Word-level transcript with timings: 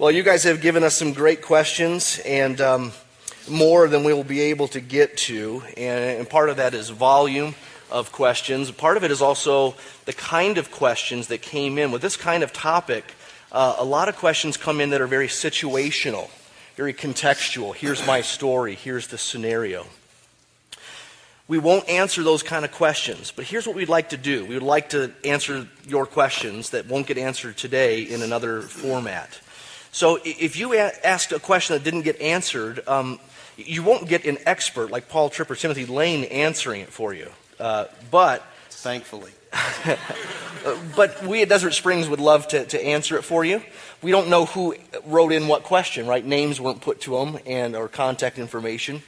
Well, 0.00 0.12
you 0.12 0.22
guys 0.22 0.44
have 0.44 0.60
given 0.60 0.84
us 0.84 0.94
some 0.94 1.12
great 1.12 1.42
questions 1.42 2.20
and 2.24 2.60
um, 2.60 2.92
more 3.50 3.88
than 3.88 4.04
we 4.04 4.12
will 4.12 4.22
be 4.22 4.42
able 4.42 4.68
to 4.68 4.80
get 4.80 5.16
to. 5.16 5.60
And, 5.76 6.20
and 6.20 6.30
part 6.30 6.50
of 6.50 6.58
that 6.58 6.72
is 6.72 6.88
volume 6.88 7.56
of 7.90 8.12
questions. 8.12 8.70
Part 8.70 8.96
of 8.96 9.02
it 9.02 9.10
is 9.10 9.20
also 9.20 9.74
the 10.04 10.12
kind 10.12 10.56
of 10.56 10.70
questions 10.70 11.26
that 11.26 11.42
came 11.42 11.78
in. 11.78 11.90
With 11.90 12.00
this 12.00 12.16
kind 12.16 12.44
of 12.44 12.52
topic, 12.52 13.12
uh, 13.50 13.74
a 13.76 13.84
lot 13.84 14.08
of 14.08 14.14
questions 14.14 14.56
come 14.56 14.80
in 14.80 14.90
that 14.90 15.00
are 15.00 15.08
very 15.08 15.26
situational, 15.26 16.30
very 16.76 16.94
contextual. 16.94 17.74
Here's 17.74 18.06
my 18.06 18.20
story, 18.20 18.76
here's 18.76 19.08
the 19.08 19.18
scenario. 19.18 19.84
We 21.48 21.58
won't 21.58 21.88
answer 21.88 22.22
those 22.22 22.44
kind 22.44 22.64
of 22.64 22.70
questions, 22.70 23.32
but 23.34 23.46
here's 23.46 23.66
what 23.66 23.74
we'd 23.74 23.88
like 23.88 24.10
to 24.10 24.16
do. 24.16 24.44
We 24.44 24.54
would 24.54 24.62
like 24.62 24.90
to 24.90 25.10
answer 25.24 25.66
your 25.88 26.06
questions 26.06 26.70
that 26.70 26.86
won't 26.86 27.08
get 27.08 27.18
answered 27.18 27.56
today 27.56 28.02
in 28.02 28.22
another 28.22 28.62
format. 28.62 29.40
So 29.98 30.20
if 30.24 30.56
you 30.56 30.76
asked 30.76 31.32
a 31.32 31.40
question 31.40 31.74
that 31.74 31.82
didn't 31.82 32.02
get 32.02 32.20
answered, 32.20 32.86
um, 32.86 33.18
you 33.56 33.82
won't 33.82 34.08
get 34.08 34.26
an 34.26 34.38
expert 34.46 34.92
like 34.92 35.08
Paul 35.08 35.28
Tripp 35.28 35.50
or 35.50 35.56
Timothy 35.56 35.86
Lane 35.86 36.22
answering 36.22 36.82
it 36.82 36.90
for 36.90 37.12
you. 37.12 37.28
Uh, 37.58 37.86
but 38.08 38.44
thankfully, 38.70 39.32
but 40.94 41.26
we 41.26 41.42
at 41.42 41.48
Desert 41.48 41.74
Springs 41.74 42.08
would 42.08 42.20
love 42.20 42.46
to, 42.46 42.64
to 42.66 42.80
answer 42.80 43.16
it 43.16 43.22
for 43.22 43.44
you. 43.44 43.60
We 44.00 44.12
don't 44.12 44.28
know 44.28 44.44
who 44.44 44.76
wrote 45.04 45.32
in 45.32 45.48
what 45.48 45.64
question, 45.64 46.06
right? 46.06 46.24
Names 46.24 46.60
weren't 46.60 46.80
put 46.80 47.00
to 47.00 47.18
them 47.18 47.40
and 47.44 47.74
or 47.74 47.88
contact 47.88 48.38
information. 48.38 49.02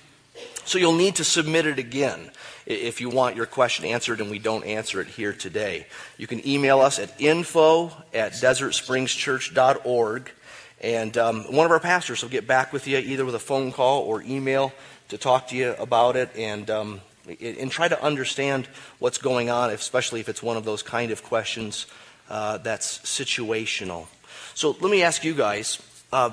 So 0.65 0.77
you'll 0.77 0.97
need 0.97 1.15
to 1.17 1.25
submit 1.25 1.67
it 1.67 1.79
again 1.79 2.33
if 2.67 3.01
you 3.01 3.11
want 3.11 3.37
your 3.37 3.47
question 3.47 3.84
answered 3.84 4.20
and 4.20 4.29
we 4.29 4.41
don't 4.41 4.65
answer 4.65 5.01
it 5.01 5.07
here 5.07 5.34
today. 5.34 5.87
You 6.17 6.27
can 6.27 6.45
email 6.45 6.81
us 6.81 6.98
at 6.98 7.15
info 7.20 7.93
at 8.12 8.33
desertspringschurch.org 8.33 10.33
and 10.80 11.16
um, 11.19 11.45
one 11.52 11.66
of 11.66 11.73
our 11.73 11.80
pastors 11.80 12.23
will 12.23 12.30
get 12.30 12.47
back 12.47 12.73
with 12.73 12.87
you 12.87 12.98
either 12.98 13.25
with 13.25 13.34
a 13.34 13.41
phone 13.41 13.70
call 13.70 14.02
or 14.02 14.23
email 14.23 14.73
to 15.09 15.19
talk 15.19 15.48
to 15.48 15.56
you 15.56 15.75
about 15.78 16.17
it 16.17 16.31
and, 16.36 16.70
um, 16.70 17.00
and 17.41 17.70
try 17.70 17.86
to 17.89 18.03
understand 18.03 18.67
what's 18.98 19.19
going 19.19 19.51
on, 19.51 19.70
especially 19.70 20.20
if 20.20 20.28
it's 20.28 20.42
one 20.42 20.56
of 20.56 20.64
those 20.64 20.83
kind 20.83 21.11
of 21.11 21.23
questions 21.23 21.86
uh, 22.31 22.58
that's 22.58 22.98
situational. 22.98 24.06
So 24.55 24.77
let 24.81 24.91
me 24.91 25.03
ask 25.03 25.25
you 25.25 25.34
guys 25.34 25.83
uh, 26.12 26.31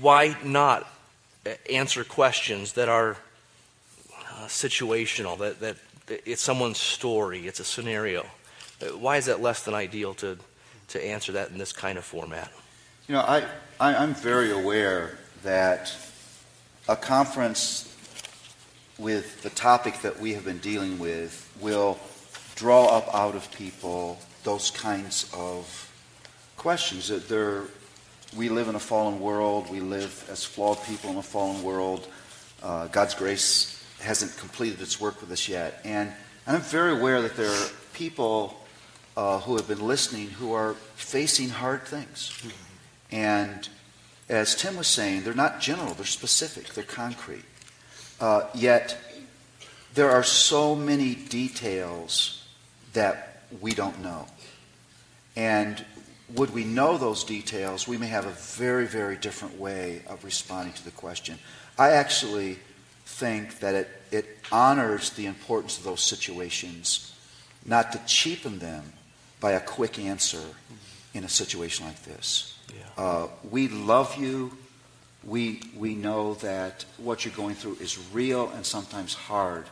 why 0.00 0.36
not 0.44 0.86
answer 1.70 2.04
questions 2.04 2.74
that 2.74 2.88
are 2.88 3.16
uh, 4.14 4.46
situational, 4.46 5.38
that, 5.38 5.60
that 5.60 5.76
it's 6.26 6.42
someone's 6.42 6.78
story, 6.78 7.46
it's 7.46 7.60
a 7.60 7.64
scenario? 7.64 8.24
Why 8.98 9.16
is 9.16 9.26
that 9.26 9.40
less 9.40 9.64
than 9.64 9.74
ideal 9.74 10.14
to, 10.14 10.38
to 10.88 11.04
answer 11.04 11.32
that 11.32 11.50
in 11.50 11.58
this 11.58 11.72
kind 11.72 11.98
of 11.98 12.04
format? 12.04 12.52
You 13.08 13.14
know, 13.14 13.20
I, 13.22 13.42
I, 13.80 13.94
I'm 13.94 14.12
very 14.12 14.50
aware 14.50 15.16
that 15.42 15.96
a 16.90 16.94
conference 16.94 17.96
with 18.98 19.42
the 19.42 19.48
topic 19.48 20.02
that 20.02 20.20
we 20.20 20.34
have 20.34 20.44
been 20.44 20.58
dealing 20.58 20.98
with 20.98 21.50
will 21.58 21.98
draw 22.54 22.84
up 22.88 23.08
out 23.14 23.34
of 23.34 23.50
people 23.52 24.18
those 24.44 24.70
kinds 24.70 25.32
of 25.34 25.90
questions. 26.58 27.08
That 27.08 27.30
there, 27.30 27.62
we 28.36 28.50
live 28.50 28.68
in 28.68 28.74
a 28.74 28.80
fallen 28.80 29.20
world. 29.20 29.70
We 29.70 29.80
live 29.80 30.28
as 30.30 30.44
flawed 30.44 30.84
people 30.84 31.08
in 31.08 31.16
a 31.16 31.22
fallen 31.22 31.62
world. 31.62 32.06
Uh, 32.62 32.88
God's 32.88 33.14
grace 33.14 33.82
hasn't 34.00 34.36
completed 34.36 34.82
its 34.82 35.00
work 35.00 35.18
with 35.22 35.32
us 35.32 35.48
yet. 35.48 35.80
And, 35.82 36.12
and 36.46 36.56
I'm 36.56 36.62
very 36.62 36.92
aware 36.92 37.22
that 37.22 37.36
there 37.36 37.50
are 37.50 37.68
people 37.94 38.60
uh, 39.16 39.40
who 39.40 39.56
have 39.56 39.66
been 39.66 39.86
listening 39.86 40.28
who 40.28 40.52
are 40.52 40.74
facing 40.94 41.48
hard 41.48 41.84
things. 41.84 42.32
Mm-hmm. 42.42 42.67
And 43.10 43.68
as 44.28 44.54
Tim 44.54 44.76
was 44.76 44.86
saying, 44.86 45.22
they're 45.22 45.34
not 45.34 45.60
general, 45.60 45.94
they're 45.94 46.04
specific, 46.04 46.74
they're 46.74 46.84
concrete. 46.84 47.44
Uh, 48.20 48.48
yet, 48.54 48.96
there 49.94 50.10
are 50.10 50.22
so 50.22 50.74
many 50.74 51.14
details 51.14 52.46
that 52.92 53.42
we 53.60 53.72
don't 53.72 54.02
know. 54.02 54.26
And 55.36 55.84
would 56.34 56.52
we 56.52 56.64
know 56.64 56.98
those 56.98 57.24
details, 57.24 57.88
we 57.88 57.96
may 57.96 58.08
have 58.08 58.26
a 58.26 58.30
very, 58.30 58.86
very 58.86 59.16
different 59.16 59.58
way 59.58 60.02
of 60.06 60.24
responding 60.24 60.74
to 60.74 60.84
the 60.84 60.90
question. 60.90 61.38
I 61.78 61.90
actually 61.90 62.58
think 63.06 63.60
that 63.60 63.74
it, 63.74 63.88
it 64.10 64.26
honors 64.52 65.10
the 65.10 65.26
importance 65.26 65.78
of 65.78 65.84
those 65.84 66.02
situations, 66.02 67.14
not 67.64 67.92
to 67.92 68.00
cheapen 68.06 68.58
them 68.58 68.92
by 69.40 69.52
a 69.52 69.60
quick 69.60 69.98
answer 69.98 70.42
in 71.14 71.24
a 71.24 71.28
situation 71.28 71.86
like 71.86 72.02
this. 72.02 72.57
Yeah. 72.74 73.02
Uh, 73.02 73.28
we 73.50 73.68
love 73.68 74.16
you. 74.16 74.56
We, 75.24 75.62
we 75.76 75.94
know 75.94 76.34
that 76.34 76.84
what 76.96 77.24
you're 77.24 77.34
going 77.34 77.54
through 77.54 77.76
is 77.80 77.98
real 78.12 78.50
and 78.50 78.64
sometimes 78.64 79.14
hard. 79.14 79.66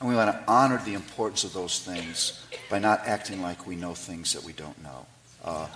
And 0.00 0.08
we 0.08 0.14
want 0.14 0.30
to 0.30 0.50
honor 0.50 0.80
the 0.84 0.94
importance 0.94 1.44
of 1.44 1.52
those 1.52 1.80
things 1.80 2.44
by 2.70 2.78
not 2.78 3.06
acting 3.06 3.42
like 3.42 3.66
we 3.66 3.74
know 3.74 3.94
things 3.94 4.32
that 4.32 4.44
we 4.44 4.52
don't 4.52 4.80
know. 4.82 5.06
Uh, 5.44 5.66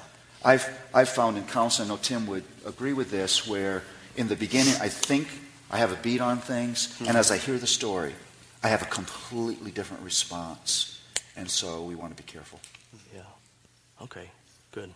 I've, 0.45 0.69
I've 0.95 1.09
found 1.09 1.37
in 1.39 1.45
counseling, 1.45 1.91
I 1.91 1.95
know 1.95 2.01
Tim 2.03 2.27
would 2.27 2.45
agree 2.67 2.93
with 2.93 3.11
this, 3.11 3.47
where 3.47 3.83
in 4.17 4.29
the 4.29 4.37
beginning 4.37 4.75
I 4.81 4.89
think 4.89 5.29
I 5.71 5.79
have 5.79 5.93
a 5.93 5.97
beat 5.97 6.21
on 6.21 6.39
things, 6.39 6.89
mm-hmm. 6.89 7.07
and 7.09 7.17
as 7.17 7.31
I 7.31 7.39
hear 7.39 7.59
the 7.59 7.67
story, 7.67 8.15
I 8.63 8.69
have 8.69 8.83
a 8.83 8.87
completely 8.87 9.71
different 9.71 10.03
response. 10.03 11.01
And 11.37 11.51
so 11.51 11.83
we 11.83 11.95
want 11.95 12.17
to 12.17 12.23
be 12.23 12.31
careful. 12.31 12.61
Yeah. 13.15 13.23
Okay, 14.03 14.31
good. 14.73 14.93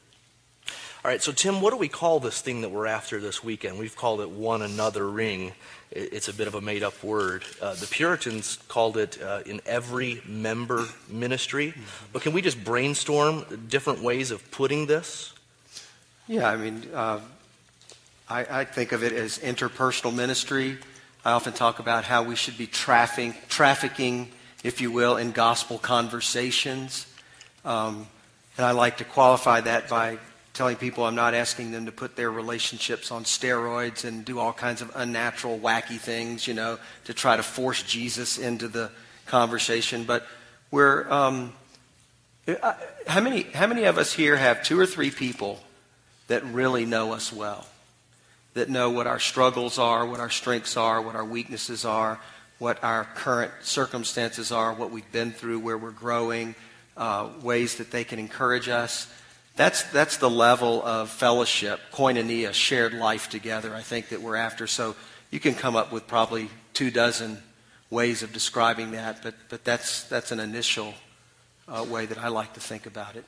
All 1.06 1.12
right, 1.12 1.22
so 1.22 1.30
Tim, 1.30 1.60
what 1.60 1.70
do 1.70 1.76
we 1.76 1.86
call 1.86 2.18
this 2.18 2.40
thing 2.40 2.62
that 2.62 2.70
we're 2.70 2.88
after 2.88 3.20
this 3.20 3.40
weekend? 3.44 3.78
We've 3.78 3.94
called 3.94 4.20
it 4.20 4.28
one 4.28 4.60
anothering. 4.60 5.52
It's 5.92 6.26
a 6.26 6.34
bit 6.34 6.48
of 6.48 6.56
a 6.56 6.60
made 6.60 6.82
up 6.82 7.00
word. 7.00 7.44
Uh, 7.62 7.74
the 7.74 7.86
Puritans 7.86 8.58
called 8.66 8.96
it 8.96 9.22
uh, 9.22 9.42
in 9.46 9.60
every 9.66 10.20
member 10.26 10.84
ministry. 11.08 11.74
But 12.12 12.22
can 12.22 12.32
we 12.32 12.42
just 12.42 12.64
brainstorm 12.64 13.44
different 13.68 14.02
ways 14.02 14.32
of 14.32 14.50
putting 14.50 14.86
this? 14.86 15.32
Yeah, 16.26 16.50
I 16.50 16.56
mean, 16.56 16.82
uh, 16.92 17.20
I, 18.28 18.62
I, 18.62 18.64
think 18.64 18.90
of 18.90 19.04
it 19.04 19.12
as 19.12 19.38
interpersonal 19.38 20.12
ministry. 20.12 20.76
I 21.24 21.30
often 21.30 21.52
talk 21.52 21.78
about 21.78 22.02
how 22.02 22.24
we 22.24 22.34
should 22.34 22.58
be 22.58 22.66
trafficking, 22.66 23.36
trafficking 23.48 24.32
if 24.64 24.80
you 24.80 24.90
will, 24.90 25.18
in 25.18 25.30
gospel 25.30 25.78
conversations. 25.78 27.06
Um, 27.64 28.08
and 28.56 28.66
I 28.66 28.72
like 28.72 28.96
to 28.96 29.04
qualify 29.04 29.60
that 29.60 29.88
by 29.88 30.18
telling 30.56 30.76
people 30.76 31.04
I'm 31.04 31.14
not 31.14 31.34
asking 31.34 31.70
them 31.70 31.86
to 31.86 31.92
put 31.92 32.16
their 32.16 32.30
relationships 32.30 33.10
on 33.10 33.24
steroids 33.24 34.04
and 34.04 34.24
do 34.24 34.38
all 34.38 34.52
kinds 34.52 34.80
of 34.80 34.90
unnatural, 34.94 35.58
wacky 35.58 35.98
things, 35.98 36.48
you 36.48 36.54
know, 36.54 36.78
to 37.04 37.14
try 37.14 37.36
to 37.36 37.42
force 37.42 37.82
Jesus 37.82 38.38
into 38.38 38.66
the 38.66 38.90
conversation. 39.26 40.04
But 40.04 40.26
we're, 40.70 41.10
um, 41.10 41.52
how 43.06 43.20
many, 43.20 43.42
how 43.42 43.66
many 43.66 43.84
of 43.84 43.98
us 43.98 44.12
here 44.12 44.36
have 44.36 44.62
two 44.62 44.80
or 44.80 44.86
three 44.86 45.10
people 45.10 45.60
that 46.28 46.44
really 46.44 46.86
know 46.86 47.12
us 47.12 47.32
well? 47.32 47.66
That 48.54 48.70
know 48.70 48.90
what 48.90 49.06
our 49.06 49.20
struggles 49.20 49.78
are, 49.78 50.06
what 50.06 50.20
our 50.20 50.30
strengths 50.30 50.78
are, 50.78 51.02
what 51.02 51.14
our 51.14 51.24
weaknesses 51.24 51.84
are, 51.84 52.18
what 52.58 52.82
our 52.82 53.04
current 53.14 53.52
circumstances 53.60 54.50
are, 54.50 54.72
what 54.72 54.90
we've 54.90 55.12
been 55.12 55.32
through, 55.32 55.58
where 55.58 55.76
we're 55.76 55.90
growing, 55.90 56.54
uh, 56.96 57.28
ways 57.42 57.76
that 57.76 57.90
they 57.90 58.04
can 58.04 58.18
encourage 58.18 58.68
us. 58.68 59.12
That's, 59.56 59.84
that's 59.84 60.18
the 60.18 60.28
level 60.28 60.84
of 60.84 61.08
fellowship, 61.10 61.80
koinonia, 61.92 62.52
shared 62.52 62.92
life 62.92 63.30
together, 63.30 63.74
I 63.74 63.80
think, 63.80 64.10
that 64.10 64.20
we're 64.20 64.36
after. 64.36 64.66
So 64.66 64.94
you 65.30 65.40
can 65.40 65.54
come 65.54 65.76
up 65.76 65.90
with 65.90 66.06
probably 66.06 66.50
two 66.74 66.90
dozen 66.90 67.42
ways 67.90 68.22
of 68.22 68.32
describing 68.34 68.90
that, 68.90 69.22
but, 69.22 69.34
but 69.48 69.64
that's, 69.64 70.04
that's 70.04 70.30
an 70.30 70.40
initial 70.40 70.92
uh, 71.68 71.84
way 71.88 72.04
that 72.04 72.18
I 72.18 72.28
like 72.28 72.52
to 72.54 72.60
think 72.60 72.84
about 72.84 73.16
it. 73.16 73.24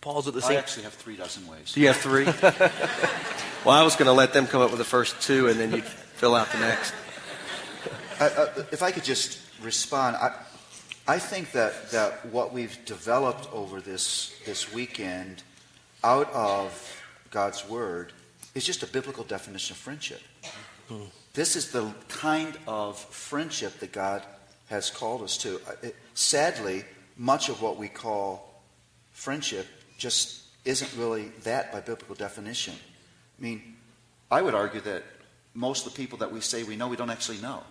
Paul's 0.00 0.28
at 0.28 0.34
the 0.34 0.42
same. 0.42 0.56
I 0.56 0.60
actually 0.60 0.84
have 0.84 0.94
three 0.94 1.16
dozen 1.16 1.46
ways. 1.48 1.72
Do 1.72 1.80
you 1.80 1.88
have 1.88 1.96
three? 1.96 2.24
well, 3.64 3.74
I 3.74 3.82
was 3.82 3.96
going 3.96 4.06
to 4.06 4.12
let 4.12 4.32
them 4.32 4.46
come 4.46 4.62
up 4.62 4.70
with 4.70 4.78
the 4.78 4.84
first 4.84 5.20
two, 5.20 5.48
and 5.48 5.58
then 5.58 5.72
you'd 5.72 5.84
fill 5.84 6.36
out 6.36 6.52
the 6.52 6.60
next. 6.60 6.94
Uh, 8.20 8.46
if 8.70 8.82
I 8.82 8.92
could 8.92 9.02
just 9.02 9.40
respond, 9.60 10.14
I, 10.16 10.34
I 11.08 11.18
think 11.18 11.50
that, 11.52 11.90
that 11.90 12.26
what 12.26 12.52
we've 12.52 12.78
developed 12.84 13.52
over 13.52 13.80
this, 13.80 14.34
this 14.46 14.72
weekend 14.72 15.42
out 16.04 16.30
of 16.32 17.02
God's 17.30 17.68
Word 17.68 18.12
is 18.54 18.64
just 18.64 18.82
a 18.82 18.86
biblical 18.86 19.24
definition 19.24 19.74
of 19.74 19.78
friendship. 19.78 20.20
Hmm. 20.88 21.04
This 21.34 21.56
is 21.56 21.70
the 21.70 21.92
kind 22.08 22.58
of 22.66 22.98
friendship 22.98 23.78
that 23.80 23.92
God 23.92 24.22
has 24.68 24.90
called 24.90 25.22
us 25.22 25.36
to. 25.38 25.60
It, 25.82 25.96
sadly, 26.14 26.84
much 27.16 27.48
of 27.48 27.62
what 27.62 27.76
we 27.76 27.88
call 27.88 28.62
friendship 29.12 29.66
just 29.98 30.42
isn't 30.64 30.92
really 30.96 31.26
that 31.44 31.72
by 31.72 31.80
biblical 31.80 32.14
definition. 32.14 32.74
I 33.38 33.42
mean, 33.42 33.76
I 34.30 34.42
would 34.42 34.54
argue 34.54 34.80
that 34.82 35.04
most 35.54 35.86
of 35.86 35.92
the 35.92 35.96
people 35.96 36.18
that 36.18 36.32
we 36.32 36.40
say 36.40 36.62
we 36.62 36.76
know, 36.76 36.88
we 36.88 36.96
don't 36.96 37.10
actually 37.10 37.38
know. 37.38 37.62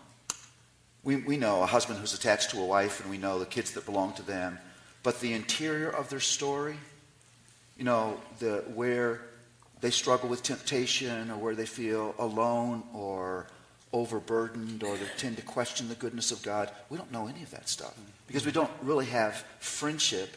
We, 1.03 1.18
we 1.18 1.38
know 1.38 1.62
a 1.62 1.65
husband 1.65 2.00
who's 2.00 2.13
attached 2.13 2.51
to 2.51 2.59
a 2.59 2.65
wife, 2.65 3.00
and 3.00 3.09
we 3.09 3.18
know 3.18 3.39
the 3.39 3.45
kids 3.45 3.71
that 3.73 3.85
belong 3.85 4.13
to 4.13 4.23
them. 4.23 4.59
But 5.03 5.21
the 5.21 5.33
interior 5.33 5.89
of 5.89 6.09
their 6.09 6.19
story, 6.19 6.77
you 7.77 7.83
know, 7.83 8.19
the, 8.39 8.63
where, 8.74 9.21
they 9.81 9.91
struggle 9.91 10.29
with 10.29 10.44
temptation 10.44 11.29
or 11.29 11.38
where 11.38 11.56
they 11.56 11.65
feel 11.65 12.15
alone 12.18 12.83
or 12.94 13.47
overburdened 13.94 14.83
or 14.83 14.97
they 14.97 15.06
tend 15.18 15.38
to 15.38 15.44
question 15.44 15.88
the 15.88 15.95
goodness 15.95 16.31
of 16.31 16.41
God. 16.41 16.71
We 16.89 16.97
don't 16.97 17.12
know 17.12 17.27
any 17.27 17.44
of 17.44 17.51
that 17.51 17.69
stuff 17.69 17.95
because 18.27 18.45
we 18.45 18.51
don't 18.51 18.71
really 18.81 19.06
have 19.06 19.35
friendship 19.59 20.35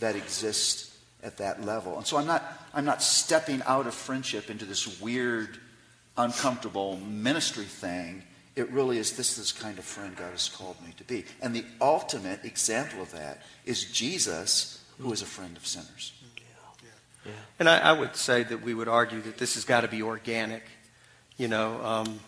that 0.00 0.16
exists 0.16 0.96
at 1.22 1.36
that 1.38 1.64
level. 1.64 1.96
And 1.96 2.06
so 2.06 2.16
I'm 2.16 2.26
not, 2.26 2.44
I'm 2.72 2.84
not 2.84 3.02
stepping 3.02 3.62
out 3.66 3.86
of 3.86 3.94
friendship 3.94 4.50
into 4.50 4.64
this 4.64 5.00
weird, 5.00 5.58
uncomfortable 6.16 6.96
ministry 6.98 7.64
thing. 7.64 8.22
It 8.56 8.70
really 8.70 8.98
is 8.98 9.16
this 9.16 9.38
is 9.38 9.52
the 9.52 9.62
kind 9.62 9.78
of 9.78 9.84
friend 9.84 10.16
God 10.16 10.30
has 10.30 10.48
called 10.48 10.76
me 10.84 10.92
to 10.96 11.04
be. 11.04 11.24
And 11.40 11.54
the 11.54 11.64
ultimate 11.80 12.44
example 12.44 13.02
of 13.02 13.12
that 13.12 13.42
is 13.64 13.84
Jesus, 13.92 14.82
who 14.98 15.12
is 15.12 15.22
a 15.22 15.26
friend 15.26 15.56
of 15.56 15.66
sinners. 15.66 16.12
Yeah. 17.28 17.34
And 17.60 17.68
I, 17.68 17.78
I, 17.78 17.92
would 17.92 18.16
say 18.16 18.42
that 18.42 18.62
we 18.62 18.74
would 18.74 18.88
argue 18.88 19.20
that 19.22 19.38
this 19.38 19.54
has 19.54 19.64
got 19.64 19.82
to 19.82 19.88
be 19.88 20.02
organic. 20.02 20.62
You 21.36 21.48
know, 21.48 21.84
um, 21.84 22.20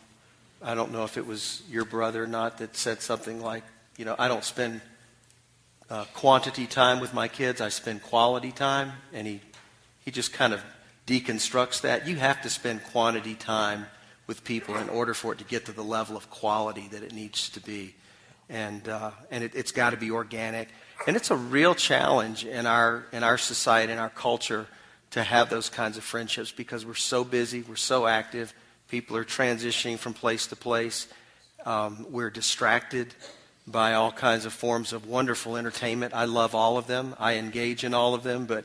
I 0.62 0.74
don't 0.74 0.92
know 0.92 1.04
if 1.04 1.16
it 1.16 1.26
was 1.26 1.62
your 1.70 1.84
brother 1.84 2.24
or 2.24 2.26
not 2.26 2.58
that 2.58 2.76
said 2.76 3.00
something 3.00 3.40
like, 3.40 3.64
you 3.96 4.04
know, 4.04 4.14
I 4.18 4.28
don't 4.28 4.44
spend 4.44 4.80
uh, 5.88 6.04
quantity 6.14 6.66
time 6.66 7.00
with 7.00 7.12
my 7.12 7.28
kids, 7.28 7.60
I 7.60 7.68
spend 7.70 8.02
quality 8.02 8.52
time. 8.52 8.92
And 9.12 9.26
he, 9.26 9.40
he 10.04 10.10
just 10.10 10.32
kind 10.32 10.52
of 10.52 10.62
deconstructs 11.06 11.80
that. 11.80 12.06
You 12.06 12.16
have 12.16 12.42
to 12.42 12.50
spend 12.50 12.84
quantity 12.84 13.34
time 13.34 13.86
with 14.26 14.44
people 14.44 14.76
in 14.76 14.88
order 14.88 15.12
for 15.12 15.32
it 15.32 15.38
to 15.38 15.44
get 15.44 15.66
to 15.66 15.72
the 15.72 15.82
level 15.82 16.16
of 16.16 16.30
quality 16.30 16.86
that 16.92 17.02
it 17.02 17.12
needs 17.12 17.48
to 17.50 17.60
be. 17.60 17.94
And, 18.48 18.88
uh, 18.88 19.10
and 19.30 19.42
it, 19.42 19.52
it's 19.54 19.72
got 19.72 19.90
to 19.90 19.96
be 19.96 20.10
organic. 20.10 20.68
And 21.06 21.16
it's 21.16 21.30
a 21.30 21.36
real 21.36 21.74
challenge 21.74 22.44
in 22.44 22.66
our, 22.66 23.06
in 23.12 23.24
our 23.24 23.38
society, 23.38 23.92
in 23.92 23.98
our 23.98 24.10
culture, 24.10 24.66
to 25.10 25.22
have 25.22 25.50
those 25.50 25.68
kinds 25.68 25.96
of 25.96 26.04
friendships 26.04 26.52
because 26.52 26.86
we're 26.86 26.94
so 26.94 27.24
busy, 27.24 27.62
we're 27.62 27.76
so 27.76 28.06
active, 28.06 28.54
people 28.88 29.16
are 29.16 29.24
transitioning 29.24 29.98
from 29.98 30.14
place 30.14 30.46
to 30.48 30.56
place, 30.56 31.08
um, 31.66 32.06
we're 32.10 32.30
distracted 32.30 33.14
by 33.66 33.94
all 33.94 34.10
kinds 34.10 34.46
of 34.46 34.52
forms 34.52 34.92
of 34.92 35.06
wonderful 35.06 35.56
entertainment. 35.56 36.14
I 36.14 36.24
love 36.24 36.54
all 36.54 36.76
of 36.76 36.86
them. 36.86 37.14
I 37.18 37.34
engage 37.34 37.84
in 37.84 37.94
all 37.94 38.14
of 38.14 38.22
them, 38.22 38.46
but 38.46 38.64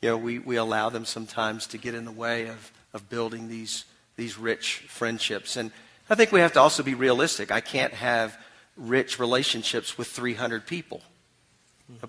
you 0.00 0.10
know, 0.10 0.16
we, 0.16 0.38
we 0.38 0.56
allow 0.56 0.88
them 0.88 1.04
sometimes 1.04 1.66
to 1.68 1.78
get 1.78 1.94
in 1.94 2.04
the 2.04 2.12
way 2.12 2.48
of, 2.48 2.72
of 2.94 3.08
building 3.10 3.48
these, 3.48 3.84
these 4.16 4.38
rich 4.38 4.84
friendships. 4.88 5.56
And 5.56 5.70
I 6.08 6.14
think 6.14 6.32
we 6.32 6.40
have 6.40 6.52
to 6.52 6.60
also 6.60 6.82
be 6.82 6.94
realistic. 6.94 7.50
I 7.50 7.60
can't 7.60 7.92
have 7.92 8.38
rich 8.76 9.18
relationships 9.18 9.98
with 9.98 10.08
300 10.08 10.66
people. 10.66 11.02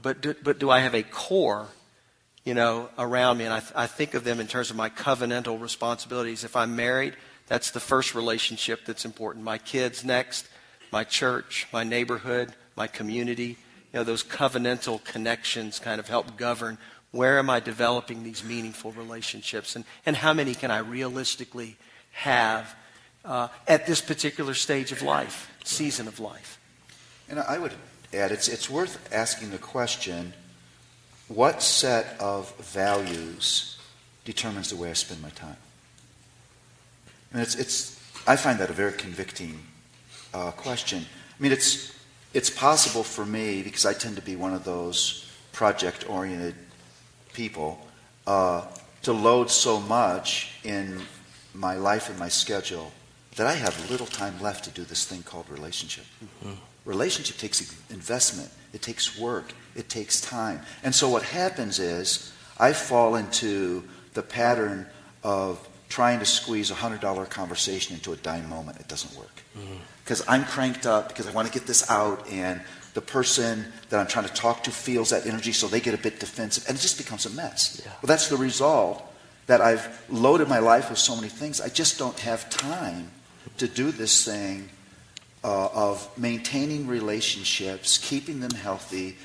But 0.01 0.21
do, 0.21 0.35
but 0.41 0.59
do 0.59 0.69
I 0.69 0.79
have 0.79 0.95
a 0.95 1.03
core, 1.03 1.67
you 2.47 2.53
know, 2.53 2.87
around 2.97 3.39
me? 3.39 3.43
And 3.43 3.53
I, 3.53 3.59
th- 3.59 3.73
I 3.75 3.87
think 3.87 4.13
of 4.13 4.23
them 4.23 4.39
in 4.39 4.47
terms 4.47 4.69
of 4.69 4.77
my 4.77 4.89
covenantal 4.89 5.59
responsibilities. 5.59 6.45
If 6.45 6.55
I'm 6.55 6.77
married, 6.77 7.13
that's 7.47 7.71
the 7.71 7.81
first 7.81 8.15
relationship 8.15 8.85
that's 8.85 9.03
important. 9.03 9.43
My 9.43 9.57
kids 9.57 10.05
next 10.05 10.47
my 10.89 11.03
church, 11.03 11.67
my 11.73 11.83
neighborhood, 11.83 12.53
my 12.77 12.87
community. 12.87 13.57
You 13.91 13.99
know, 13.99 14.03
those 14.05 14.23
covenantal 14.23 15.03
connections 15.03 15.77
kind 15.77 15.99
of 15.99 16.07
help 16.07 16.37
govern 16.37 16.77
where 17.11 17.37
am 17.37 17.49
I 17.49 17.59
developing 17.59 18.23
these 18.23 18.45
meaningful 18.45 18.93
relationships 18.93 19.75
and, 19.75 19.83
and 20.05 20.15
how 20.15 20.31
many 20.31 20.55
can 20.55 20.71
I 20.71 20.77
realistically 20.77 21.75
have 22.11 22.73
uh, 23.25 23.49
at 23.67 23.85
this 23.87 23.99
particular 23.99 24.53
stage 24.53 24.93
of 24.93 25.01
life, 25.01 25.51
season 25.65 26.07
of 26.07 26.21
life. 26.21 26.61
And 27.27 27.39
I 27.39 27.57
would 27.57 27.73
add, 28.13 28.31
it's, 28.31 28.47
it's 28.47 28.69
worth 28.69 29.13
asking 29.13 29.51
the 29.51 29.57
question 29.57 30.33
what 31.27 31.61
set 31.61 32.15
of 32.19 32.55
values 32.57 33.77
determines 34.25 34.69
the 34.69 34.75
way 34.75 34.89
I 34.89 34.93
spend 34.93 35.21
my 35.21 35.29
time? 35.29 35.57
I 37.31 37.35
mean, 37.35 37.43
it's, 37.43 37.55
it's, 37.55 37.99
I 38.25 38.35
find 38.35 38.59
that 38.59 38.69
a 38.69 38.73
very 38.73 38.93
convicting 38.93 39.59
uh, 40.33 40.51
question. 40.51 41.05
I 41.37 41.43
mean, 41.43 41.51
it's, 41.51 41.93
it's 42.33 42.49
possible 42.49 43.03
for 43.03 43.25
me, 43.25 43.63
because 43.63 43.85
I 43.85 43.93
tend 43.93 44.15
to 44.15 44.21
be 44.21 44.35
one 44.35 44.53
of 44.53 44.63
those 44.63 45.29
project 45.51 46.09
oriented 46.09 46.55
people, 47.33 47.85
uh, 48.25 48.65
to 49.03 49.13
load 49.13 49.49
so 49.49 49.79
much 49.79 50.59
in 50.63 51.01
my 51.53 51.75
life 51.75 52.09
and 52.09 52.19
my 52.19 52.29
schedule 52.29 52.91
that 53.35 53.47
I 53.47 53.53
have 53.53 53.89
little 53.89 54.07
time 54.07 54.39
left 54.41 54.65
to 54.65 54.71
do 54.71 54.83
this 54.83 55.05
thing 55.05 55.23
called 55.23 55.49
relationship. 55.49 56.05
Mm-hmm. 56.23 56.53
Relationship 56.85 57.37
takes 57.37 57.61
investment, 57.89 58.49
it 58.73 58.81
takes 58.81 59.17
work, 59.17 59.53
it 59.77 59.89
takes 59.89 60.19
time. 60.19 60.61
And 60.83 60.93
so 60.93 61.09
what 61.09 61.23
happens 61.23 61.79
is 61.79 62.33
I 62.59 62.73
fall 62.73 63.15
into 63.15 63.83
the 64.13 64.23
pattern 64.23 64.87
of 65.23 65.65
trying 65.89 66.19
to 66.19 66.25
squeeze 66.25 66.71
a 66.71 66.75
$100 66.75 67.29
conversation 67.29 67.95
into 67.95 68.11
a 68.11 68.17
dime 68.17 68.49
moment. 68.49 68.79
It 68.79 68.87
doesn't 68.87 69.17
work. 69.17 69.43
Mm-hmm 69.57 69.77
because 70.07 70.23
I'm 70.25 70.45
cranked 70.45 70.85
up 70.85 71.09
because 71.09 71.27
I 71.27 71.31
want 71.31 71.49
to 71.49 71.53
get 71.53 71.67
this 71.67 71.89
out, 71.91 72.29
and 72.31 72.61
the 72.93 73.01
person 73.01 73.65
that 73.89 73.99
I'm 73.99 74.07
trying 74.07 74.25
to 74.25 74.33
talk 74.33 74.63
to 74.63 74.71
feels 74.71 75.09
that 75.09 75.27
energy, 75.27 75.51
so 75.51 75.67
they 75.67 75.81
get 75.81 75.93
a 75.93 75.97
bit 75.97 76.21
defensive, 76.21 76.63
and 76.69 76.77
it 76.77 76.81
just 76.81 76.97
becomes 76.97 77.25
a 77.25 77.29
mess. 77.31 77.81
Yeah. 77.83 77.91
Well, 77.91 78.07
that's 78.07 78.29
the 78.29 78.37
result 78.37 79.03
that 79.47 79.59
I've 79.59 80.01
loaded 80.09 80.47
my 80.47 80.59
life 80.59 80.89
with 80.89 80.97
so 80.97 81.13
many 81.13 81.27
things. 81.27 81.59
I 81.59 81.67
just 81.67 81.99
don't 81.99 82.17
have 82.19 82.49
time 82.49 83.11
to 83.57 83.67
do 83.67 83.91
this 83.91 84.23
thing 84.23 84.69
uh, 85.43 85.67
of 85.73 86.09
maintaining 86.17 86.87
relationships, 86.87 87.97
keeping 87.97 88.39
them 88.39 88.51
healthy, 88.51 89.17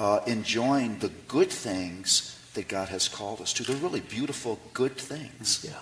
uh, 0.00 0.20
enjoying 0.26 0.98
the 0.98 1.10
good 1.28 1.50
things 1.50 2.38
that 2.54 2.66
God 2.68 2.88
has 2.88 3.06
called 3.06 3.40
us 3.42 3.52
to. 3.52 3.62
They're 3.62 3.76
really 3.76 4.00
beautiful, 4.00 4.58
good 4.72 4.96
things. 4.96 5.64
Yeah. 5.68 5.74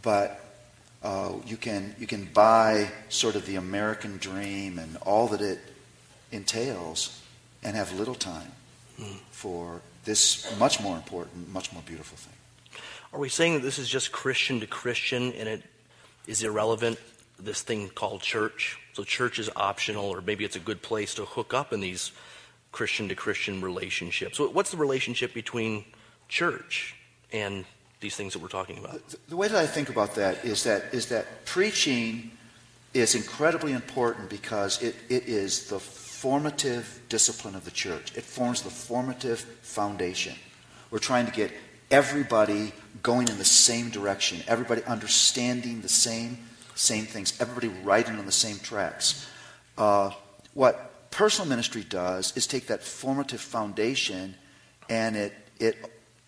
But 0.00 0.40
uh, 1.02 1.32
you 1.44 1.56
can 1.56 1.94
you 1.98 2.06
can 2.06 2.26
buy 2.32 2.88
sort 3.08 3.34
of 3.34 3.44
the 3.46 3.56
American 3.56 4.16
dream 4.18 4.78
and 4.78 4.96
all 4.98 5.26
that 5.28 5.40
it 5.40 5.58
entails, 6.30 7.20
and 7.62 7.76
have 7.76 7.92
little 7.92 8.14
time 8.14 8.52
mm. 8.98 9.18
for 9.30 9.82
this 10.04 10.56
much 10.58 10.80
more 10.80 10.96
important, 10.96 11.52
much 11.52 11.72
more 11.72 11.82
beautiful 11.84 12.16
thing. 12.16 12.80
Are 13.12 13.18
we 13.18 13.28
saying 13.28 13.54
that 13.54 13.62
this 13.62 13.78
is 13.78 13.88
just 13.88 14.12
Christian 14.12 14.60
to 14.60 14.66
Christian 14.66 15.32
and 15.32 15.48
it 15.48 15.62
is 16.26 16.42
irrelevant? 16.42 16.98
This 17.38 17.62
thing 17.62 17.88
called 17.88 18.22
church. 18.22 18.78
So 18.92 19.02
church 19.02 19.40
is 19.40 19.50
optional, 19.56 20.06
or 20.06 20.20
maybe 20.20 20.44
it's 20.44 20.56
a 20.56 20.60
good 20.60 20.80
place 20.80 21.14
to 21.14 21.24
hook 21.24 21.52
up 21.52 21.72
in 21.72 21.80
these 21.80 22.12
Christian 22.74 23.08
to 23.08 23.14
Christian 23.14 23.60
relationships. 23.60 24.40
What's 24.40 24.72
the 24.72 24.76
relationship 24.76 25.32
between 25.32 25.84
church 26.28 26.96
and 27.32 27.64
these 28.00 28.16
things 28.16 28.32
that 28.32 28.42
we're 28.42 28.48
talking 28.48 28.78
about? 28.78 29.08
The, 29.08 29.18
the 29.28 29.36
way 29.36 29.46
that 29.46 29.56
I 29.56 29.64
think 29.64 29.90
about 29.90 30.16
that 30.16 30.44
is 30.44 30.64
that 30.64 30.92
is 30.92 31.06
that 31.10 31.44
preaching 31.44 32.32
is 32.92 33.14
incredibly 33.14 33.72
important 33.72 34.28
because 34.28 34.82
it, 34.82 34.96
it 35.08 35.28
is 35.28 35.68
the 35.68 35.78
formative 35.78 37.00
discipline 37.08 37.54
of 37.54 37.64
the 37.64 37.70
church. 37.70 38.12
It 38.16 38.24
forms 38.24 38.62
the 38.62 38.70
formative 38.70 39.38
foundation. 39.62 40.34
We're 40.90 40.98
trying 40.98 41.26
to 41.26 41.32
get 41.32 41.52
everybody 41.92 42.72
going 43.04 43.28
in 43.28 43.38
the 43.38 43.44
same 43.44 43.90
direction, 43.90 44.42
everybody 44.48 44.82
understanding 44.82 45.80
the 45.80 45.88
same 45.88 46.38
same 46.74 47.04
things, 47.04 47.40
everybody 47.40 47.68
riding 47.84 48.18
on 48.18 48.26
the 48.26 48.32
same 48.32 48.58
tracks. 48.58 49.30
Uh, 49.78 50.10
what 50.54 50.93
personal 51.14 51.48
ministry 51.48 51.82
does 51.82 52.36
is 52.36 52.46
take 52.46 52.66
that 52.66 52.82
formative 52.82 53.40
foundation 53.40 54.34
and 54.90 55.16
it 55.16 55.32
it 55.58 55.76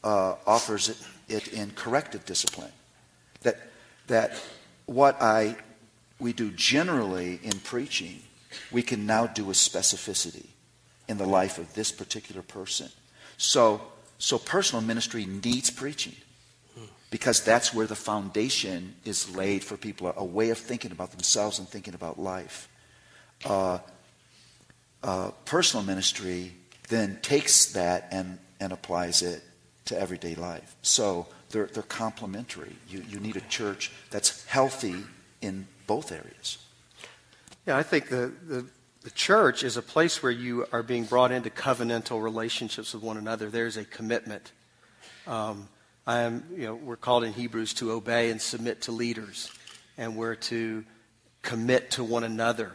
uh, 0.03 0.37
offers 0.47 0.89
it 0.89 0.97
it 1.29 1.49
in 1.49 1.71
corrective 1.73 2.25
discipline. 2.25 2.73
That, 3.43 3.57
that 4.07 4.41
what 4.87 5.21
I, 5.21 5.57
we 6.19 6.33
do 6.33 6.51
generally 6.51 7.41
in 7.43 7.59
preaching, 7.61 8.23
we 8.71 8.83
can 8.83 9.07
now 9.07 9.27
do 9.27 9.45
with 9.45 9.57
specificity 9.57 10.47
in 11.09 11.19
the 11.19 11.27
life 11.27 11.59
of 11.59 11.75
this 11.75 11.93
particular 11.93 12.43
person. 12.43 12.89
So, 13.37 13.83
so 14.19 14.39
personal 14.39 14.83
ministry 14.83 15.27
needs 15.27 15.71
preaching 15.71 16.15
because 17.11 17.43
that's 17.45 17.73
where 17.73 17.87
the 17.87 17.97
foundation 17.97 18.95
is 19.05 19.35
laid 19.35 19.63
for 19.63 19.77
people, 19.77 20.13
a 20.17 20.25
way 20.25 20.51
of 20.51 20.59
thinking 20.59 20.91
about 20.91 21.11
themselves 21.11 21.59
and 21.59 21.69
thinking 21.69 21.95
about 21.95 22.19
life. 22.19 22.69
Uh, 23.45 23.79
uh, 25.03 25.31
personal 25.45 25.85
ministry 25.85 26.53
then 26.89 27.19
takes 27.23 27.73
that 27.73 28.09
and, 28.11 28.39
and 28.61 28.73
applies 28.73 29.23
it 29.23 29.43
to 29.87 29.99
everyday 29.99 30.35
life. 30.35 30.77
So 30.83 31.27
they're, 31.51 31.67
they're 31.67 31.83
complementary. 31.83 32.77
You, 32.89 33.05
you 33.09 33.21
need 33.21 33.37
a 33.37 33.41
church 33.43 33.93
that's 34.11 34.45
healthy 34.47 34.97
in 35.41 35.67
both 35.87 36.13
areas. 36.13 36.59
Yeah, 37.67 37.77
I 37.77 37.83
think 37.83 38.09
the, 38.09 38.33
the, 38.47 38.67
the 39.03 39.11
church 39.11 39.63
is 39.63 39.77
a 39.77 39.83
place 39.83 40.23
where 40.23 40.33
you 40.33 40.67
are 40.73 40.83
being 40.83 41.05
brought 41.05 41.33
into 41.33 41.51
covenantal 41.51 42.23
relationships 42.23 42.95
with 42.95 43.03
one 43.03 43.17
another. 43.17 43.51
There's 43.51 43.77
a 43.77 43.85
commitment. 43.85 44.53
Um, 45.27 45.69
I 46.07 46.21
am, 46.21 46.45
you 46.55 46.67
know, 46.67 46.75
we're 46.75 46.97
called 46.97 47.25
in 47.25 47.33
Hebrews 47.33 47.75
to 47.75 47.93
obey 47.93 48.31
and 48.31 48.41
submit 48.41 48.83
to 48.83 48.93
leaders, 48.93 49.51
and 49.99 50.17
we're 50.17 50.37
to 50.37 50.85
commit 51.43 51.93
to 51.93 52.05
one 52.05 52.23
another. 52.23 52.73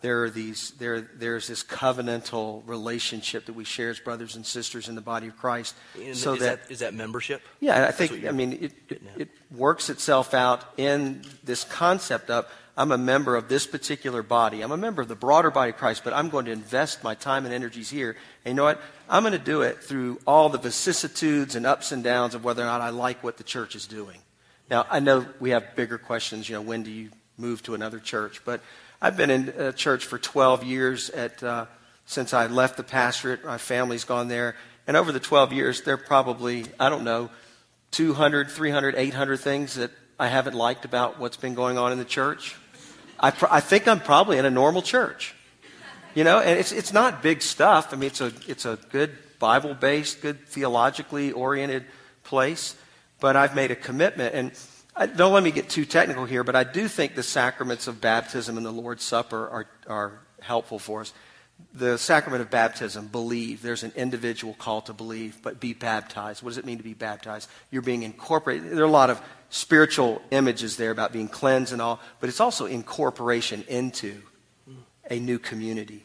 There 0.00 0.24
are 0.24 0.30
these 0.30 0.70
there 0.78 1.00
there's 1.00 1.48
this 1.48 1.64
covenantal 1.64 2.62
relationship 2.66 3.46
that 3.46 3.54
we 3.54 3.64
share 3.64 3.90
as 3.90 3.98
brothers 3.98 4.36
and 4.36 4.46
sisters 4.46 4.88
in 4.88 4.94
the 4.94 5.00
body 5.00 5.28
of 5.28 5.36
Christ. 5.36 5.74
And 5.96 6.16
so 6.16 6.34
is 6.34 6.40
that, 6.40 6.64
that 6.64 6.72
is 6.72 6.78
that 6.80 6.94
membership? 6.94 7.42
yeah, 7.60 7.86
I 7.86 7.90
think 7.90 8.24
I 8.24 8.30
mean 8.30 8.52
it, 8.52 8.72
it, 8.88 9.02
it 9.16 9.28
works 9.50 9.90
itself 9.90 10.34
out 10.34 10.64
in 10.76 11.22
this 11.42 11.64
concept 11.64 12.30
of 12.30 12.46
I'm 12.76 12.92
a 12.92 12.98
member 12.98 13.34
of 13.34 13.48
this 13.48 13.66
particular 13.66 14.22
body. 14.22 14.62
I'm 14.62 14.70
a 14.70 14.76
member 14.76 15.02
of 15.02 15.08
the 15.08 15.16
broader 15.16 15.50
body 15.50 15.70
of 15.70 15.76
Christ, 15.76 16.04
but 16.04 16.12
I'm 16.12 16.28
going 16.28 16.44
to 16.44 16.52
invest 16.52 17.02
my 17.02 17.16
time 17.16 17.44
and 17.44 17.52
energies 17.52 17.90
here. 17.90 18.14
And 18.44 18.52
you 18.52 18.54
know 18.54 18.62
what? 18.62 18.80
I'm 19.08 19.24
going 19.24 19.32
to 19.32 19.38
do 19.38 19.62
it 19.62 19.82
through 19.82 20.20
all 20.28 20.48
the 20.48 20.58
vicissitudes 20.58 21.56
and 21.56 21.66
ups 21.66 21.90
and 21.90 22.04
downs 22.04 22.36
of 22.36 22.44
whether 22.44 22.62
or 22.62 22.66
not 22.66 22.80
I 22.80 22.90
like 22.90 23.24
what 23.24 23.36
the 23.36 23.42
church 23.42 23.74
is 23.74 23.88
doing. 23.88 24.20
Now, 24.70 24.86
I 24.88 25.00
know 25.00 25.26
we 25.40 25.50
have 25.50 25.74
bigger 25.74 25.98
questions, 25.98 26.48
you 26.48 26.54
know, 26.54 26.62
when 26.62 26.84
do 26.84 26.92
you 26.92 27.10
move 27.36 27.64
to 27.64 27.74
another 27.74 27.98
church? 27.98 28.42
But 28.44 28.60
I've 29.00 29.16
been 29.16 29.30
in 29.30 29.54
a 29.56 29.72
church 29.72 30.06
for 30.06 30.18
12 30.18 30.64
years 30.64 31.08
at, 31.10 31.40
uh, 31.42 31.66
since 32.04 32.34
I 32.34 32.48
left 32.48 32.76
the 32.76 32.82
pastorate. 32.82 33.44
My 33.44 33.56
family's 33.56 34.02
gone 34.02 34.26
there. 34.26 34.56
And 34.88 34.96
over 34.96 35.12
the 35.12 35.20
12 35.20 35.52
years, 35.52 35.82
there 35.82 35.94
are 35.94 35.98
probably, 35.98 36.64
I 36.80 36.88
don't 36.88 37.04
know, 37.04 37.30
200, 37.92 38.50
300, 38.50 38.96
800 38.96 39.36
things 39.36 39.74
that 39.74 39.92
I 40.18 40.26
haven't 40.26 40.54
liked 40.54 40.84
about 40.84 41.20
what's 41.20 41.36
been 41.36 41.54
going 41.54 41.78
on 41.78 41.92
in 41.92 41.98
the 41.98 42.04
church. 42.04 42.56
I, 43.20 43.30
pr- 43.30 43.46
I 43.48 43.60
think 43.60 43.86
I'm 43.86 44.00
probably 44.00 44.36
in 44.36 44.44
a 44.44 44.50
normal 44.50 44.82
church. 44.82 45.34
You 46.16 46.24
know, 46.24 46.40
and 46.40 46.58
it's, 46.58 46.72
it's 46.72 46.92
not 46.92 47.22
big 47.22 47.40
stuff. 47.40 47.92
I 47.92 47.96
mean, 47.96 48.08
it's 48.08 48.20
a, 48.20 48.32
it's 48.48 48.64
a 48.64 48.80
good 48.90 49.16
Bible 49.38 49.74
based, 49.74 50.22
good 50.22 50.44
theologically 50.48 51.30
oriented 51.30 51.84
place. 52.24 52.74
But 53.20 53.36
I've 53.36 53.54
made 53.54 53.70
a 53.70 53.76
commitment. 53.76 54.34
And 54.34 54.52
Don't 55.06 55.32
let 55.32 55.42
me 55.42 55.50
get 55.50 55.68
too 55.68 55.84
technical 55.84 56.24
here, 56.24 56.42
but 56.42 56.56
I 56.56 56.64
do 56.64 56.88
think 56.88 57.14
the 57.14 57.22
sacraments 57.22 57.86
of 57.86 58.00
baptism 58.00 58.56
and 58.56 58.66
the 58.66 58.72
Lord's 58.72 59.04
Supper 59.04 59.48
are, 59.48 59.66
are 59.86 60.20
helpful 60.40 60.78
for 60.78 61.02
us. 61.02 61.12
The 61.72 61.98
sacrament 61.98 62.42
of 62.42 62.50
baptism, 62.50 63.08
believe. 63.08 63.62
There's 63.62 63.82
an 63.82 63.92
individual 63.96 64.54
call 64.54 64.80
to 64.82 64.92
believe, 64.92 65.38
but 65.42 65.60
be 65.60 65.72
baptized. 65.72 66.42
What 66.42 66.50
does 66.50 66.58
it 66.58 66.64
mean 66.64 66.78
to 66.78 66.84
be 66.84 66.94
baptized? 66.94 67.48
You're 67.70 67.82
being 67.82 68.02
incorporated. 68.02 68.70
There 68.70 68.82
are 68.82 68.86
a 68.86 68.90
lot 68.90 69.10
of 69.10 69.20
spiritual 69.50 70.22
images 70.30 70.76
there 70.76 70.90
about 70.90 71.12
being 71.12 71.28
cleansed 71.28 71.72
and 71.72 71.82
all, 71.82 72.00
but 72.20 72.28
it's 72.28 72.40
also 72.40 72.66
incorporation 72.66 73.64
into 73.68 74.22
a 75.10 75.18
new 75.18 75.38
community. 75.38 76.04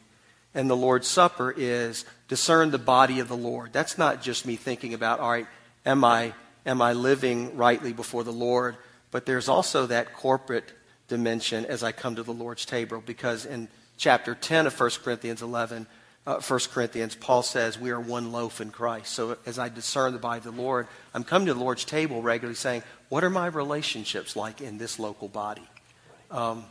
And 0.54 0.70
the 0.70 0.76
Lord's 0.76 1.08
Supper 1.08 1.52
is 1.56 2.04
discern 2.28 2.70
the 2.70 2.78
body 2.78 3.20
of 3.20 3.28
the 3.28 3.36
Lord. 3.36 3.72
That's 3.72 3.98
not 3.98 4.22
just 4.22 4.46
me 4.46 4.56
thinking 4.56 4.94
about, 4.94 5.20
all 5.20 5.30
right, 5.30 5.46
am 5.84 6.04
I, 6.04 6.32
am 6.66 6.82
I 6.82 6.92
living 6.92 7.56
rightly 7.56 7.92
before 7.92 8.24
the 8.24 8.32
Lord? 8.32 8.76
But 9.10 9.26
there's 9.26 9.48
also 9.48 9.86
that 9.86 10.14
corporate 10.14 10.72
dimension 11.08 11.66
as 11.66 11.82
I 11.82 11.92
come 11.92 12.16
to 12.16 12.22
the 12.22 12.32
Lord's 12.32 12.64
table 12.64 13.02
because 13.04 13.46
in 13.46 13.68
chapter 13.96 14.34
10 14.34 14.66
of 14.66 14.78
1 14.78 14.90
Corinthians 15.02 15.42
11, 15.42 15.86
uh, 16.26 16.40
1 16.40 16.60
Corinthians, 16.72 17.14
Paul 17.14 17.42
says 17.42 17.78
we 17.78 17.90
are 17.90 18.00
one 18.00 18.32
loaf 18.32 18.60
in 18.60 18.70
Christ. 18.70 19.12
So 19.12 19.36
as 19.46 19.58
I 19.58 19.68
discern 19.68 20.12
the 20.12 20.18
body 20.18 20.38
of 20.38 20.44
the 20.44 20.62
Lord, 20.62 20.88
I'm 21.12 21.24
coming 21.24 21.46
to 21.46 21.54
the 21.54 21.60
Lord's 21.60 21.84
table 21.84 22.22
regularly 22.22 22.56
saying, 22.56 22.82
what 23.08 23.22
are 23.22 23.30
my 23.30 23.46
relationships 23.46 24.34
like 24.34 24.60
in 24.60 24.78
this 24.78 24.98
local 24.98 25.28
body? 25.28 25.68
Um, 26.30 26.64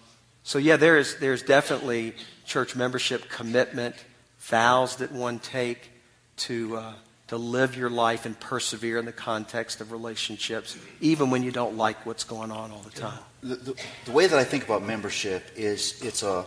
so 0.43 0.57
yeah, 0.59 0.75
there 0.75 0.97
is 0.97 1.17
there's 1.19 1.41
definitely 1.41 2.13
church 2.45 2.75
membership 2.75 3.29
commitment, 3.29 3.95
vows 4.39 4.97
that 4.97 5.11
one 5.11 5.39
take 5.39 5.89
to 6.35 6.75
uh, 6.75 6.93
to 7.27 7.37
live 7.37 7.75
your 7.75 7.89
life 7.89 8.25
and 8.25 8.39
persevere 8.39 8.97
in 8.97 9.05
the 9.05 9.11
context 9.11 9.81
of 9.81 9.91
relationships, 9.91 10.77
even 10.99 11.29
when 11.29 11.43
you 11.43 11.51
don't 11.51 11.77
like 11.77 12.05
what's 12.05 12.23
going 12.23 12.51
on 12.51 12.71
all 12.71 12.81
the 12.81 12.99
time. 12.99 13.19
The, 13.41 13.55
the, 13.55 13.83
the 14.05 14.11
way 14.11 14.27
that 14.27 14.37
I 14.37 14.43
think 14.43 14.65
about 14.65 14.83
membership 14.83 15.43
is 15.55 16.01
it's 16.01 16.23
a 16.23 16.45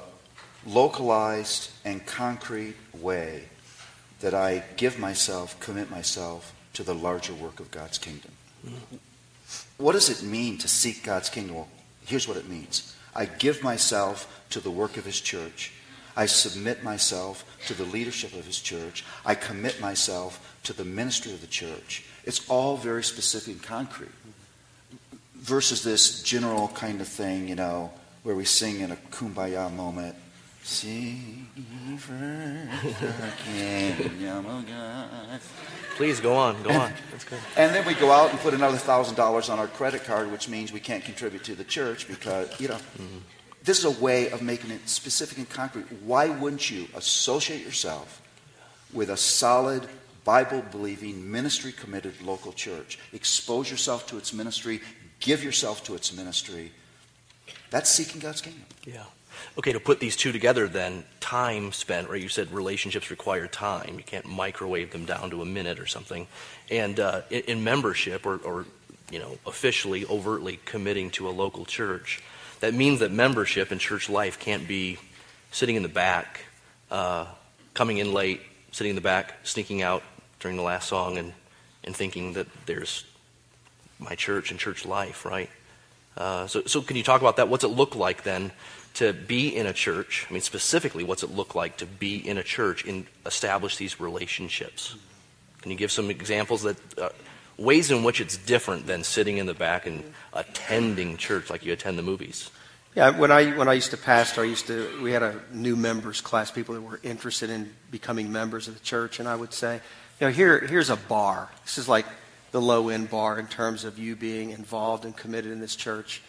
localized 0.67 1.71
and 1.85 2.05
concrete 2.05 2.77
way 3.01 3.45
that 4.21 4.35
I 4.35 4.63
give 4.77 4.99
myself, 4.99 5.59
commit 5.61 5.91
myself 5.91 6.55
to 6.75 6.83
the 6.83 6.95
larger 6.95 7.35
work 7.35 7.61
of 7.61 7.71
God's 7.71 7.99
kingdom. 7.99 8.33
Mm-hmm. 8.67 8.97
What 9.79 9.93
does 9.93 10.09
it 10.11 10.27
mean 10.27 10.59
to 10.59 10.69
seek 10.69 11.05
God's 11.05 11.29
kingdom? 11.29 11.57
Well, 11.57 11.69
here's 12.05 12.27
what 12.27 12.37
it 12.37 12.49
means 12.49 12.95
I 13.15 13.27
give 13.27 13.63
myself 13.63 14.45
to 14.51 14.61
the 14.61 14.71
work 14.71 14.97
of 14.97 15.05
His 15.05 15.21
church. 15.21 15.73
I 16.17 16.27
submit 16.27 16.83
myself 16.83 17.45
to 17.67 17.75
the 17.75 17.85
leadership 17.85 18.33
of 18.35 18.47
His 18.47 18.59
church. 18.59 19.05
I 19.25 19.35
commit 19.35 19.81
myself 19.81 20.57
to 20.65 20.73
the 20.73 20.85
ministry 20.85 21.33
of 21.33 21.41
the 21.43 21.47
church. 21.47 22.05
It's 22.25 22.49
all 22.49 22.77
very 22.77 23.05
specific 23.05 23.55
and 23.55 23.63
concrete. 23.63 24.11
Versus 25.35 25.83
this 25.83 26.23
general 26.23 26.69
kind 26.69 27.01
of 27.01 27.07
thing, 27.07 27.47
you 27.47 27.55
know, 27.55 27.93
where 28.23 28.35
we 28.35 28.45
sing 28.45 28.81
in 28.81 28.91
a 28.91 28.97
kumbaya 28.97 29.73
moment. 29.73 30.17
Sing 30.65 31.47
for 31.99 32.13
the 32.13 33.33
kingdom. 33.45 34.67
Please 35.97 36.19
go 36.19 36.35
on, 36.35 36.61
go 36.65 36.71
on. 36.71 36.93
That's 37.13 37.25
good. 37.31 37.39
And 37.57 37.73
then 37.73 37.87
we 37.87 37.95
go 37.95 38.11
out 38.11 38.31
and 38.31 38.41
put 38.41 38.53
another 38.53 38.77
thousand 38.77 39.15
dollars 39.15 39.49
on 39.49 39.61
our 39.61 39.69
credit 39.69 40.05
card, 40.05 40.33
which 40.33 40.49
means 40.49 40.73
we 40.73 40.81
can't 40.81 41.05
contribute 41.05 41.45
to 41.45 41.55
the 41.55 41.63
church 41.63 42.09
because, 42.09 42.61
you 42.61 42.67
know, 42.67 42.75
mm-hmm. 42.75 43.19
This 43.67 43.81
is 43.81 43.85
a 43.85 44.03
way 44.03 44.31
of 44.31 44.43
making 44.43 44.71
it 44.71 44.89
specific 44.89 45.39
and 45.39 45.49
concrete. 45.49 45.87
Why 46.05 46.29
wouldn't 46.29 46.71
you 46.71 46.87
associate 46.95 47.65
yourself 47.65 48.23
with 48.93 49.11
a 49.11 49.17
solid, 49.17 49.87
Bible 50.25 50.65
believing, 50.71 51.31
ministry 51.31 51.73
committed 51.73 52.23
local 52.23 52.53
church? 52.53 52.99
Expose 53.13 53.71
yourself 53.71 54.07
to 54.07 54.19
its 54.19 54.33
ministry, 54.33 54.81
give 55.21 55.43
yourself 55.43 55.85
to 55.85 55.95
its 55.97 56.17
ministry. 56.17 56.71
That's 57.71 57.91
seeking 57.91 58.21
God's 58.21 58.41
kingdom. 58.41 58.65
Yeah. 58.85 59.05
Okay, 59.59 59.73
to 59.73 59.81
put 59.81 60.01
these 60.01 60.17
two 60.17 60.33
together, 60.33 60.69
then 60.69 61.05
time 61.21 61.73
spent, 61.73 62.09
right? 62.09 62.23
You 62.23 62.29
said 62.29 62.53
relationships 62.53 63.11
require 63.11 63.47
time. 63.49 63.97
You 63.97 64.05
can't 64.05 64.27
microwave 64.27 64.93
them 64.93 65.05
down 65.05 65.31
to 65.31 65.43
a 65.43 65.45
minute 65.45 65.81
or 65.81 65.87
something. 65.87 66.27
And 66.71 67.01
uh, 67.01 67.23
in, 67.31 67.65
membership, 67.65 68.25
or, 68.27 68.37
or 68.39 68.65
you 69.11 69.19
know, 69.19 69.39
officially, 69.45 70.07
overtly 70.07 70.61
committing 70.65 71.11
to 71.13 71.29
a 71.29 71.31
local 71.31 71.65
church, 71.65 72.23
that 72.61 72.75
means 72.75 73.01
that 73.01 73.11
membership 73.11 73.73
in 73.73 73.79
church 73.79 74.09
life 74.09 74.39
can't 74.39 74.67
be 74.67 74.99
sitting 75.51 75.77
in 75.77 75.83
the 75.83 75.89
back, 75.89 76.41
uh, 76.91 77.27
coming 77.75 77.99
in 77.99 78.13
late, 78.13 78.41
sitting 78.73 78.91
in 78.91 78.97
the 78.97 79.03
back, 79.03 79.35
sneaking 79.43 79.83
out 79.83 80.03
during 80.41 80.57
the 80.57 80.63
last 80.63 80.89
song, 80.89 81.19
and 81.19 81.33
and 81.85 81.95
thinking 81.95 82.33
that 82.35 82.47
there's 82.67 83.05
my 83.99 84.15
church 84.15 84.51
and 84.51 84.61
church 84.61 84.85
life, 84.85 85.25
right? 85.25 85.49
Uh, 86.17 86.47
so, 86.47 86.63
so 86.65 86.83
can 86.83 86.97
you 86.97 87.03
talk 87.03 87.21
about 87.21 87.37
that? 87.37 87.49
What's 87.49 87.65
it 87.65 87.69
look 87.69 87.95
like 87.95 88.23
then 88.25 88.51
to 88.95 89.13
be 89.13 89.55
in 89.55 89.67
a 89.67 89.73
church? 89.73 90.27
I 90.29 90.33
mean, 90.33 90.43
specifically, 90.43 91.05
what's 91.05 91.23
it 91.23 91.31
look 91.31 91.55
like 91.55 91.77
to 91.79 91.87
be 91.87 92.17
in 92.17 92.39
a 92.39 92.43
church 92.43 92.85
and 92.85 93.07
establish 93.25 93.77
these 93.77 94.01
relationships? 94.01 94.97
Can 95.63 95.71
you 95.71 95.77
give 95.77 95.93
some 95.93 96.11
examples 96.11 96.63
that 96.63 96.77
uh, 96.99 97.11
ways 97.59 97.91
in 97.91 98.05
which 98.05 98.21
it's 98.21 98.37
different 98.37 98.87
than 98.87 99.05
sitting 99.05 99.39
in 99.39 99.47
the 99.47 99.55
back 99.55 99.87
and 99.87 100.05
attending 100.33 101.17
church 101.17 101.51
like 101.51 101.65
you 101.65 101.73
attend 101.73 101.99
the 101.99 102.03
movies? 102.03 102.51
Yeah, 102.95 103.11
when 103.11 103.31
I 103.31 103.51
when 103.57 103.69
I 103.69 103.75
used 103.75 103.91
to 103.91 103.97
pastor, 103.97 104.41
I 104.43 104.45
used 104.45 104.67
to 104.69 105.03
we 105.03 105.13
had 105.13 105.23
a 105.23 105.41
new 105.53 105.77
members 105.77 106.21
class, 106.21 106.51
people 106.51 106.75
that 106.75 106.81
were 106.81 107.01
interested 107.03 107.51
in 107.51 107.73
becoming 107.91 108.33
members 108.33 108.69
of 108.69 108.75
the 108.75 108.81
church, 108.81 109.21
and 109.21 109.29
I 109.29 109.37
would 109.37 109.53
say, 109.53 109.81
you 110.21 110.27
know, 110.27 110.33
here 110.33 110.61
here's 110.61 110.89
a 110.89 110.97
bar. 110.97 111.51
This 111.65 111.77
is 111.77 111.89
like 111.89 112.07
the 112.53 112.61
low 112.61 112.89
end 112.89 113.11
bar 113.11 113.39
in 113.39 113.49
terms 113.49 113.85
of 113.85 113.99
you 113.99 114.17
being 114.17 114.51
involved 114.51 115.05
and 115.05 115.15
committed 115.15 115.53
in 115.53 115.61
this 115.61 115.77
church. 115.77 116.23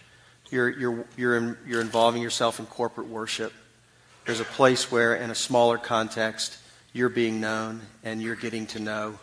You're 0.50 0.70
you're 0.70 1.06
you're 1.16 1.38
in, 1.38 1.58
you're 1.66 1.82
involving 1.82 2.22
yourself 2.22 2.60
in 2.60 2.66
corporate 2.66 3.08
worship. 3.08 3.54
There's 4.26 4.42
a 4.42 4.46
place 4.46 4.92
where, 4.92 5.16
in 5.16 5.30
a 5.30 5.36
smaller 5.36 5.78
context, 5.78 6.58
you're 6.92 7.08
being 7.08 7.40
known 7.40 7.80
and 8.04 8.22
you're 8.22 8.36
getting 8.36 8.68
to 8.68 8.80
know, 8.80 9.20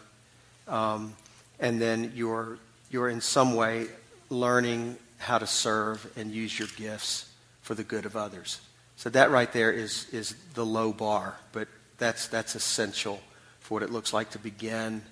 um, 0.67 1.15
and 1.61 1.81
then 1.81 2.13
you're 2.15 2.59
you're 2.91 3.09
in 3.09 3.21
some 3.21 3.55
way 3.55 3.87
learning 4.31 4.97
how 5.19 5.39
to 5.39 5.47
serve 5.47 6.11
and 6.17 6.31
use 6.31 6.59
your 6.59 6.69
gifts 6.77 7.29
for 7.63 7.75
the 7.75 7.83
good 7.83 8.05
of 8.07 8.17
others. 8.17 8.61
So 8.97 9.11
that 9.11 9.31
right 9.31 9.53
there 9.53 9.73
is, 9.73 10.07
is 10.13 10.37
the 10.55 10.65
low 10.65 10.93
bar, 10.93 11.37
but 11.53 11.67
that's, 11.99 12.29
that's 12.29 12.55
essential 12.55 13.21
for 13.61 13.75
what 13.75 13.83
it 13.83 13.91
looks 13.91 14.13
like 14.13 14.31
to 14.31 14.39
begin 14.39 15.03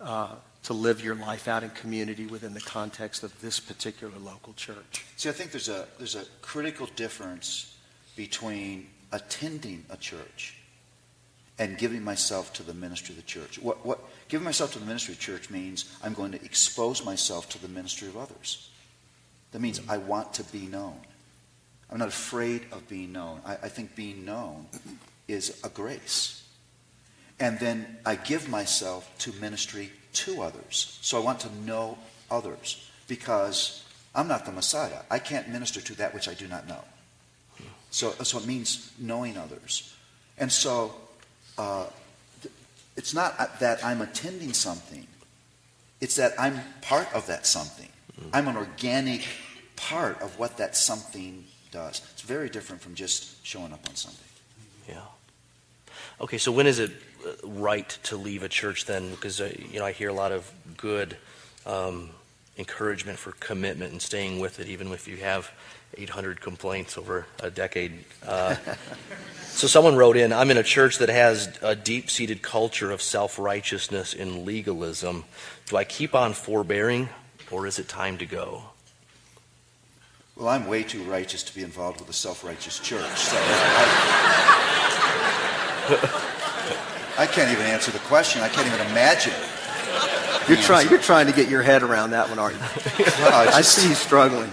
uh, 0.00 0.34
to 0.64 0.72
live 0.72 1.02
your 1.02 1.14
life 1.14 1.48
out 1.48 1.62
in 1.62 1.70
community 1.70 2.26
within 2.26 2.54
the 2.54 2.60
context 2.60 3.22
of 3.22 3.40
this 3.40 3.58
particular 3.58 4.12
local 4.18 4.52
church. 4.54 5.04
See, 5.16 5.28
I 5.28 5.32
think 5.32 5.50
there's 5.50 5.68
a, 5.68 5.86
there's 5.98 6.14
a 6.14 6.24
critical 6.40 6.88
difference 6.94 7.76
between 8.16 8.88
attending 9.12 9.84
a 9.90 9.96
church 9.96 10.56
and 11.58 11.78
giving 11.78 12.02
myself 12.02 12.52
to 12.54 12.62
the 12.62 12.74
ministry 12.74 13.14
of 13.14 13.16
the 13.16 13.26
church. 13.26 13.58
What, 13.60 13.84
what, 13.84 14.00
giving 14.32 14.46
myself 14.46 14.72
to 14.72 14.78
the 14.78 14.86
ministry 14.86 15.12
of 15.12 15.20
church 15.20 15.50
means 15.50 15.94
I'm 16.02 16.14
going 16.14 16.32
to 16.32 16.42
expose 16.42 17.04
myself 17.04 17.50
to 17.50 17.60
the 17.60 17.68
ministry 17.68 18.08
of 18.08 18.16
others. 18.16 18.70
That 19.50 19.60
means 19.60 19.78
I 19.90 19.98
want 19.98 20.32
to 20.34 20.44
be 20.44 20.60
known. 20.60 20.96
I'm 21.90 21.98
not 21.98 22.08
afraid 22.08 22.62
of 22.72 22.88
being 22.88 23.12
known. 23.12 23.42
I, 23.44 23.52
I 23.52 23.68
think 23.68 23.94
being 23.94 24.24
known 24.24 24.68
is 25.28 25.60
a 25.62 25.68
grace. 25.68 26.44
And 27.40 27.58
then 27.58 27.98
I 28.06 28.14
give 28.14 28.48
myself 28.48 29.06
to 29.18 29.32
ministry 29.34 29.92
to 30.14 30.40
others. 30.40 30.98
So 31.02 31.20
I 31.20 31.22
want 31.22 31.40
to 31.40 31.54
know 31.66 31.98
others 32.30 32.88
because 33.08 33.84
I'm 34.14 34.28
not 34.28 34.46
the 34.46 34.52
Messiah. 34.52 35.00
I 35.10 35.18
can't 35.18 35.50
minister 35.50 35.82
to 35.82 35.94
that 35.96 36.14
which 36.14 36.26
I 36.26 36.32
do 36.32 36.48
not 36.48 36.66
know. 36.66 36.80
So, 37.90 38.12
so 38.22 38.38
it 38.38 38.46
means 38.46 38.92
knowing 38.98 39.36
others. 39.36 39.94
And 40.38 40.50
so 40.50 40.94
uh, 41.58 41.84
it's 42.96 43.14
not 43.14 43.60
that 43.60 43.84
I'm 43.84 44.02
attending 44.02 44.52
something, 44.52 45.06
it's 46.00 46.16
that 46.16 46.32
I'm 46.38 46.60
part 46.80 47.12
of 47.14 47.26
that 47.26 47.46
something. 47.46 47.88
I'm 48.32 48.48
an 48.48 48.56
organic 48.56 49.26
part 49.76 50.20
of 50.20 50.38
what 50.38 50.58
that 50.58 50.76
something 50.76 51.44
does. 51.70 52.02
It's 52.12 52.22
very 52.22 52.48
different 52.48 52.82
from 52.82 52.94
just 52.94 53.44
showing 53.44 53.72
up 53.72 53.86
on 53.88 53.94
Sunday. 53.94 54.18
Yeah. 54.88 55.00
Okay, 56.20 56.38
so 56.38 56.52
when 56.52 56.66
is 56.66 56.78
it 56.78 56.92
uh, 57.26 57.32
right 57.44 57.88
to 58.04 58.16
leave 58.16 58.42
a 58.42 58.48
church 58.48 58.86
then? 58.86 59.10
Because 59.10 59.40
uh, 59.40 59.52
you 59.70 59.78
know 59.78 59.84
I 59.84 59.92
hear 59.92 60.08
a 60.08 60.14
lot 60.14 60.32
of 60.32 60.50
good 60.76 61.16
um, 61.66 62.10
encouragement 62.58 63.18
for 63.18 63.32
commitment 63.32 63.92
and 63.92 64.02
staying 64.02 64.40
with 64.40 64.60
it, 64.60 64.68
even 64.68 64.92
if 64.92 65.08
you 65.08 65.16
have 65.18 65.50
800 65.96 66.40
complaints 66.40 66.96
over 66.98 67.26
a 67.40 67.50
decade. 67.50 68.04
Uh, 68.26 68.56
so 69.46 69.66
someone 69.66 69.96
wrote 69.96 70.16
in, 70.16 70.32
"I'm 70.32 70.50
in 70.50 70.58
a 70.58 70.62
church 70.62 70.98
that 70.98 71.08
has 71.08 71.58
a 71.62 71.74
deep-seated 71.74 72.42
culture 72.42 72.90
of 72.90 73.02
self-righteousness 73.02 74.14
and 74.14 74.44
legalism. 74.44 75.24
Do 75.66 75.76
I 75.76 75.84
keep 75.84 76.14
on 76.14 76.32
forbearing, 76.32 77.08
or 77.50 77.66
is 77.66 77.78
it 77.78 77.88
time 77.88 78.18
to 78.18 78.26
go?" 78.26 78.64
Well, 80.36 80.48
I'm 80.48 80.66
way 80.66 80.82
too 80.82 81.02
righteous 81.02 81.42
to 81.44 81.54
be 81.54 81.62
involved 81.62 82.00
with 82.00 82.08
a 82.08 82.14
self 82.14 82.42
righteous 82.42 82.78
church. 82.78 83.16
So 83.16 83.36
I, 83.38 83.42
I 87.18 87.26
can't 87.26 87.50
even 87.52 87.66
answer 87.66 87.90
the 87.90 87.98
question. 88.00 88.40
I 88.42 88.48
can't 88.48 88.66
even 88.66 88.80
imagine. 88.86 89.34
You're 90.48 90.58
trying, 90.58 90.88
you're 90.88 90.98
trying 90.98 91.26
to 91.26 91.32
get 91.32 91.48
your 91.48 91.62
head 91.62 91.82
around 91.82 92.10
that 92.10 92.28
one, 92.28 92.38
aren't 92.38 92.56
you? 92.56 93.04
Well, 93.18 93.54
I 93.54 93.60
see 93.62 93.88
you 93.88 93.94
struggling. 93.94 94.50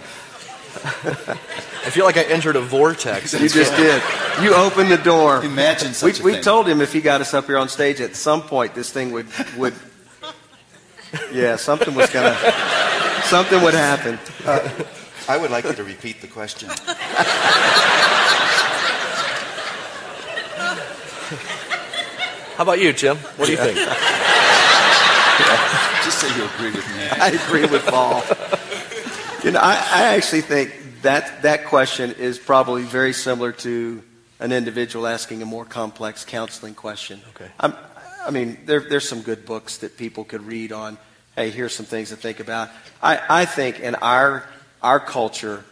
I 1.85 1.91
feel 1.91 2.05
like 2.05 2.17
I 2.17 2.23
entered 2.23 2.55
a 2.55 2.61
vortex. 2.61 3.33
You 3.33 3.49
just 3.49 3.75
did. 3.75 4.01
You 4.41 4.53
opened 4.53 4.91
the 4.91 4.97
door. 4.97 5.43
Imagine 5.43 5.89
We, 5.89 5.93
such 5.93 6.19
a 6.19 6.23
we 6.23 6.39
told 6.39 6.67
him 6.67 6.81
if 6.81 6.93
he 6.93 7.01
got 7.01 7.21
us 7.21 7.33
up 7.33 7.47
here 7.47 7.57
on 7.57 7.67
stage 7.69 7.99
at 8.01 8.15
some 8.15 8.41
point, 8.43 8.75
this 8.75 8.91
thing 8.91 9.11
would 9.11 9.27
would. 9.57 9.73
Yeah, 11.33 11.55
something 11.55 11.95
was 11.95 12.07
gonna. 12.11 12.37
Something 13.23 13.63
would 13.63 13.73
happen. 13.73 14.19
I 15.27 15.37
would 15.37 15.49
like 15.49 15.65
you 15.65 15.73
to 15.73 15.83
repeat 15.83 16.21
the 16.21 16.27
question. 16.27 16.69
How 22.57 22.63
about 22.63 22.79
you, 22.79 22.93
Jim? 22.93 23.17
What 23.37 23.45
do 23.45 23.51
you 23.51 23.57
think? 23.57 23.77
Just 26.03 26.19
say 26.19 26.35
you 26.37 26.45
agree 26.45 26.71
with 26.71 26.87
me. 26.95 27.07
I 27.09 27.29
agree 27.29 27.65
with 27.65 27.85
Paul. 27.85 28.23
You 29.43 29.51
know, 29.51 29.59
I, 29.59 29.73
I 29.73 30.15
actually 30.15 30.41
think 30.41 31.01
that 31.01 31.43
that 31.43 31.65
question 31.65 32.11
is 32.11 32.37
probably 32.37 32.83
very 32.83 33.13
similar 33.13 33.51
to 33.53 34.03
an 34.39 34.51
individual 34.51 35.07
asking 35.07 35.41
a 35.41 35.45
more 35.45 35.65
complex 35.65 36.25
counseling 36.25 36.73
question. 36.73 37.21
Okay. 37.35 37.49
I'm, 37.59 37.73
I 38.25 38.31
mean, 38.31 38.57
there, 38.65 38.81
there's 38.81 39.07
some 39.07 39.21
good 39.21 39.45
books 39.45 39.77
that 39.77 39.97
people 39.97 40.23
could 40.23 40.45
read 40.45 40.71
on. 40.71 40.97
Hey, 41.35 41.51
here's 41.51 41.73
some 41.73 41.85
things 41.85 42.09
to 42.09 42.15
think 42.15 42.39
about. 42.39 42.69
I, 43.01 43.19
I 43.29 43.45
think 43.45 43.79
in 43.79 43.95
our 43.95 44.43
our 44.81 44.99
culture, 44.99 45.63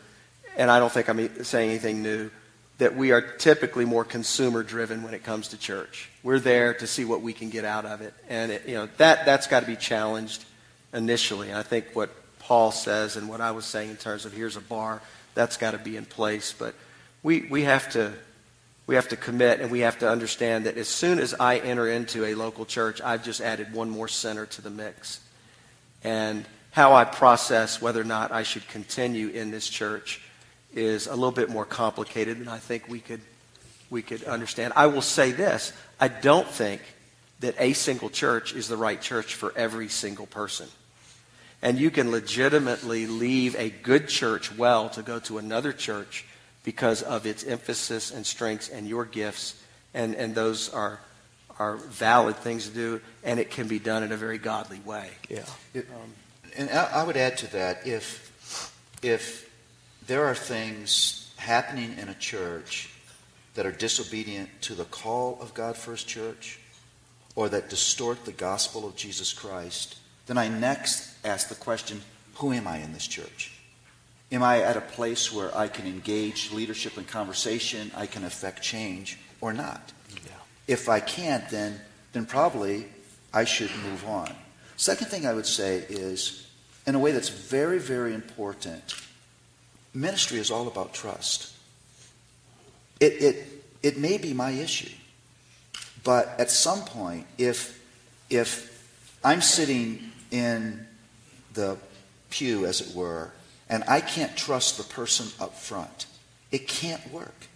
and 0.58 0.70
I 0.70 0.80
don't 0.80 0.92
think 0.92 1.10
I'm 1.10 1.44
saying 1.44 1.70
anything 1.70 2.04
new, 2.04 2.30
that 2.78 2.96
we 2.96 3.12
are 3.12 3.22
typically 3.22 3.86
more 3.86 4.04
consumer 4.04 4.64
driven 4.64 5.04
when 5.04 5.14
it 5.14 5.24
comes 5.24 5.50
to 5.50 5.58
church. 5.58 6.10
We're 6.24 6.40
there 6.40 6.74
to 6.76 6.88
see 6.88 7.06
what 7.06 7.22
we 7.22 7.34
can 7.34 7.50
get 7.50 7.66
out 7.66 7.86
of 7.86 8.02
it, 8.02 8.14
and 8.30 8.52
it, 8.52 8.68
you 8.68 8.76
know 8.76 8.88
that 8.98 9.26
that's 9.26 9.48
got 9.48 9.62
to 9.62 9.66
be 9.66 9.76
challenged 9.76 10.46
initially. 10.94 11.50
And 11.50 11.58
I 11.58 11.64
think 11.64 11.88
what 11.94 12.12
Paul 12.40 12.72
says 12.72 13.18
and 13.18 13.28
what 13.28 13.42
I 13.42 13.52
was 13.52 13.66
saying 13.66 13.90
in 13.90 13.98
terms 13.98 14.26
of 14.26 14.34
here's 14.34 14.56
a 14.56 14.62
bar, 14.62 15.02
that's 15.34 15.58
got 15.58 15.72
to 15.72 15.78
be 15.78 15.98
in 15.98 16.06
place. 16.06 16.54
But 16.58 16.76
we 17.24 17.42
we 17.50 17.64
have 17.64 17.92
to 17.94 18.14
we 18.86 18.96
have 18.96 19.10
to 19.10 19.18
commit 19.18 19.60
and 19.60 19.70
we 19.70 19.82
have 19.82 20.00
to 20.00 20.10
understand 20.10 20.66
that 20.66 20.78
as 20.78 20.88
soon 20.88 21.20
as 21.20 21.34
I 21.34 21.58
enter 21.58 21.90
into 21.90 22.26
a 22.26 22.36
local 22.36 22.66
church, 22.66 23.02
I've 23.02 23.24
just 23.24 23.42
added 23.42 23.74
one 23.74 23.90
more 23.90 24.08
center 24.08 24.46
to 24.46 24.62
the 24.62 24.70
mix. 24.70 25.20
And 26.04 26.46
how 26.72 26.94
I 26.94 27.04
process 27.04 27.82
whether 27.82 28.00
or 28.00 28.06
not 28.06 28.32
I 28.32 28.44
should 28.44 28.68
continue 28.68 29.30
in 29.30 29.52
this 29.52 29.68
church 29.68 30.22
is 30.78 31.08
a 31.08 31.16
little 31.16 31.32
bit 31.32 31.50
more 31.50 31.66
complicated 31.66 32.40
than 32.40 32.48
I 32.48 32.60
think 32.60 32.88
we 32.88 33.00
could 33.00 33.22
we 33.90 34.02
could 34.02 34.24
understand. 34.26 34.74
I 34.76 34.88
will 34.88 35.02
say 35.02 35.32
this, 35.32 35.72
I 36.00 36.10
don't 36.10 36.48
think 36.48 36.82
that 37.40 37.56
a 37.58 37.74
single 37.74 38.10
church 38.10 38.54
is 38.54 38.68
the 38.68 38.78
right 38.78 39.02
church 39.02 39.36
for 39.36 39.54
every 39.56 39.88
single 39.88 40.26
person. 40.26 40.68
And 41.62 41.80
you 41.80 41.90
can 41.90 42.12
legitimately 42.12 43.08
leave 43.08 43.56
a 43.56 43.70
good 43.70 44.10
church 44.10 44.56
well 44.56 44.90
to 44.90 45.02
go 45.02 45.20
to 45.20 45.38
another 45.38 45.72
church 45.72 46.26
because 46.64 47.02
of 47.02 47.26
its 47.26 47.46
emphasis 47.46 48.12
and 48.12 48.26
strengths 48.26 48.70
and 48.70 48.88
your 48.88 49.06
gifts. 49.06 49.56
And, 49.94 50.16
and 50.16 50.36
those 50.36 50.70
are, 50.70 51.00
are 51.58 51.78
valid 51.78 52.36
things 52.36 52.68
to 52.68 52.74
do, 52.74 53.02
and 53.24 53.40
it 53.40 53.50
can 53.50 53.68
be 53.68 53.80
done 53.80 54.04
in 54.04 54.12
a 54.12 54.18
very 54.18 54.38
godly 54.38 54.82
way. 54.82 55.10
Yeah. 55.30 55.46
It- 55.74 55.88
and 56.58 56.70
I, 56.72 57.02
I 57.02 57.04
would 57.04 57.18
add 57.18 57.38
to 57.40 57.52
that 57.54 57.86
if 57.86 58.26
if 59.04 59.47
there 60.08 60.26
are 60.26 60.36
things 60.36 61.32
happening 61.36 61.98
in 61.98 62.10
a 62.10 62.14
church 62.16 62.90
that 63.54 63.66
are 63.66 63.72
disobedient 63.72 64.50
to 64.62 64.74
the 64.74 64.86
call 64.86 65.38
of 65.42 65.54
God 65.54 65.76
First 65.76 66.08
Church, 66.08 66.60
or 67.36 67.50
that 67.50 67.70
distort 67.70 68.26
the 68.26 68.32
gospel 68.32 68.88
of 68.88 68.96
Jesus 68.96 69.34
Christ, 69.34 69.98
then 70.26 70.38
I 70.38 70.48
next 70.48 71.14
ask 71.26 71.50
the 71.50 71.56
question: 71.56 72.02
Who 72.36 72.52
am 72.52 72.68
I 72.68 72.78
in 72.78 72.94
this 72.94 73.08
church? 73.08 73.52
Am 74.32 74.44
I 74.44 74.62
at 74.62 74.76
a 74.76 74.82
place 74.82 75.32
where 75.32 75.56
I 75.56 75.68
can 75.68 75.88
engage 75.88 76.52
leadership 76.52 76.98
and 76.98 77.08
conversation, 77.08 77.92
I 77.96 78.08
can 78.08 78.24
affect 78.24 78.62
change, 78.62 79.18
or 79.40 79.54
not? 79.54 79.94
Yeah. 80.26 80.32
If 80.68 80.90
I 80.90 81.00
can't, 81.00 81.48
then 81.50 81.80
then 82.14 82.26
probably 82.26 82.88
I 83.34 83.44
should 83.44 83.72
move 83.84 84.06
on. 84.06 84.34
Second 84.78 85.08
thing 85.08 85.26
I 85.26 85.34
would 85.34 85.46
say 85.46 85.86
is, 85.90 86.48
in 86.86 86.96
a 86.96 87.00
way 87.00 87.12
that's 87.12 87.30
very, 87.30 87.80
very 87.80 88.14
important, 88.14 88.96
ministry 89.98 90.38
is 90.38 90.52
all 90.52 90.68
about 90.68 90.94
trust. 90.94 91.54
It, 93.00 93.14
it, 93.22 93.46
it 93.84 93.98
may 93.98 94.18
be 94.18 94.34
my 94.34 94.52
issue, 94.52 94.94
but 96.04 96.40
at 96.40 96.52
some 96.52 96.82
point, 96.82 97.26
if, 97.38 97.84
if 98.30 98.88
I'm 99.24 99.42
sitting 99.42 100.12
in 100.32 100.86
the 101.54 101.78
pew, 102.30 102.66
as 102.66 102.82
it 102.82 102.96
were, 102.96 103.32
and 103.70 103.84
I 103.88 104.02
can't 104.02 104.36
trust 104.38 104.78
the 104.78 104.84
person 104.84 105.28
up 105.40 105.56
front, 105.56 106.06
it 106.52 106.68
can't 106.68 107.12
work. 107.12 107.48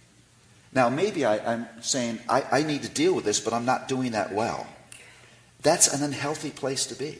Now, 0.72 0.88
maybe 0.88 1.24
I, 1.24 1.54
I'm 1.54 1.66
saying 1.80 2.18
I, 2.28 2.44
I 2.50 2.62
need 2.62 2.82
to 2.82 2.88
deal 2.88 3.14
with 3.14 3.24
this, 3.24 3.40
but 3.40 3.52
I'm 3.52 3.64
not 3.64 3.88
doing 3.88 4.12
that 4.12 4.32
well. 4.32 4.66
That's 5.62 5.92
an 5.92 6.02
unhealthy 6.02 6.50
place 6.50 6.86
to 6.86 6.94
be 6.94 7.18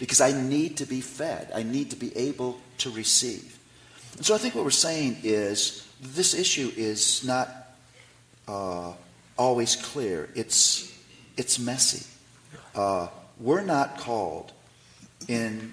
because 0.00 0.20
I 0.20 0.32
need 0.32 0.78
to 0.78 0.86
be 0.86 1.00
fed. 1.00 1.50
I 1.54 1.62
need 1.62 1.90
to 1.90 1.96
be 1.96 2.16
able 2.16 2.60
to 2.78 2.90
receive. 2.90 3.57
And 4.18 4.26
so 4.26 4.34
I 4.34 4.38
think 4.38 4.56
what 4.56 4.64
we're 4.64 4.70
saying 4.70 5.18
is 5.22 5.86
this 6.02 6.34
issue 6.34 6.72
is 6.76 7.24
not 7.24 7.48
uh, 8.48 8.92
always 9.38 9.76
clear. 9.76 10.28
It's, 10.34 10.92
it's 11.36 11.60
messy. 11.60 12.04
Uh, 12.74 13.06
we're 13.38 13.62
not 13.62 13.96
called 13.98 14.50
in 15.28 15.72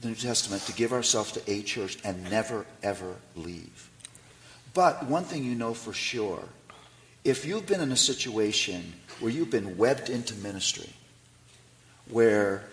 the 0.00 0.08
New 0.08 0.14
Testament 0.14 0.62
to 0.62 0.72
give 0.72 0.94
ourselves 0.94 1.32
to 1.32 1.50
a 1.50 1.60
church 1.60 1.98
and 2.02 2.30
never, 2.30 2.64
ever 2.82 3.16
leave. 3.36 3.90
But 4.72 5.04
one 5.04 5.24
thing 5.24 5.44
you 5.44 5.54
know 5.54 5.74
for 5.74 5.92
sure 5.92 6.42
if 7.24 7.44
you've 7.44 7.66
been 7.66 7.82
in 7.82 7.92
a 7.92 7.96
situation 7.96 8.94
where 9.18 9.30
you've 9.30 9.50
been 9.50 9.76
webbed 9.76 10.08
into 10.08 10.34
ministry, 10.36 10.88
where 12.08 12.64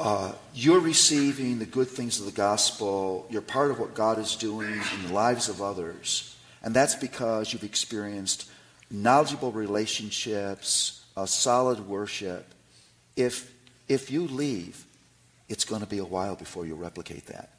uh, 0.00 0.32
you're 0.54 0.80
receiving 0.80 1.58
the 1.58 1.66
good 1.66 1.88
things 1.88 2.18
of 2.20 2.26
the 2.26 2.32
gospel, 2.32 3.26
you're 3.28 3.42
part 3.42 3.70
of 3.70 3.78
what 3.78 3.94
God 3.94 4.18
is 4.18 4.34
doing 4.34 4.72
in 4.72 5.06
the 5.06 5.12
lives 5.12 5.50
of 5.50 5.60
others, 5.60 6.36
and 6.62 6.74
that's 6.74 6.94
because 6.94 7.52
you've 7.52 7.64
experienced 7.64 8.50
knowledgeable 8.90 9.52
relationships, 9.52 11.04
a 11.18 11.26
solid 11.26 11.86
worship. 11.86 12.54
If, 13.14 13.52
if 13.88 14.10
you 14.10 14.26
leave, 14.26 14.84
it's 15.50 15.66
going 15.66 15.82
to 15.82 15.86
be 15.86 15.98
a 15.98 16.04
while 16.04 16.34
before 16.34 16.64
you 16.64 16.74
replicate 16.74 17.26
that. 17.26 17.50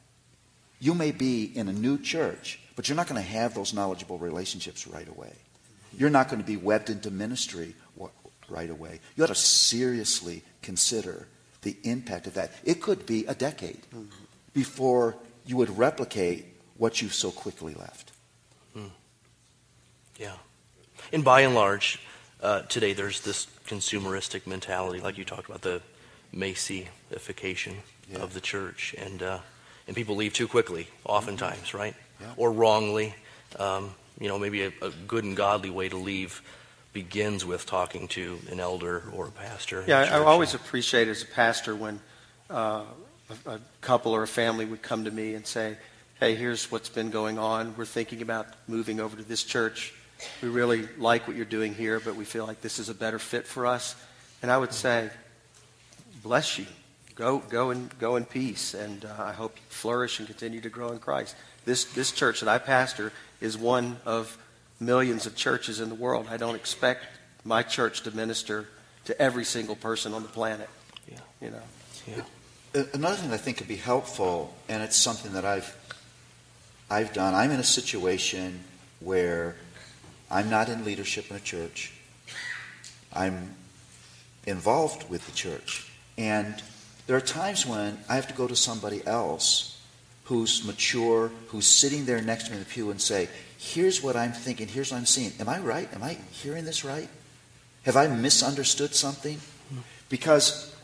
You 0.80 0.94
may 0.94 1.12
be 1.12 1.44
in 1.44 1.68
a 1.68 1.72
new 1.72 1.96
church, 1.96 2.58
but 2.74 2.88
you're 2.88 2.96
not 2.96 3.06
going 3.06 3.22
to 3.22 3.28
have 3.28 3.54
those 3.54 3.72
knowledgeable 3.72 4.18
relationships 4.18 4.88
right 4.88 5.08
away. 5.08 5.32
You're 5.96 6.10
not 6.10 6.28
going 6.28 6.40
to 6.40 6.46
be 6.46 6.56
webbed 6.56 6.90
into 6.90 7.12
ministry 7.12 7.76
right 8.48 8.70
away. 8.70 8.98
You 9.14 9.22
ought 9.22 9.28
to 9.28 9.34
seriously 9.36 10.42
consider 10.60 11.28
the 11.62 11.76
impact 11.82 12.26
of 12.26 12.34
that. 12.34 12.52
It 12.64 12.80
could 12.80 13.06
be 13.06 13.24
a 13.26 13.34
decade 13.34 13.80
before 14.52 15.16
you 15.46 15.56
would 15.56 15.76
replicate 15.78 16.46
what 16.76 17.00
you 17.02 17.08
so 17.08 17.30
quickly 17.30 17.74
left. 17.74 18.12
Yeah. 20.18 20.34
And 21.12 21.24
by 21.24 21.40
and 21.40 21.54
large, 21.54 21.98
uh, 22.42 22.62
today 22.62 22.92
there's 22.92 23.22
this 23.22 23.46
consumeristic 23.66 24.46
mentality, 24.46 25.00
like 25.00 25.18
you 25.18 25.24
talked 25.24 25.48
about, 25.48 25.62
the 25.62 25.80
Macyfication 26.34 27.76
Yeah. 28.10 28.18
of 28.18 28.34
the 28.34 28.40
church. 28.40 28.94
And, 28.98 29.22
uh, 29.22 29.38
and 29.86 29.96
people 29.96 30.14
leave 30.16 30.32
too 30.34 30.46
quickly, 30.46 30.88
oftentimes, 31.04 31.74
right? 31.74 31.94
Yeah. 32.20 32.34
Or 32.36 32.52
wrongly. 32.52 33.14
Um, 33.58 33.94
You 34.20 34.28
know, 34.28 34.38
maybe 34.38 34.62
a, 34.62 34.72
a 34.82 34.90
good 35.08 35.24
and 35.24 35.36
godly 35.36 35.70
way 35.70 35.88
to 35.88 35.96
leave 35.96 36.42
begins 36.92 37.44
with 37.44 37.64
talking 37.66 38.06
to 38.08 38.38
an 38.50 38.60
elder 38.60 39.04
or 39.14 39.28
a 39.28 39.30
pastor. 39.30 39.84
Yeah, 39.86 40.00
I, 40.00 40.18
I 40.18 40.24
always 40.24 40.54
appreciate 40.54 41.08
as 41.08 41.22
a 41.22 41.26
pastor 41.26 41.74
when 41.74 42.00
uh, 42.50 42.84
a, 43.46 43.50
a 43.50 43.60
couple 43.80 44.12
or 44.12 44.22
a 44.22 44.28
family 44.28 44.64
would 44.64 44.82
come 44.82 45.04
to 45.04 45.10
me 45.10 45.34
and 45.34 45.46
say, 45.46 45.76
hey, 46.20 46.34
here's 46.34 46.70
what's 46.70 46.88
been 46.88 47.10
going 47.10 47.38
on. 47.38 47.74
We're 47.76 47.84
thinking 47.84 48.22
about 48.22 48.46
moving 48.68 49.00
over 49.00 49.16
to 49.16 49.22
this 49.22 49.42
church. 49.42 49.94
We 50.42 50.48
really 50.48 50.86
like 50.98 51.26
what 51.26 51.36
you're 51.36 51.44
doing 51.44 51.74
here, 51.74 51.98
but 51.98 52.14
we 52.14 52.24
feel 52.24 52.46
like 52.46 52.60
this 52.60 52.78
is 52.78 52.88
a 52.88 52.94
better 52.94 53.18
fit 53.18 53.46
for 53.46 53.66
us. 53.66 53.96
And 54.42 54.50
I 54.50 54.58
would 54.58 54.72
say, 54.72 55.10
bless 56.22 56.58
you. 56.58 56.66
Go, 57.14 57.38
go, 57.38 57.70
and, 57.70 57.96
go 57.98 58.16
in 58.16 58.24
peace. 58.24 58.74
And 58.74 59.04
uh, 59.04 59.14
I 59.18 59.32
hope 59.32 59.56
you 59.56 59.62
flourish 59.68 60.18
and 60.18 60.28
continue 60.28 60.60
to 60.60 60.68
grow 60.68 60.92
in 60.92 60.98
Christ. 60.98 61.34
This, 61.64 61.84
this 61.86 62.12
church 62.12 62.40
that 62.40 62.48
I 62.48 62.58
pastor 62.58 63.12
is 63.40 63.58
one 63.58 63.96
of 64.04 64.38
millions 64.84 65.26
of 65.26 65.36
churches 65.36 65.80
in 65.80 65.88
the 65.88 65.94
world. 65.94 66.26
I 66.30 66.36
don't 66.36 66.54
expect 66.54 67.04
my 67.44 67.62
church 67.62 68.02
to 68.02 68.10
minister 68.10 68.66
to 69.04 69.20
every 69.20 69.44
single 69.44 69.76
person 69.76 70.14
on 70.14 70.22
the 70.22 70.28
planet. 70.28 70.68
Yeah. 71.10 71.18
You 71.40 71.50
know. 71.50 71.62
Yeah. 72.06 72.84
Another 72.94 73.16
thing 73.16 73.32
I 73.32 73.36
think 73.36 73.58
could 73.58 73.68
be 73.68 73.76
helpful, 73.76 74.54
and 74.68 74.82
it's 74.82 74.96
something 74.96 75.32
that 75.32 75.44
I've 75.44 75.76
I've 76.90 77.12
done. 77.12 77.34
I'm 77.34 77.50
in 77.50 77.60
a 77.60 77.64
situation 77.64 78.64
where 79.00 79.56
I'm 80.30 80.48
not 80.48 80.68
in 80.68 80.84
leadership 80.84 81.30
in 81.30 81.36
a 81.36 81.40
church. 81.40 81.92
I'm 83.12 83.54
involved 84.46 85.08
with 85.10 85.26
the 85.26 85.32
church, 85.32 85.90
and 86.16 86.62
there 87.06 87.16
are 87.16 87.20
times 87.20 87.66
when 87.66 87.98
I 88.08 88.14
have 88.14 88.28
to 88.28 88.34
go 88.34 88.46
to 88.46 88.56
somebody 88.56 89.06
else 89.06 89.80
who's 90.24 90.64
mature, 90.64 91.30
who's 91.48 91.66
sitting 91.66 92.06
there 92.06 92.22
next 92.22 92.44
to 92.44 92.50
me 92.50 92.56
in 92.56 92.62
the 92.62 92.68
pew, 92.68 92.90
and 92.90 93.00
say, 93.00 93.28
here's 93.62 94.02
what 94.02 94.16
I'm 94.16 94.32
thinking, 94.32 94.66
here's 94.66 94.90
what 94.90 94.98
I'm 94.98 95.06
seeing. 95.06 95.32
Am 95.38 95.48
I 95.48 95.60
right? 95.60 95.88
Am 95.94 96.02
I 96.02 96.18
hearing 96.32 96.64
this 96.64 96.84
right? 96.84 97.08
Have 97.84 97.96
I 97.96 98.08
misunderstood 98.08 98.94
something? 98.94 99.38
Because 100.08 100.74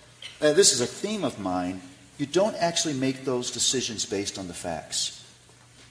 uh, 0.40 0.52
this 0.52 0.72
is 0.72 0.80
a 0.80 0.86
theme 0.86 1.24
of 1.24 1.40
mine. 1.40 1.80
You 2.18 2.26
don't 2.26 2.54
actually 2.56 2.94
make 2.94 3.24
those 3.24 3.50
decisions 3.50 4.06
based 4.06 4.38
on 4.38 4.46
the 4.46 4.54
facts. 4.54 5.24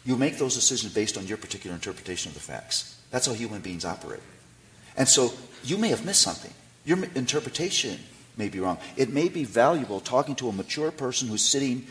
You 0.05 0.15
make 0.15 0.37
those 0.37 0.55
decisions 0.55 0.93
based 0.93 1.17
on 1.17 1.27
your 1.27 1.37
particular 1.37 1.75
interpretation 1.75 2.29
of 2.29 2.33
the 2.35 2.39
facts. 2.39 2.97
That's 3.11 3.27
how 3.27 3.33
human 3.33 3.61
beings 3.61 3.83
operate. 3.83 4.21
And 4.95 5.07
so 5.07 5.33
you 5.63 5.77
may 5.77 5.89
have 5.89 6.05
missed 6.05 6.21
something. 6.21 6.53
Your 6.85 7.03
interpretation 7.15 7.99
may 8.37 8.47
be 8.47 8.61
wrong. 8.61 8.77
It 8.95 9.11
may 9.11 9.27
be 9.27 9.43
valuable 9.43 9.99
talking 9.99 10.35
to 10.35 10.47
a 10.47 10.53
mature 10.53 10.91
person 10.91 11.27
who's 11.27 11.43
sitting 11.43 11.85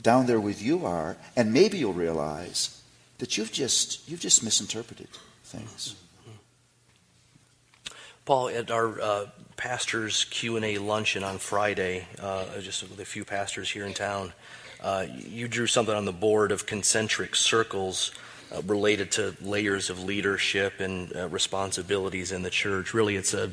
down 0.00 0.26
there 0.26 0.40
with 0.40 0.62
you 0.62 0.86
are, 0.86 1.16
and 1.36 1.52
maybe 1.52 1.78
you'll 1.78 1.92
realize 1.92 2.77
that 3.18 3.36
you've 3.36 3.52
just 3.52 4.08
you've 4.08 4.20
just 4.20 4.42
misinterpreted 4.42 5.08
things. 5.44 5.94
Paul, 8.24 8.50
at 8.50 8.70
our 8.70 9.00
uh, 9.00 9.26
pastors 9.56 10.24
Q 10.24 10.56
and 10.56 10.64
A 10.64 10.78
luncheon 10.78 11.24
on 11.24 11.38
Friday, 11.38 12.06
uh, 12.20 12.60
just 12.60 12.82
with 12.82 13.00
a 13.00 13.04
few 13.04 13.24
pastors 13.24 13.70
here 13.70 13.86
in 13.86 13.94
town, 13.94 14.32
uh, 14.82 15.06
you 15.16 15.48
drew 15.48 15.66
something 15.66 15.94
on 15.94 16.04
the 16.04 16.12
board 16.12 16.52
of 16.52 16.66
concentric 16.66 17.34
circles 17.34 18.12
uh, 18.54 18.60
related 18.66 19.10
to 19.12 19.34
layers 19.40 19.88
of 19.88 20.04
leadership 20.04 20.80
and 20.80 21.14
uh, 21.16 21.28
responsibilities 21.28 22.30
in 22.30 22.42
the 22.42 22.50
church. 22.50 22.92
Really, 22.92 23.16
it's 23.16 23.32
a 23.32 23.50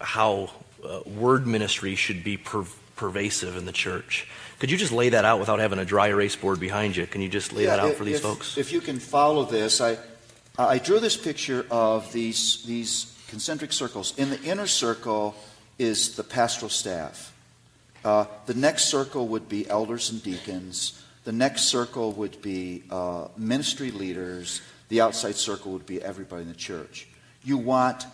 how 0.00 0.50
uh, 0.88 1.00
word 1.04 1.46
ministry 1.46 1.96
should 1.96 2.22
be 2.22 2.36
pervasive 2.98 3.56
in 3.56 3.64
the 3.64 3.72
church. 3.72 4.28
Could 4.58 4.70
you 4.70 4.76
just 4.76 4.92
lay 4.92 5.08
that 5.10 5.24
out 5.24 5.38
without 5.40 5.60
having 5.60 5.78
a 5.78 5.84
dry 5.84 6.08
erase 6.08 6.36
board 6.36 6.60
behind 6.60 6.96
you? 6.96 7.06
Can 7.06 7.22
you 7.22 7.28
just 7.28 7.52
lay 7.52 7.62
Yeah, 7.64 7.76
that 7.76 7.78
out 7.80 7.90
if- 7.92 7.96
for 7.96 8.04
these 8.04 8.16
if- 8.16 8.22
folks? 8.22 8.58
If 8.58 8.72
you 8.72 8.80
can 8.80 8.98
follow 8.98 9.44
this, 9.44 9.80
I, 9.80 9.96
I 10.58 10.78
drew 10.78 11.00
this 11.00 11.16
picture 11.16 11.64
of 11.70 12.12
these, 12.12 12.64
these 12.64 13.14
concentric 13.28 13.72
circles. 13.72 14.12
In 14.18 14.30
the 14.30 14.42
inner 14.42 14.66
circle 14.66 15.34
is 15.78 16.16
the 16.16 16.24
pastoral 16.24 16.68
staff. 16.68 17.32
Uh, 18.04 18.26
the 18.46 18.54
next 18.54 18.86
circle 18.86 19.28
would 19.28 19.48
be 19.48 19.68
elders 19.70 20.10
and 20.10 20.22
deacons. 20.22 21.02
The 21.24 21.32
next 21.32 21.62
circle 21.64 22.12
would 22.12 22.42
be 22.42 22.82
uh, 22.90 23.28
ministry 23.36 23.90
leaders. 23.90 24.60
The 24.88 25.00
outside 25.00 25.36
circle 25.36 25.72
would 25.72 25.86
be 25.86 26.02
everybody 26.02 26.42
in 26.42 26.48
the 26.48 26.54
church. 26.54 27.06
You 27.44 27.58
want 27.58 28.06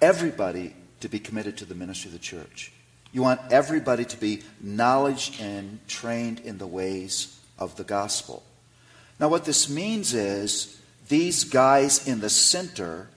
everybody 0.00 0.74
to 1.00 1.08
be 1.08 1.18
committed 1.18 1.56
to 1.58 1.64
the 1.64 1.74
ministry 1.74 2.08
of 2.08 2.12
the 2.12 2.18
church. 2.18 2.72
You 3.12 3.22
want 3.22 3.40
everybody 3.50 4.04
to 4.06 4.16
be 4.16 4.42
knowledge 4.60 5.38
and 5.40 5.78
trained 5.86 6.40
in 6.40 6.58
the 6.58 6.66
ways 6.66 7.38
of 7.58 7.76
the 7.76 7.84
gospel. 7.84 8.42
Now, 9.20 9.28
what 9.28 9.44
this 9.44 9.68
means 9.68 10.14
is 10.14 10.80
these 11.08 11.44
guys 11.44 12.08
in 12.08 12.20
the 12.20 12.30
center, 12.30 13.08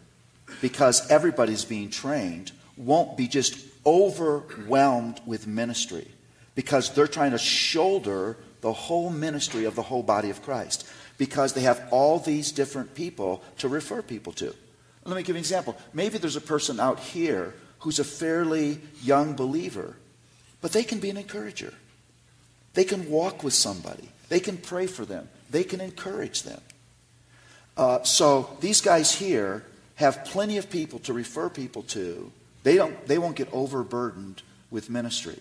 because 0.62 1.10
everybody's 1.10 1.64
being 1.64 1.90
trained, 1.90 2.52
won't 2.78 3.16
be 3.16 3.28
just 3.28 3.58
overwhelmed 3.86 5.22
with 5.26 5.48
ministry 5.48 6.08
because 6.56 6.94
they're 6.94 7.08
trying 7.08 7.32
to 7.32 7.38
shoulder 7.38 8.38
the 8.62 8.74
whole 8.74 9.10
ministry 9.10 9.66
of 9.66 9.76
the 9.76 9.82
whole 9.82 10.04
body 10.04 10.30
of 10.30 10.42
Christ 10.42 10.88
because 11.18 11.54
they 11.54 11.62
have 11.62 11.88
all 11.92 12.20
these 12.20 12.52
different 12.52 12.96
people 12.96 13.44
to 13.60 13.70
refer 13.70 14.02
people 14.02 14.34
to. 14.34 14.54
Let 15.06 15.16
me 15.16 15.22
give 15.22 15.30
you 15.30 15.36
an 15.36 15.40
example. 15.40 15.78
Maybe 15.94 16.18
there's 16.18 16.36
a 16.36 16.42
person 16.42 16.80
out 16.80 17.00
here 17.00 17.54
who's 17.86 18.00
a 18.00 18.04
fairly 18.04 18.80
young 19.04 19.36
believer, 19.36 19.96
but 20.60 20.72
they 20.72 20.84
can 20.84 21.00
be 21.00 21.12
an 21.12 21.18
encourager. 21.18 21.72
They 22.74 22.84
can 22.84 23.08
walk 23.12 23.44
with 23.44 23.54
somebody, 23.54 24.10
they 24.28 24.40
can 24.40 24.58
pray 24.58 24.88
for 24.88 25.06
them, 25.06 25.30
they 25.52 25.64
can 25.64 25.80
encourage 25.80 26.42
them. 26.42 26.60
Uh, 27.78 28.02
so 28.02 28.58
these 28.60 28.82
guys 28.82 29.14
here 29.14 29.64
have 29.98 30.26
plenty 30.26 30.58
of 30.58 30.68
people 30.72 30.98
to 30.98 31.14
refer 31.14 31.48
people 31.48 31.84
to. 31.84 32.32
They, 32.64 32.76
don't, 32.76 33.06
they 33.06 33.20
won't 33.20 33.36
get 33.36 33.54
overburdened 33.54 34.42
with 34.72 34.90
ministry. 34.90 35.40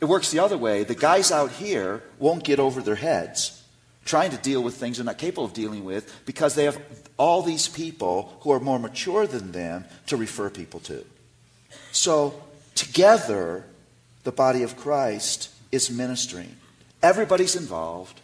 It 0.00 0.06
works 0.06 0.30
the 0.30 0.38
other 0.38 0.56
way. 0.56 0.84
The 0.84 0.94
guys 0.94 1.30
out 1.30 1.50
here 1.50 2.02
won't 2.18 2.44
get 2.44 2.60
over 2.60 2.80
their 2.80 2.94
heads 2.94 3.62
trying 4.06 4.30
to 4.30 4.38
deal 4.38 4.62
with 4.62 4.76
things 4.76 4.96
they're 4.96 5.04
not 5.04 5.18
capable 5.18 5.44
of 5.44 5.52
dealing 5.52 5.84
with 5.84 6.24
because 6.24 6.54
they 6.54 6.64
have 6.64 6.80
all 7.18 7.42
these 7.42 7.68
people 7.68 8.38
who 8.40 8.52
are 8.52 8.58
more 8.58 8.78
mature 8.78 9.26
than 9.26 9.52
them 9.52 9.84
to 10.06 10.16
refer 10.16 10.48
people 10.48 10.80
to. 10.80 11.04
So, 11.92 12.42
together, 12.74 13.64
the 14.24 14.32
body 14.32 14.62
of 14.62 14.76
Christ 14.76 15.50
is 15.70 15.90
ministering. 15.90 16.56
Everybody's 17.02 17.54
involved. 17.54 18.20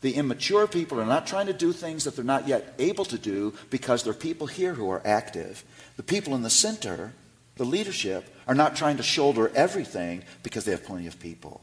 The 0.00 0.14
immature 0.14 0.66
people 0.66 0.98
are 1.00 1.06
not 1.06 1.26
trying 1.26 1.46
to 1.46 1.52
do 1.52 1.72
things 1.72 2.04
that 2.04 2.16
they're 2.16 2.24
not 2.24 2.48
yet 2.48 2.74
able 2.78 3.04
to 3.04 3.18
do 3.18 3.52
because 3.68 4.02
there 4.02 4.12
are 4.12 4.14
people 4.14 4.46
here 4.46 4.72
who 4.72 4.88
are 4.90 5.02
active. 5.04 5.62
The 5.96 6.02
people 6.02 6.34
in 6.34 6.42
the 6.42 6.50
center, 6.50 7.12
the 7.56 7.64
leadership, 7.64 8.24
are 8.48 8.54
not 8.54 8.76
trying 8.76 8.96
to 8.96 9.02
shoulder 9.02 9.52
everything 9.54 10.24
because 10.42 10.64
they 10.64 10.70
have 10.70 10.84
plenty 10.84 11.06
of 11.06 11.20
people 11.20 11.60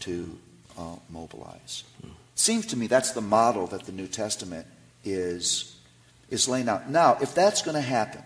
to 0.00 0.38
uh, 0.78 0.96
mobilize. 1.08 1.82
Seems 2.36 2.66
to 2.66 2.76
me 2.76 2.86
that's 2.86 3.10
the 3.10 3.20
model 3.20 3.66
that 3.68 3.84
the 3.84 3.92
New 3.92 4.06
Testament 4.06 4.66
is, 5.04 5.76
is 6.30 6.48
laying 6.48 6.68
out. 6.68 6.88
Now, 6.88 7.18
if 7.20 7.34
that's 7.34 7.62
going 7.62 7.74
to 7.74 7.80
happen, 7.80 8.22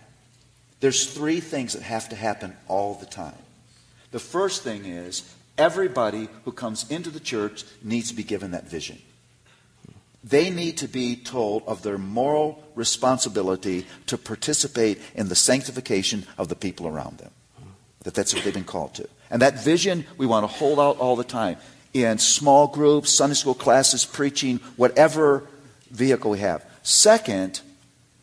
there's 0.85 1.07
three 1.07 1.41
things 1.41 1.73
that 1.73 1.81
have 1.81 2.11
to 2.11 2.15
happen 2.15 2.55
all 2.69 2.93
the 2.93 3.07
time. 3.07 3.39
The 4.11 4.19
first 4.19 4.63
thing 4.63 4.85
is 4.85 5.35
everybody 5.57 6.29
who 6.45 6.53
comes 6.53 6.91
into 6.91 7.09
the 7.09 7.21
church 7.21 7.65
needs 7.83 8.11
to 8.11 8.15
be 8.15 8.23
given 8.23 8.51
that 8.51 8.69
vision. 8.69 8.99
They 10.23 10.51
need 10.51 10.77
to 10.77 10.87
be 10.87 11.17
told 11.17 11.63
of 11.67 11.81
their 11.81 11.97
moral 11.97 12.63
responsibility 12.75 13.87
to 14.09 14.19
participate 14.19 15.01
in 15.15 15.31
the 15.31 15.35
sanctification 15.35 16.27
of 16.37 16.51
the 16.51 16.55
people 16.55 16.87
around 16.87 17.17
them. 17.17 17.31
That 18.03 18.13
that's 18.13 18.35
what 18.35 18.45
they've 18.45 18.53
been 18.53 18.65
called 18.65 18.93
to. 18.97 19.09
And 19.31 19.41
that 19.41 19.65
vision 19.65 20.05
we 20.19 20.27
want 20.27 20.45
to 20.45 20.55
hold 20.55 20.79
out 20.79 20.99
all 20.99 21.17
the 21.17 21.25
time 21.25 21.57
in 21.95 22.19
small 22.19 22.67
groups, 22.67 23.11
Sunday 23.11 23.37
school 23.37 23.55
classes, 23.55 24.05
preaching, 24.05 24.59
whatever 24.77 25.45
vehicle 25.91 26.31
we 26.31 26.41
have. 26.41 26.63
Second, 26.83 27.63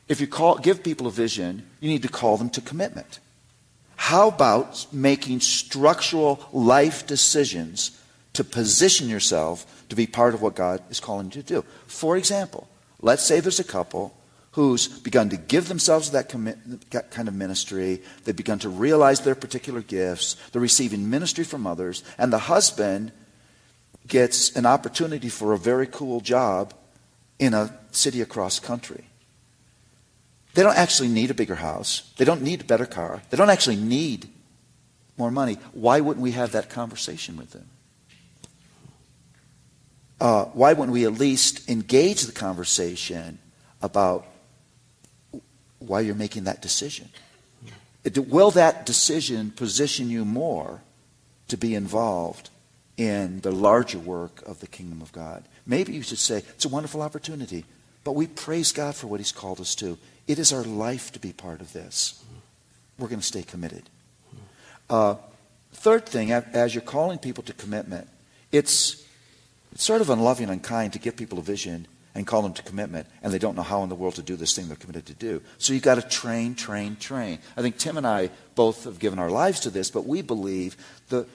if 0.07 0.19
you 0.19 0.27
call, 0.27 0.57
give 0.57 0.83
people 0.83 1.07
a 1.07 1.11
vision, 1.11 1.65
you 1.79 1.89
need 1.89 2.01
to 2.01 2.09
call 2.09 2.37
them 2.37 2.49
to 2.51 2.61
commitment. 2.61 3.19
How 3.95 4.27
about 4.27 4.87
making 4.91 5.41
structural 5.41 6.43
life 6.51 7.05
decisions 7.05 7.97
to 8.33 8.43
position 8.43 9.07
yourself 9.07 9.85
to 9.89 9.95
be 9.95 10.07
part 10.07 10.33
of 10.33 10.41
what 10.41 10.55
God 10.55 10.81
is 10.89 10.99
calling 10.99 11.27
you 11.27 11.41
to 11.41 11.43
do? 11.43 11.65
For 11.87 12.17
example, 12.17 12.67
let's 12.99 13.23
say 13.23 13.39
there's 13.39 13.59
a 13.59 13.63
couple 13.63 14.13
who's 14.53 14.87
begun 14.87 15.29
to 15.29 15.37
give 15.37 15.67
themselves 15.67 16.11
that, 16.11 16.29
commit, 16.29 16.57
that 16.91 17.11
kind 17.11 17.27
of 17.27 17.33
ministry. 17.33 18.01
They've 18.23 18.35
begun 18.35 18.59
to 18.59 18.69
realize 18.69 19.21
their 19.21 19.35
particular 19.35 19.81
gifts. 19.81 20.35
They're 20.51 20.61
receiving 20.61 21.09
ministry 21.09 21.43
from 21.43 21.65
others. 21.65 22.03
And 22.17 22.33
the 22.33 22.39
husband 22.39 23.11
gets 24.07 24.53
an 24.55 24.65
opportunity 24.65 25.29
for 25.29 25.53
a 25.53 25.57
very 25.57 25.87
cool 25.87 26.19
job 26.19 26.73
in 27.39 27.53
a 27.53 27.77
city 27.91 28.21
across 28.21 28.59
country. 28.59 29.05
They 30.53 30.63
don't 30.63 30.77
actually 30.77 31.09
need 31.09 31.31
a 31.31 31.33
bigger 31.33 31.55
house. 31.55 32.11
They 32.17 32.25
don't 32.25 32.41
need 32.41 32.61
a 32.61 32.65
better 32.65 32.85
car. 32.85 33.21
They 33.29 33.37
don't 33.37 33.49
actually 33.49 33.77
need 33.77 34.27
more 35.17 35.31
money. 35.31 35.57
Why 35.73 36.01
wouldn't 36.01 36.21
we 36.21 36.31
have 36.31 36.51
that 36.51 36.69
conversation 36.69 37.37
with 37.37 37.51
them? 37.51 37.69
Uh, 40.19 40.45
why 40.45 40.73
wouldn't 40.73 40.93
we 40.93 41.05
at 41.05 41.13
least 41.13 41.69
engage 41.69 42.23
the 42.23 42.31
conversation 42.31 43.39
about 43.81 44.25
why 45.81 45.99
you're 45.99 46.15
making 46.15 46.45
that 46.45 46.61
decision. 46.61 47.09
Will 48.15 48.51
that 48.51 48.85
decision 48.85 49.51
position 49.51 50.09
you 50.09 50.25
more 50.25 50.81
to 51.47 51.57
be 51.57 51.75
involved 51.75 52.49
in 52.97 53.41
the 53.41 53.51
larger 53.51 53.99
work 53.99 54.41
of 54.45 54.59
the 54.59 54.67
kingdom 54.67 55.01
of 55.01 55.11
God? 55.11 55.43
Maybe 55.65 55.93
you 55.93 56.01
should 56.01 56.19
say, 56.19 56.37
it's 56.37 56.65
a 56.65 56.69
wonderful 56.69 57.01
opportunity, 57.01 57.65
but 58.03 58.13
we 58.13 58.27
praise 58.27 58.71
God 58.71 58.95
for 58.95 59.07
what 59.07 59.19
He's 59.19 59.31
called 59.31 59.59
us 59.59 59.75
to. 59.75 59.97
It 60.27 60.39
is 60.39 60.53
our 60.53 60.63
life 60.63 61.11
to 61.13 61.19
be 61.19 61.33
part 61.33 61.61
of 61.61 61.73
this. 61.73 62.23
We're 62.97 63.07
going 63.07 63.19
to 63.19 63.25
stay 63.25 63.43
committed. 63.43 63.83
Uh, 64.89 65.15
third 65.73 66.05
thing, 66.05 66.31
as 66.31 66.75
you're 66.75 66.81
calling 66.81 67.17
people 67.17 67.43
to 67.43 67.53
commitment, 67.53 68.07
it's, 68.51 69.05
it's 69.71 69.83
sort 69.83 70.01
of 70.01 70.09
unloving 70.09 70.43
and 70.43 70.53
unkind 70.53 70.93
to 70.93 70.99
give 70.99 71.15
people 71.15 71.39
a 71.39 71.41
vision 71.41 71.87
and 72.13 72.27
call 72.27 72.41
them 72.41 72.53
to 72.53 72.61
commitment, 72.63 73.07
and 73.23 73.31
they 73.31 73.39
don't 73.39 73.55
know 73.55 73.61
how 73.61 73.83
in 73.83 73.89
the 73.89 73.95
world 73.95 74.15
to 74.15 74.21
do 74.21 74.35
this 74.35 74.53
thing 74.53 74.67
they're 74.67 74.75
committed 74.75 75.05
to 75.05 75.13
do. 75.13 75.41
So 75.57 75.73
you've 75.73 75.81
got 75.83 75.95
to 75.95 76.01
train, 76.01 76.55
train, 76.55 76.97
train. 76.97 77.39
I 77.55 77.61
think 77.61 77.77
Tim 77.77 77.97
and 77.97 78.05
I 78.05 78.29
both 78.53 78.83
have 78.83 78.99
given 78.99 79.17
our 79.17 79.29
lives 79.29 79.61
to 79.61 79.69
this, 79.69 79.89
but 79.89 80.05
we 80.05 80.21
believe 80.21 80.75
the, 81.07 81.25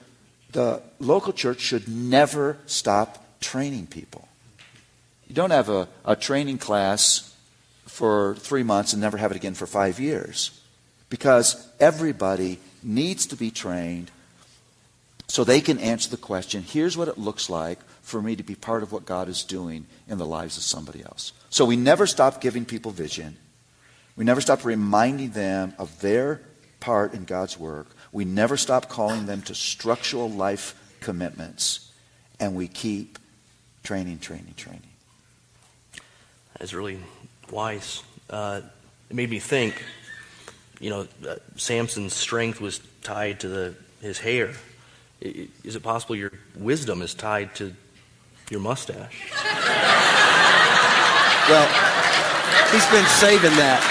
the 0.51 0.83
local 0.99 1.33
church 1.33 1.61
should 1.61 1.87
never 1.87 2.59
stop 2.67 3.39
training 3.39 3.87
people. 3.87 4.27
You 5.27 5.33
don't 5.35 5.49
have 5.49 5.69
a, 5.69 5.87
a 6.05 6.15
training 6.15 6.59
class 6.59 7.35
for 7.97 8.35
three 8.35 8.61
months 8.61 8.93
and 8.93 9.01
never 9.01 9.17
have 9.17 9.31
it 9.31 9.37
again 9.37 9.55
for 9.55 9.65
five 9.65 9.99
years. 9.99 10.51
Because 11.09 11.67
everybody 11.79 12.59
needs 12.83 13.25
to 13.25 13.35
be 13.35 13.49
trained 13.49 14.11
so 15.27 15.43
they 15.43 15.61
can 15.61 15.79
answer 15.79 16.11
the 16.11 16.17
question 16.17 16.61
here's 16.61 16.95
what 16.95 17.07
it 17.07 17.17
looks 17.17 17.49
like 17.49 17.79
for 18.03 18.21
me 18.21 18.35
to 18.35 18.43
be 18.43 18.53
part 18.53 18.83
of 18.83 18.91
what 18.91 19.07
God 19.07 19.27
is 19.27 19.43
doing 19.43 19.87
in 20.07 20.19
the 20.19 20.27
lives 20.27 20.57
of 20.57 20.63
somebody 20.63 21.03
else. 21.03 21.33
So 21.49 21.65
we 21.65 21.75
never 21.75 22.05
stop 22.05 22.39
giving 22.39 22.65
people 22.65 22.91
vision. 22.91 23.35
We 24.15 24.25
never 24.25 24.41
stop 24.41 24.63
reminding 24.63 25.31
them 25.31 25.73
of 25.79 25.99
their 25.99 26.41
part 26.79 27.15
in 27.15 27.25
God's 27.25 27.57
work. 27.57 27.87
We 28.11 28.25
never 28.25 28.57
stop 28.57 28.89
calling 28.89 29.25
them 29.25 29.41
to 29.41 29.55
structural 29.55 30.29
life 30.29 30.75
commitments. 30.99 31.91
And 32.39 32.55
we 32.55 32.67
keep 32.67 33.17
training, 33.81 34.19
training, 34.19 34.53
training. 34.55 34.93
That 36.53 36.61
is 36.61 36.75
really 36.75 36.99
wise. 37.51 38.03
Uh, 38.29 38.61
it 39.09 39.15
made 39.15 39.29
me 39.29 39.39
think, 39.39 39.83
you 40.79 40.89
know, 40.89 41.07
uh, 41.27 41.35
Samson's 41.55 42.13
strength 42.13 42.59
was 42.61 42.79
tied 43.01 43.39
to 43.41 43.47
the, 43.47 43.75
his 44.01 44.19
hair. 44.19 44.51
Is 45.21 45.75
it 45.75 45.81
possible 45.81 46.15
your 46.15 46.31
wisdom 46.55 47.01
is 47.01 47.13
tied 47.13 47.55
to 47.55 47.73
your 48.49 48.59
mustache? 48.59 49.31
well, 51.49 51.67
he's 52.71 52.85
been 52.87 53.05
saving 53.05 53.55
that. 53.57 53.81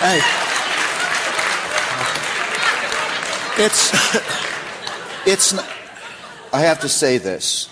Hey. 0.00 0.20
It's, 3.58 3.90
it's, 5.26 5.52
not, 5.54 5.66
I 6.52 6.60
have 6.60 6.80
to 6.80 6.88
say 6.90 7.16
this 7.16 7.70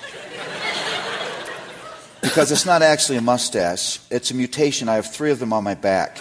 because 2.35 2.51
it's 2.51 2.67
not 2.67 2.83
actually 2.83 3.17
a 3.17 3.21
mustache. 3.21 4.01
It's 4.11 4.33
a 4.33 4.35
mutation. 4.35 4.89
I 4.89 4.97
have 4.97 5.07
three 5.07 5.31
of 5.31 5.39
them 5.39 5.53
on 5.53 5.63
my 5.63 5.75
back. 5.75 6.17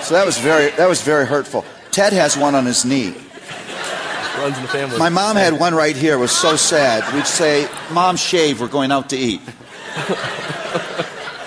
so 0.00 0.14
that 0.14 0.22
was 0.24 0.38
very, 0.38 0.70
that 0.76 0.88
was 0.88 1.02
very 1.02 1.26
hurtful. 1.26 1.64
Ted 1.90 2.12
has 2.12 2.36
one 2.36 2.54
on 2.54 2.64
his 2.66 2.84
knee. 2.84 3.16
Runs 4.38 4.56
in 4.56 4.62
the 4.62 4.68
family. 4.68 4.96
My 4.96 5.08
mom 5.08 5.34
had 5.34 5.58
one 5.58 5.74
right 5.74 5.96
here. 5.96 6.14
It 6.14 6.18
was 6.18 6.30
so 6.30 6.54
sad. 6.54 7.12
We'd 7.12 7.26
say, 7.26 7.68
"Mom, 7.90 8.14
shave. 8.14 8.60
We're 8.60 8.68
going 8.68 8.92
out 8.92 9.10
to 9.10 9.16
eat." 9.16 9.40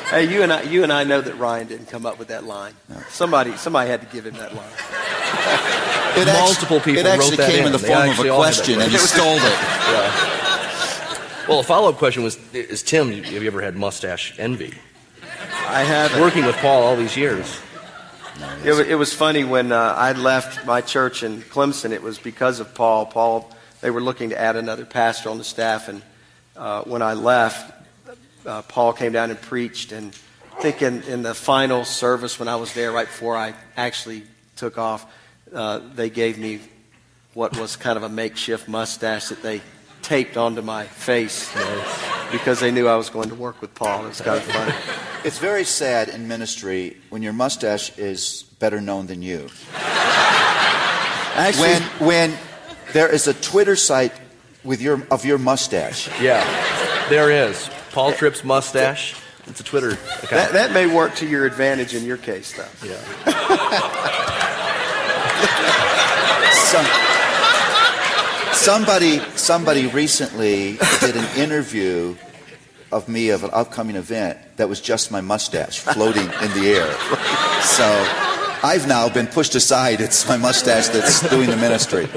hey, 0.10 0.26
you 0.26 0.44
and 0.44 0.52
I, 0.52 0.64
you 0.64 0.84
and 0.84 0.92
I 0.92 1.06
know 1.06 1.22
that 1.22 1.38
Ryan 1.38 1.68
didn't 1.68 1.88
come 1.88 2.06
up 2.06 2.20
with 2.20 2.28
that 2.28 2.44
line. 2.44 2.74
No. 2.90 2.98
Somebody, 3.10 3.56
somebody 3.56 3.90
had 3.90 4.02
to 4.02 4.08
give 4.08 4.26
him 4.26 4.34
that 4.34 4.54
line. 4.54 4.68
It 6.18 6.26
Multiple 6.28 6.76
actually, 6.78 6.96
people. 6.96 7.06
It 7.06 7.06
actually 7.06 7.38
came 7.38 7.60
in, 7.62 7.68
in 7.68 7.72
the 7.72 7.80
form 7.80 8.10
of 8.10 8.20
a 8.20 8.36
question, 8.36 8.82
and 8.82 8.92
he 8.92 8.98
stole 8.98 9.38
it. 9.38 9.42
Yeah. 9.42 10.41
Well, 11.48 11.60
a 11.60 11.64
follow 11.64 11.90
up 11.90 11.98
question 11.98 12.24
was 12.24 12.38
is 12.54 12.84
Tim, 12.84 13.12
have 13.12 13.32
you 13.32 13.48
ever 13.48 13.62
had 13.62 13.76
mustache 13.76 14.38
envy? 14.38 14.76
I 15.68 15.84
have. 15.84 16.20
Working 16.20 16.46
with 16.46 16.56
Paul 16.58 16.84
all 16.84 16.96
these 16.96 17.18
years. 17.18 17.60
It, 18.64 18.74
it 18.90 18.96
was 18.96 19.12
funny 19.12 19.44
when 19.44 19.72
uh, 19.72 19.96
I 19.98 20.12
left 20.12 20.66
my 20.68 20.82
church 20.82 21.24
in 21.24 21.42
Clemson, 21.42 21.92
it 21.92 22.04
was 22.04 22.20
because 22.20 22.60
of 22.60 22.76
Paul. 22.76 23.08
Paul, 23.08 23.52
they 23.82 23.90
were 23.90 24.02
looking 24.02 24.30
to 24.30 24.40
add 24.40 24.56
another 24.56 24.86
pastor 24.86 25.30
on 25.30 25.40
the 25.40 25.44
staff, 25.44 25.88
and 25.88 26.04
uh, 26.56 26.84
when 26.84 27.02
I 27.02 27.14
left, 27.14 27.74
uh, 28.46 28.62
Paul 28.62 28.94
came 28.94 29.12
down 29.12 29.32
and 29.32 29.42
preached. 29.42 29.92
And 29.92 30.16
I 30.56 30.62
think 30.62 30.84
in, 30.84 31.02
in 31.04 31.24
the 31.24 31.34
final 31.34 31.86
service 31.86 32.38
when 32.38 32.50
I 32.50 32.56
was 32.56 32.74
there, 32.74 32.92
right 32.92 33.08
before 33.08 33.36
I 33.36 33.56
actually 33.76 34.24
took 34.58 34.78
off, 34.78 35.12
uh, 35.54 35.80
they 35.96 36.12
gave 36.12 36.38
me 36.38 36.60
what 37.34 37.58
was 37.58 37.76
kind 37.76 37.98
of 37.98 38.04
a 38.04 38.10
makeshift 38.10 38.68
mustache 38.68 39.30
that 39.30 39.42
they 39.42 39.62
taped 40.02 40.38
onto 40.38 40.62
my 40.62 40.86
face 40.86 41.52
because 42.32 42.60
they 42.60 42.72
knew 42.72 42.88
I 42.88 42.96
was 42.96 43.10
going 43.10 43.30
to 43.30 43.36
work 43.36 43.62
with 43.62 43.74
Paul. 43.76 44.06
It's 44.08 44.22
kind 44.22 44.38
of 44.38 44.44
funny. 44.44 44.74
It's 45.24 45.38
very 45.38 45.64
sad 45.64 46.10
in 46.10 46.28
ministry 46.28 46.98
when 47.10 47.22
your 47.22 47.34
mustache 47.34 47.98
is 47.98 48.44
better 48.60 48.82
known 48.82 49.08
than 49.08 49.22
you. 49.22 49.50
Actually, 51.34 51.70
when, 51.70 51.82
when 52.08 52.38
there 52.94 53.08
is 53.08 53.28
a 53.28 53.34
Twitter 53.34 53.76
site 53.76 54.14
with 54.64 54.82
your, 54.82 55.06
of 55.10 55.26
your 55.26 55.38
mustache. 55.38 56.10
Yeah, 56.20 56.44
there 57.10 57.32
is. 57.32 57.70
Paul 57.92 58.14
Tripp's 58.14 58.44
mustache. 58.44 59.16
It's 59.48 59.60
a 59.60 59.64
Twitter 59.64 59.92
account. 59.92 60.30
That, 60.30 60.54
that 60.54 60.72
may 60.72 60.88
work 60.88 61.16
to 61.16 61.28
your 61.28 61.46
advantage 61.46 61.94
in 61.96 62.06
your 62.06 62.18
case, 62.18 62.54
though. 62.56 62.68
Yeah. 62.88 63.00
Some, 66.54 66.86
somebody, 68.62 69.20
somebody 69.36 69.88
recently 69.88 70.78
did 71.00 71.16
an 71.16 71.26
interview 71.36 72.16
of 72.92 73.10
me 73.10 73.30
of 73.30 73.44
an 73.44 73.50
upcoming 73.54 73.96
event 73.96 74.38
that 74.58 74.70
was 74.70 74.80
just 74.80 75.12
my 75.12 75.20
mustache 75.20 75.80
floating 75.80 76.26
in 76.26 76.52
the 76.54 76.70
air. 76.70 76.92
So 77.64 77.86
I've 78.64 78.88
now 78.88 79.10
been 79.10 79.26
pushed 79.28 79.56
aside. 79.56 80.00
It's 80.00 80.28
my 80.28 80.38
mustache 80.38 80.90
that's 80.90 81.28
doing 81.30 81.50
the 81.50 81.58
ministry. 81.58 82.08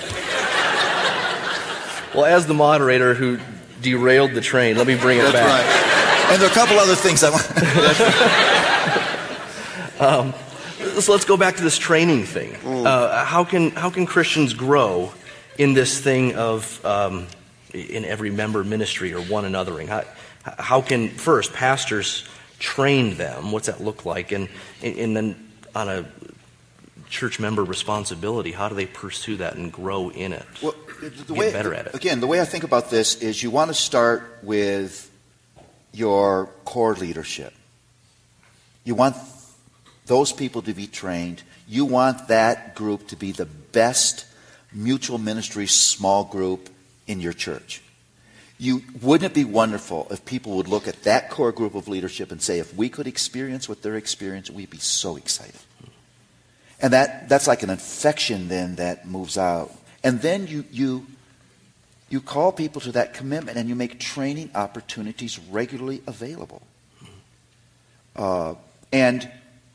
Well, 2.14 2.26
as 2.26 2.46
the 2.46 2.54
moderator 2.54 3.14
who 3.14 3.38
derailed 3.80 4.32
the 4.32 4.42
train, 4.42 4.76
let 4.76 4.86
me 4.86 4.96
bring 4.96 5.18
it 5.18 5.22
that's 5.22 5.32
back. 5.32 5.64
Right. 5.64 6.32
And 6.32 6.42
there 6.42 6.48
are 6.48 6.52
a 6.52 6.54
couple 6.54 6.78
other 6.78 6.94
things 6.94 7.24
I 7.24 7.30
want. 7.30 7.44
um, 10.34 11.00
so 11.00 11.12
let's 11.12 11.24
go 11.24 11.36
back 11.36 11.56
to 11.56 11.62
this 11.62 11.78
training 11.78 12.24
thing. 12.24 12.54
Uh, 12.64 13.24
how 13.24 13.44
can 13.44 13.70
how 13.70 13.90
can 13.90 14.06
Christians 14.06 14.52
grow 14.54 15.12
in 15.58 15.74
this 15.74 16.00
thing 16.00 16.34
of 16.34 16.84
um, 16.84 17.26
in 17.72 18.04
every 18.04 18.30
member 18.30 18.64
ministry 18.64 19.12
or 19.12 19.20
one 19.20 19.44
anothering? 19.44 19.88
How, 19.88 20.04
how 20.42 20.80
can 20.80 21.08
first 21.10 21.52
pastors 21.52 22.24
train 22.58 23.16
them? 23.16 23.52
What's 23.52 23.66
that 23.66 23.80
look 23.80 24.04
like? 24.04 24.32
And 24.32 24.48
and 24.82 25.16
then 25.16 25.52
on 25.74 25.88
a 25.88 26.06
church 27.08 27.38
member 27.38 27.62
responsibility, 27.64 28.52
how 28.52 28.68
do 28.68 28.74
they 28.74 28.86
pursue 28.86 29.36
that 29.36 29.56
and 29.56 29.72
grow 29.72 30.10
in 30.10 30.32
it? 30.32 30.46
Well, 30.62 30.74
the 31.26 31.34
way, 31.34 31.52
better 31.52 31.74
at 31.74 31.86
it. 31.86 31.94
Again, 31.94 32.20
the 32.20 32.26
way 32.26 32.40
I 32.40 32.44
think 32.44 32.64
about 32.64 32.90
this 32.90 33.16
is 33.16 33.42
you 33.42 33.50
want 33.50 33.68
to 33.68 33.74
start 33.74 34.38
with 34.42 35.10
your 35.92 36.46
core 36.64 36.94
leadership. 36.94 37.52
You 38.84 38.94
want 38.94 39.16
those 40.06 40.32
people 40.32 40.62
to 40.62 40.74
be 40.74 40.86
trained. 40.86 41.42
You 41.68 41.84
want 41.84 42.28
that 42.28 42.74
group 42.74 43.08
to 43.08 43.16
be 43.16 43.32
the 43.32 43.46
best 43.46 44.26
mutual 44.74 45.18
ministry 45.18 45.66
small 45.66 46.24
group 46.24 46.68
in 47.06 47.20
your 47.20 47.32
church. 47.32 47.80
You, 48.58 48.82
wouldn't 49.02 49.30
it 49.30 49.34
be 49.34 49.44
wonderful 49.44 50.06
if 50.10 50.24
people 50.24 50.56
would 50.56 50.68
look 50.68 50.86
at 50.86 51.02
that 51.04 51.30
core 51.30 51.52
group 51.52 51.74
of 51.74 51.88
leadership 51.88 52.30
and 52.30 52.40
say, 52.40 52.58
if 52.58 52.74
we 52.74 52.88
could 52.88 53.06
experience 53.06 53.68
what 53.68 53.82
they're 53.82 53.96
experiencing, 53.96 54.54
we'd 54.54 54.70
be 54.70 54.78
so 54.78 55.16
excited. 55.16 55.60
And 56.80 56.92
that, 56.92 57.28
that's 57.28 57.46
like 57.46 57.62
an 57.62 57.70
infection 57.70 58.48
then 58.48 58.76
that 58.76 59.06
moves 59.06 59.38
out. 59.38 59.72
And 60.02 60.20
then 60.20 60.46
you, 60.46 60.64
you, 60.70 61.06
you 62.10 62.20
call 62.20 62.52
people 62.52 62.80
to 62.82 62.92
that 62.92 63.14
commitment 63.14 63.56
and 63.56 63.68
you 63.68 63.74
make 63.74 63.98
training 63.98 64.50
opportunities 64.54 65.38
regularly 65.50 66.02
available. 66.06 66.62
Uh, 68.14 68.54
and, 68.92 69.28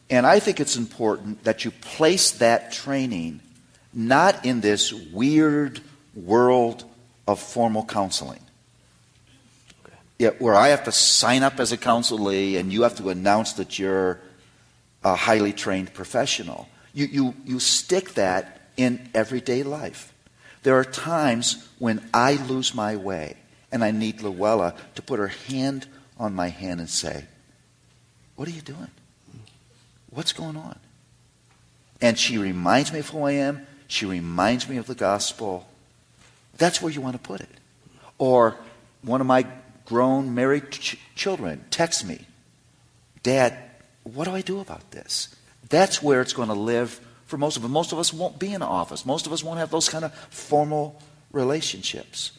and 0.10 0.26
I 0.26 0.40
think 0.40 0.60
it's 0.60 0.78
important 0.78 1.44
that 1.44 1.66
you 1.66 1.72
place 1.72 2.32
that 2.32 2.72
training 2.72 3.42
not 4.08 4.46
in 4.46 4.62
this 4.62 4.94
weird 4.94 5.82
world 6.16 6.84
of 7.28 7.40
formal 7.40 7.86
counseling. 7.86 8.40
Yeah, 10.18 10.32
where 10.40 10.56
I 10.56 10.70
have 10.70 10.86
to 10.86 10.92
sign 10.92 11.44
up 11.44 11.60
as 11.60 11.72
a 11.72 11.78
counselee 11.78 12.60
and 12.60 12.74
you 12.74 12.84
have 12.84 12.96
to 12.98 13.10
announce 13.10 13.54
that 13.54 13.78
you're 13.78 14.20
a 15.04 15.16
highly 15.16 15.54
trained 15.54 15.94
professional. 15.94 16.68
You, 16.94 17.06
you, 17.06 17.34
you 17.46 17.60
stick 17.60 18.16
that 18.16 18.62
in 18.76 19.10
everyday 19.14 19.64
life. 19.64 20.14
There 20.64 20.78
are 20.78 20.84
times 20.84 21.68
when 21.78 22.02
I 22.14 22.36
lose 22.36 22.74
my 22.74 22.96
way 22.96 23.38
and 23.72 23.84
I 23.84 23.92
need 23.92 24.22
Luella 24.22 24.76
to 24.96 25.02
put 25.02 25.20
her 25.20 25.28
hand 25.28 25.88
on 26.18 26.34
my 26.34 26.50
hand 26.50 26.80
and 26.80 26.90
say, 26.90 27.26
What 28.36 28.48
are 28.48 28.52
you 28.52 28.62
doing? 28.62 28.90
what's 30.12 30.34
going 30.34 30.58
on? 30.58 30.78
And 32.02 32.18
she 32.18 32.38
reminds 32.38 32.92
me 32.92 33.00
of 33.00 33.10
who 33.10 33.24
I 33.24 33.34
am. 33.34 33.68
She 33.90 34.06
reminds 34.06 34.70
me 34.70 34.78
of 34.78 34.86
the 34.86 34.96
gospel. 34.96 35.68
That's 36.58 36.82
where 36.82 36.94
you 36.94 37.02
want 37.02 37.16
to 37.16 37.22
put 37.22 37.42
it. 37.42 37.50
Or 38.20 38.56
one 39.02 39.20
of 39.20 39.28
my 39.28 39.48
grown 39.86 40.36
married 40.36 40.72
ch- 40.72 40.98
children 41.16 41.66
texts 41.72 42.04
me, 42.04 42.26
Dad, 43.24 43.58
what 44.04 44.26
do 44.26 44.36
I 44.36 44.42
do 44.42 44.60
about 44.60 44.92
this? 44.92 45.36
That's 45.70 46.04
where 46.04 46.22
it's 46.22 46.34
going 46.34 46.50
to 46.50 46.54
live 46.54 47.02
for 47.26 47.38
most 47.38 47.58
of 47.58 47.66
us. 47.66 47.72
Most 47.72 47.92
of 47.92 47.98
us 47.98 48.14
won't 48.14 48.38
be 48.38 48.54
in 48.54 48.62
office. 48.62 49.08
Most 49.08 49.26
of 49.26 49.34
us 49.34 49.44
won't 49.44 49.58
have 49.58 49.72
those 49.72 49.90
kind 49.90 50.06
of 50.06 50.14
formal 50.30 51.02
relationships. 51.32 52.32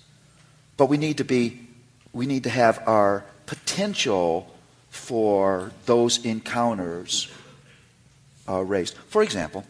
But 0.76 0.86
we 0.86 0.98
need 0.98 1.18
to 1.18 1.24
be, 1.24 1.66
we 2.12 2.26
need 2.26 2.44
to 2.44 2.50
have 2.50 2.80
our 2.86 3.24
potential 3.46 4.54
for 4.88 5.72
those 5.86 6.24
encounters 6.24 7.28
uh, 8.48 8.60
raised. 8.60 8.96
For 9.08 9.24
example, 9.24 9.64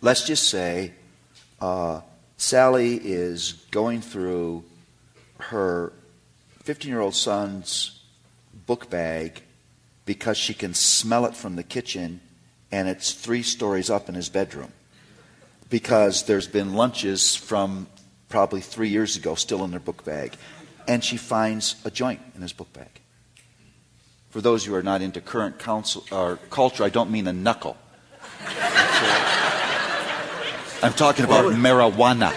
let's 0.00 0.24
just 0.24 0.48
say 0.48 0.92
uh, 1.60 2.00
Sally 2.36 2.96
is 2.96 3.52
going 3.70 4.00
through 4.00 4.64
her 5.38 5.92
15 6.62 6.90
year 6.90 7.00
old 7.00 7.14
son's 7.14 8.02
book 8.66 8.90
bag 8.90 9.42
because 10.04 10.36
she 10.36 10.54
can 10.54 10.74
smell 10.74 11.26
it 11.26 11.34
from 11.34 11.56
the 11.56 11.62
kitchen 11.62 12.20
and 12.70 12.88
it's 12.88 13.12
three 13.12 13.42
stories 13.42 13.90
up 13.90 14.08
in 14.08 14.14
his 14.14 14.28
bedroom 14.28 14.72
because 15.70 16.24
there's 16.24 16.46
been 16.46 16.74
lunches 16.74 17.34
from 17.34 17.86
probably 18.28 18.60
three 18.60 18.88
years 18.88 19.16
ago 19.16 19.34
still 19.34 19.64
in 19.64 19.70
their 19.70 19.80
book 19.80 20.04
bag. 20.04 20.34
And 20.86 21.04
she 21.04 21.16
finds 21.16 21.76
a 21.84 21.90
joint 21.90 22.20
in 22.34 22.42
his 22.42 22.52
book 22.52 22.72
bag. 22.72 23.00
For 24.30 24.40
those 24.40 24.64
who 24.64 24.74
are 24.74 24.82
not 24.82 25.02
into 25.02 25.20
current 25.20 25.58
counsel, 25.58 26.04
or 26.10 26.38
culture, 26.50 26.84
I 26.84 26.90
don't 26.90 27.10
mean 27.10 27.26
a 27.26 27.32
knuckle. 27.32 27.76
I'm 30.82 30.92
talking 30.92 31.24
about 31.24 31.46
marijuana. 31.54 32.32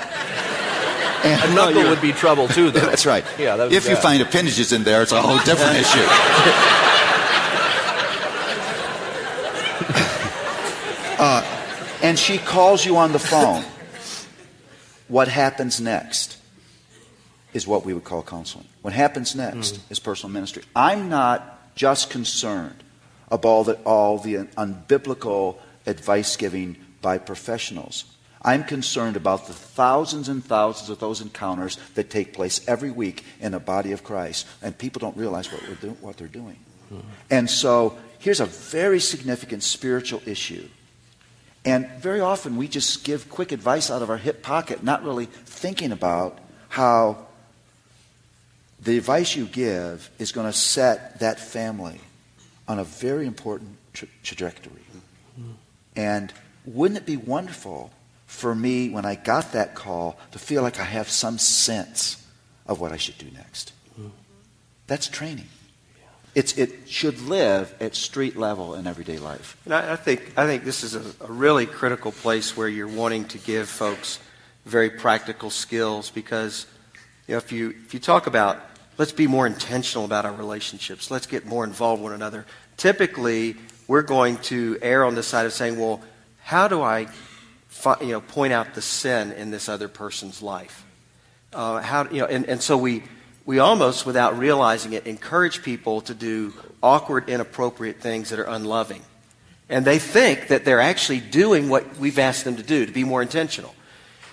A 1.23 1.53
knuckle 1.53 1.83
would 1.83 2.01
be 2.01 2.11
trouble 2.13 2.47
too, 2.47 2.71
though. 2.71 2.79
That's 2.91 3.05
right. 3.05 3.23
Yeah, 3.37 3.55
that 3.55 3.65
would 3.65 3.73
if 3.73 3.87
you 3.87 3.95
find 3.95 4.21
appendages 4.21 4.73
in 4.73 4.83
there, 4.83 5.03
it's 5.03 5.11
a 5.11 5.21
whole 5.21 5.37
different 5.45 5.77
issue. 5.77 6.77
Uh, 11.21 11.45
and 12.01 12.17
she 12.17 12.39
calls 12.39 12.83
you 12.83 12.97
on 12.97 13.11
the 13.11 13.19
phone. 13.19 13.63
What 15.07 15.27
happens 15.27 15.79
next 15.79 16.35
is 17.53 17.67
what 17.67 17.85
we 17.85 17.93
would 17.93 18.03
call 18.03 18.23
counseling. 18.23 18.67
What 18.81 18.93
happens 18.93 19.35
next 19.35 19.79
is 19.91 19.99
personal 19.99 20.33
ministry. 20.33 20.63
I'm 20.75 21.09
not 21.09 21.75
just 21.75 22.09
concerned 22.09 22.83
about 23.29 23.45
all 23.45 23.63
the, 23.63 23.73
all 23.83 24.17
the 24.17 24.35
unbiblical 24.57 25.57
advice 25.85 26.35
giving 26.37 26.77
by 27.03 27.19
professionals. 27.19 28.05
I'm 28.43 28.63
concerned 28.63 29.15
about 29.15 29.47
the 29.47 29.53
thousands 29.53 30.27
and 30.27 30.43
thousands 30.43 30.89
of 30.89 30.99
those 30.99 31.21
encounters 31.21 31.77
that 31.93 32.09
take 32.09 32.33
place 32.33 32.67
every 32.67 32.89
week 32.89 33.23
in 33.39 33.51
the 33.51 33.59
body 33.59 33.91
of 33.91 34.03
Christ, 34.03 34.47
and 34.61 34.75
people 34.75 34.99
don't 34.99 35.15
realize 35.15 35.51
what, 35.51 35.61
we're 35.67 35.75
do- 35.75 35.97
what 36.01 36.17
they're 36.17 36.27
doing. 36.27 36.57
Hmm. 36.89 36.99
And 37.29 37.49
so 37.49 37.97
here's 38.19 38.39
a 38.39 38.45
very 38.45 38.99
significant 38.99 39.61
spiritual 39.63 40.21
issue. 40.25 40.67
And 41.63 41.87
very 41.99 42.19
often 42.19 42.57
we 42.57 42.67
just 42.67 43.03
give 43.03 43.29
quick 43.29 43.51
advice 43.51 43.91
out 43.91 44.01
of 44.01 44.09
our 44.09 44.17
hip 44.17 44.41
pocket, 44.41 44.83
not 44.83 45.03
really 45.03 45.27
thinking 45.27 45.91
about 45.91 46.39
how 46.69 47.27
the 48.81 48.97
advice 48.97 49.35
you 49.35 49.45
give 49.45 50.09
is 50.17 50.31
going 50.31 50.47
to 50.47 50.57
set 50.57 51.19
that 51.19 51.39
family 51.39 52.01
on 52.67 52.79
a 52.79 52.83
very 52.83 53.27
important 53.27 53.77
tra- 53.93 54.07
trajectory. 54.23 54.81
Hmm. 55.35 55.51
And 55.95 56.33
wouldn't 56.65 56.97
it 56.97 57.05
be 57.05 57.17
wonderful 57.17 57.91
for 58.31 58.55
me, 58.55 58.89
when 58.89 59.05
I 59.05 59.15
got 59.15 59.51
that 59.51 59.75
call, 59.75 60.17
to 60.31 60.39
feel 60.39 60.63
like 60.63 60.79
I 60.79 60.85
have 60.85 61.09
some 61.09 61.37
sense 61.37 62.25
of 62.65 62.79
what 62.79 62.93
I 62.93 62.97
should 62.97 63.17
do 63.17 63.27
next? 63.35 63.73
That's 64.87 65.09
training. 65.09 65.49
It's, 66.33 66.57
it 66.57 66.87
should 66.87 67.19
live 67.19 67.75
at 67.81 67.93
street 67.93 68.37
level 68.37 68.73
in 68.73 68.87
everyday 68.87 69.19
life. 69.19 69.57
And 69.65 69.73
I, 69.73 69.93
I 69.93 69.95
think 69.97 70.31
I 70.37 70.45
think 70.45 70.63
this 70.63 70.81
is 70.81 70.95
a, 70.95 71.03
a 71.25 71.31
really 71.31 71.65
critical 71.65 72.13
place 72.13 72.55
where 72.55 72.69
you're 72.69 72.87
wanting 72.87 73.25
to 73.25 73.37
give 73.37 73.67
folks 73.67 74.19
very 74.65 74.89
practical 74.89 75.49
skills 75.49 76.09
because 76.09 76.65
you 77.27 77.33
know 77.33 77.37
if 77.37 77.51
you 77.51 77.71
if 77.85 77.93
you 77.93 77.99
talk 77.99 78.27
about 78.27 78.61
let's 78.97 79.11
be 79.11 79.27
more 79.27 79.45
intentional 79.45 80.05
about 80.05 80.25
our 80.25 80.33
relationships, 80.33 81.11
let's 81.11 81.27
get 81.27 81.45
more 81.45 81.65
involved 81.65 82.01
with 82.01 82.11
one 82.11 82.15
another. 82.15 82.45
Typically, 82.77 83.57
we're 83.89 84.03
going 84.03 84.37
to 84.37 84.79
err 84.81 85.03
on 85.03 85.15
the 85.15 85.23
side 85.23 85.45
of 85.45 85.51
saying, 85.51 85.77
well, 85.77 86.01
how 86.43 86.69
do 86.69 86.81
I 86.81 87.07
you 88.01 88.07
know 88.07 88.21
point 88.21 88.53
out 88.53 88.73
the 88.73 88.81
sin 88.81 89.31
in 89.31 89.51
this 89.51 89.69
other 89.69 89.87
person's 89.87 90.41
life? 90.41 90.85
Uh, 91.53 91.81
how 91.81 92.09
you 92.09 92.19
know 92.19 92.27
and, 92.27 92.45
and 92.45 92.61
so 92.61 92.77
we 92.77 93.03
we 93.45 93.59
almost 93.59 94.05
without 94.05 94.37
realizing 94.37 94.93
it 94.93 95.07
encourage 95.07 95.63
people 95.63 96.01
to 96.01 96.13
do 96.13 96.53
awkward 96.81 97.27
inappropriate 97.29 97.99
things 97.99 98.29
that 98.29 98.39
are 98.39 98.47
unloving 98.47 99.01
and 99.69 99.85
they 99.85 99.99
think 99.99 100.47
that 100.47 100.63
they're 100.65 100.81
actually 100.81 101.19
doing 101.19 101.69
what 101.69 101.97
we've 101.97 102.19
asked 102.19 102.45
them 102.45 102.55
to 102.55 102.63
do 102.63 102.85
to 102.85 102.91
be 102.91 103.03
more 103.03 103.21
intentional 103.21 103.73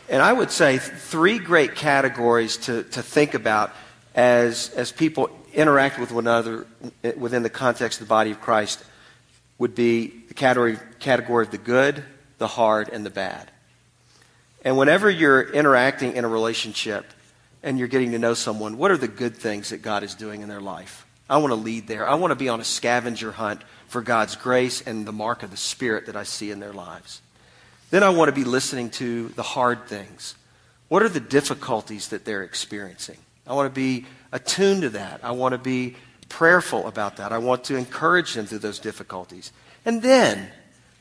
and 0.09 0.23
i 0.23 0.33
would 0.33 0.51
say 0.51 0.79
three 0.79 1.39
great 1.39 1.75
categories 1.75 2.57
to, 2.57 2.83
to 2.85 3.03
think 3.03 3.35
about 3.35 3.73
as, 4.15 4.71
as 4.71 4.93
people 4.93 5.31
interact 5.55 5.99
with 5.99 6.13
one 6.13 6.25
another 6.25 6.67
within 7.17 7.43
the 7.43 7.51
context 7.51 8.01
of 8.01 8.07
the 8.07 8.11
body 8.11 8.31
of 8.31 8.41
christ 8.41 8.85
would 9.59 9.75
be 9.75 10.07
the 10.29 10.35
category, 10.35 10.79
category 11.01 11.45
of 11.45 11.51
the 11.51 11.59
good 11.59 12.05
the 12.39 12.49
hard 12.49 12.89
and 12.89 13.05
the 13.05 13.11
bad 13.11 13.51
and 14.63 14.77
whenever 14.77 15.09
you're 15.09 15.43
interacting 15.43 16.17
in 16.17 16.25
a 16.25 16.29
relationship 16.29 17.07
and 17.63 17.79
you're 17.79 17.89
getting 17.89 18.13
to 18.13 18.19
know 18.19 18.35
someone, 18.35 18.77
what 18.77 18.91
are 18.91 18.97
the 18.97 19.09
good 19.09 19.37
things 19.37 19.71
that 19.71 19.83
God 19.83 20.03
is 20.03 20.15
doing 20.15 20.43
in 20.43 20.49
their 20.49 20.61
life? 20.61 21.07
I 21.31 21.39
want 21.39 21.53
to 21.53 21.57
lead 21.57 21.87
there. 21.87 22.09
I 22.09 22.15
want 22.15 22.33
to 22.33 22.37
be 22.37 22.49
on 22.49 22.61
a 22.61 22.65
scavenger 22.65 23.33
hunt 23.33 23.63
for 23.87 24.03
God's 24.03 24.37
grace 24.37 24.81
and 24.81 25.07
the 25.07 25.13
mark 25.13 25.43
of 25.43 25.51
the 25.51 25.57
Spirit 25.57 26.07
that 26.07 26.17
I 26.17 26.23
see 26.23 26.51
in 26.51 26.61
their 26.61 26.73
lives. 26.73 27.21
Then 27.91 28.03
I 28.03 28.11
want 28.11 28.29
to 28.29 28.35
be 28.35 28.45
listening 28.45 28.91
to 28.91 29.29
the 29.31 29.43
hard 29.43 29.87
things. 29.87 30.35
What 30.89 31.03
are 31.03 31.09
the 31.09 31.21
difficulties 31.21 32.09
that 32.09 32.25
they're 32.25 32.43
experiencing? 32.43 33.19
I 33.47 33.55
want 33.55 33.73
to 33.73 33.75
be 33.75 34.07
attuned 34.33 34.83
to 34.83 34.91
that. 34.91 35.21
I 35.23 35.31
want 35.33 35.53
to 35.53 35.59
be 35.59 35.97
prayerful 36.29 36.87
about 36.87 37.17
that. 37.17 37.33
I 37.33 37.39
want 37.39 37.65
to 37.65 37.77
encourage 37.77 38.35
them 38.35 38.47
through 38.47 38.59
those 38.59 38.79
difficulties. 38.79 39.53
And 39.85 40.03
then 40.03 40.51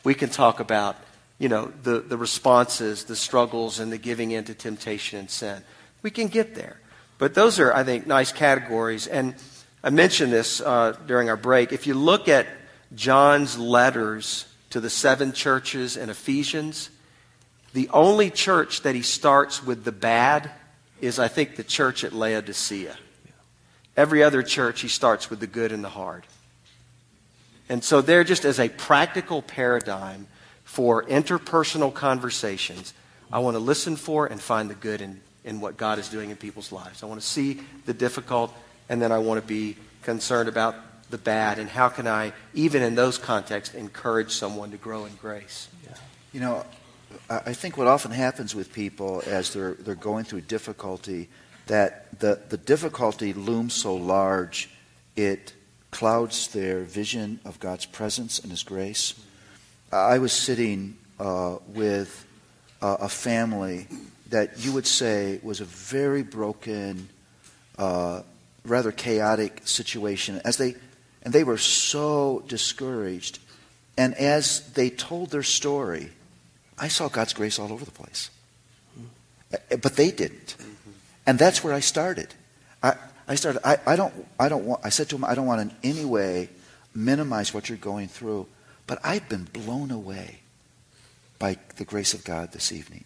we 0.03 0.13
can 0.13 0.29
talk 0.29 0.59
about, 0.59 0.97
you 1.39 1.49
know, 1.49 1.71
the, 1.83 1.99
the 1.99 2.17
responses, 2.17 3.03
the 3.05 3.15
struggles, 3.15 3.79
and 3.79 3.91
the 3.91 3.97
giving 3.97 4.31
in 4.31 4.43
to 4.45 4.53
temptation 4.53 5.19
and 5.19 5.29
sin. 5.29 5.63
We 6.01 6.09
can 6.09 6.27
get 6.27 6.55
there. 6.55 6.79
But 7.17 7.33
those 7.33 7.59
are, 7.59 7.73
I 7.73 7.83
think, 7.83 8.07
nice 8.07 8.31
categories. 8.31 9.07
And 9.07 9.35
I 9.83 9.89
mentioned 9.89 10.31
this 10.31 10.61
uh, 10.61 10.97
during 11.05 11.29
our 11.29 11.37
break. 11.37 11.71
If 11.71 11.87
you 11.87 11.93
look 11.93 12.27
at 12.27 12.47
John's 12.95 13.57
letters 13.57 14.45
to 14.71 14.79
the 14.79 14.89
seven 14.89 15.33
churches 15.33 15.97
in 15.97 16.09
Ephesians, 16.09 16.89
the 17.73 17.89
only 17.89 18.29
church 18.29 18.81
that 18.81 18.95
he 18.95 19.01
starts 19.01 19.63
with 19.63 19.83
the 19.83 19.91
bad 19.91 20.51
is, 21.01 21.19
I 21.19 21.27
think, 21.27 21.55
the 21.55 21.63
church 21.63 22.03
at 22.03 22.13
Laodicea. 22.13 22.97
Every 23.95 24.23
other 24.23 24.43
church, 24.43 24.81
he 24.81 24.87
starts 24.87 25.29
with 25.29 25.39
the 25.39 25.47
good 25.47 25.71
and 25.71 25.83
the 25.83 25.89
hard. 25.89 26.25
And 27.69 27.83
so, 27.83 28.01
there, 28.01 28.23
just 28.23 28.45
as 28.45 28.59
a 28.59 28.69
practical 28.69 29.41
paradigm 29.41 30.27
for 30.67 31.05
interpersonal 31.05 31.93
conversations, 31.93 32.93
I 33.31 33.39
want 33.39 33.55
to 33.55 33.59
listen 33.59 33.95
for 33.95 34.27
and 34.27 34.39
find 34.39 34.69
the 34.69 34.75
good 34.75 34.99
in, 34.99 35.21
in 35.45 35.61
what 35.61 35.77
God 35.77 35.97
is 35.97 36.09
doing 36.09 36.29
in 36.29 36.35
people's 36.35 36.73
lives. 36.73 37.03
I 37.03 37.05
want 37.05 37.21
to 37.21 37.25
see 37.25 37.61
the 37.85 37.93
difficult, 37.93 38.53
and 38.89 39.01
then 39.01 39.13
I 39.13 39.17
want 39.19 39.41
to 39.41 39.47
be 39.47 39.77
concerned 40.03 40.49
about 40.49 40.75
the 41.09 41.17
bad, 41.17 41.57
and 41.57 41.69
how 41.69 41.87
can 41.87 42.05
I, 42.05 42.33
even 42.53 42.83
in 42.83 42.95
those 42.95 43.17
contexts, 43.17 43.75
encourage 43.75 44.33
someone 44.33 44.71
to 44.71 44.77
grow 44.77 45.05
in 45.05 45.15
grace. 45.15 45.69
You 46.33 46.41
know, 46.41 46.65
I 47.29 47.53
think 47.53 47.77
what 47.77 47.87
often 47.87 48.11
happens 48.11 48.53
with 48.53 48.73
people 48.73 49.23
as 49.25 49.53
they're, 49.53 49.75
they're 49.75 49.95
going 49.95 50.25
through 50.25 50.41
difficulty, 50.41 51.29
that 51.67 52.19
the, 52.19 52.41
the 52.49 52.57
difficulty 52.57 53.31
looms 53.31 53.73
so 53.73 53.95
large, 53.95 54.69
it 55.15 55.53
clouds 55.91 56.49
their 56.49 56.81
vision 56.81 57.39
of 57.45 57.57
God's 57.61 57.85
presence 57.85 58.37
and 58.37 58.51
His 58.51 58.63
grace. 58.63 59.13
I 59.91 60.19
was 60.19 60.33
sitting 60.33 60.97
uh, 61.19 61.57
with 61.67 62.25
uh, 62.81 62.97
a 63.01 63.09
family 63.09 63.87
that 64.29 64.59
you 64.59 64.73
would 64.73 64.85
say 64.85 65.39
was 65.41 65.61
a 65.61 65.65
very 65.65 66.23
broken, 66.23 67.07
uh, 67.77 68.21
rather 68.65 68.91
chaotic 68.91 69.61
situation, 69.65 70.41
as 70.43 70.57
they, 70.57 70.75
and 71.23 71.33
they 71.33 71.45
were 71.45 71.57
so 71.57 72.43
discouraged. 72.47 73.39
And 73.97 74.13
as 74.15 74.61
they 74.73 74.89
told 74.89 75.31
their 75.31 75.43
story, 75.43 76.09
I 76.77 76.89
saw 76.89 77.07
God's 77.07 77.33
grace 77.33 77.57
all 77.57 77.71
over 77.71 77.85
the 77.85 77.91
place. 77.91 78.29
Uh, 79.53 79.77
But 79.77 79.95
they 79.95 80.11
didn't. 80.11 80.55
And 81.25 81.39
that's 81.39 81.63
where 81.63 81.73
I 81.73 81.79
started. 81.79 82.33
I, 82.83 82.95
I 83.27 83.35
started, 83.35 83.61
I, 83.65 83.77
I, 83.85 83.95
don't, 83.95 84.13
I 84.39 84.49
don't 84.49 84.65
want, 84.65 84.81
I 84.85 84.89
said 84.89 85.09
to 85.09 85.15
them, 85.15 85.25
I 85.25 85.35
don't 85.35 85.47
want 85.47 85.61
in 85.61 85.71
any 85.83 86.05
way 86.05 86.49
minimize 86.93 87.53
what 87.53 87.69
you're 87.69 87.77
going 87.77 88.07
through, 88.07 88.47
But 88.87 88.99
I've 89.03 89.27
been 89.29 89.43
blown 89.43 89.91
away 89.91 90.39
by 91.37 91.57
the 91.75 91.85
grace 91.85 92.13
of 92.13 92.23
God 92.23 92.51
this 92.51 92.71
evening. 92.71 93.03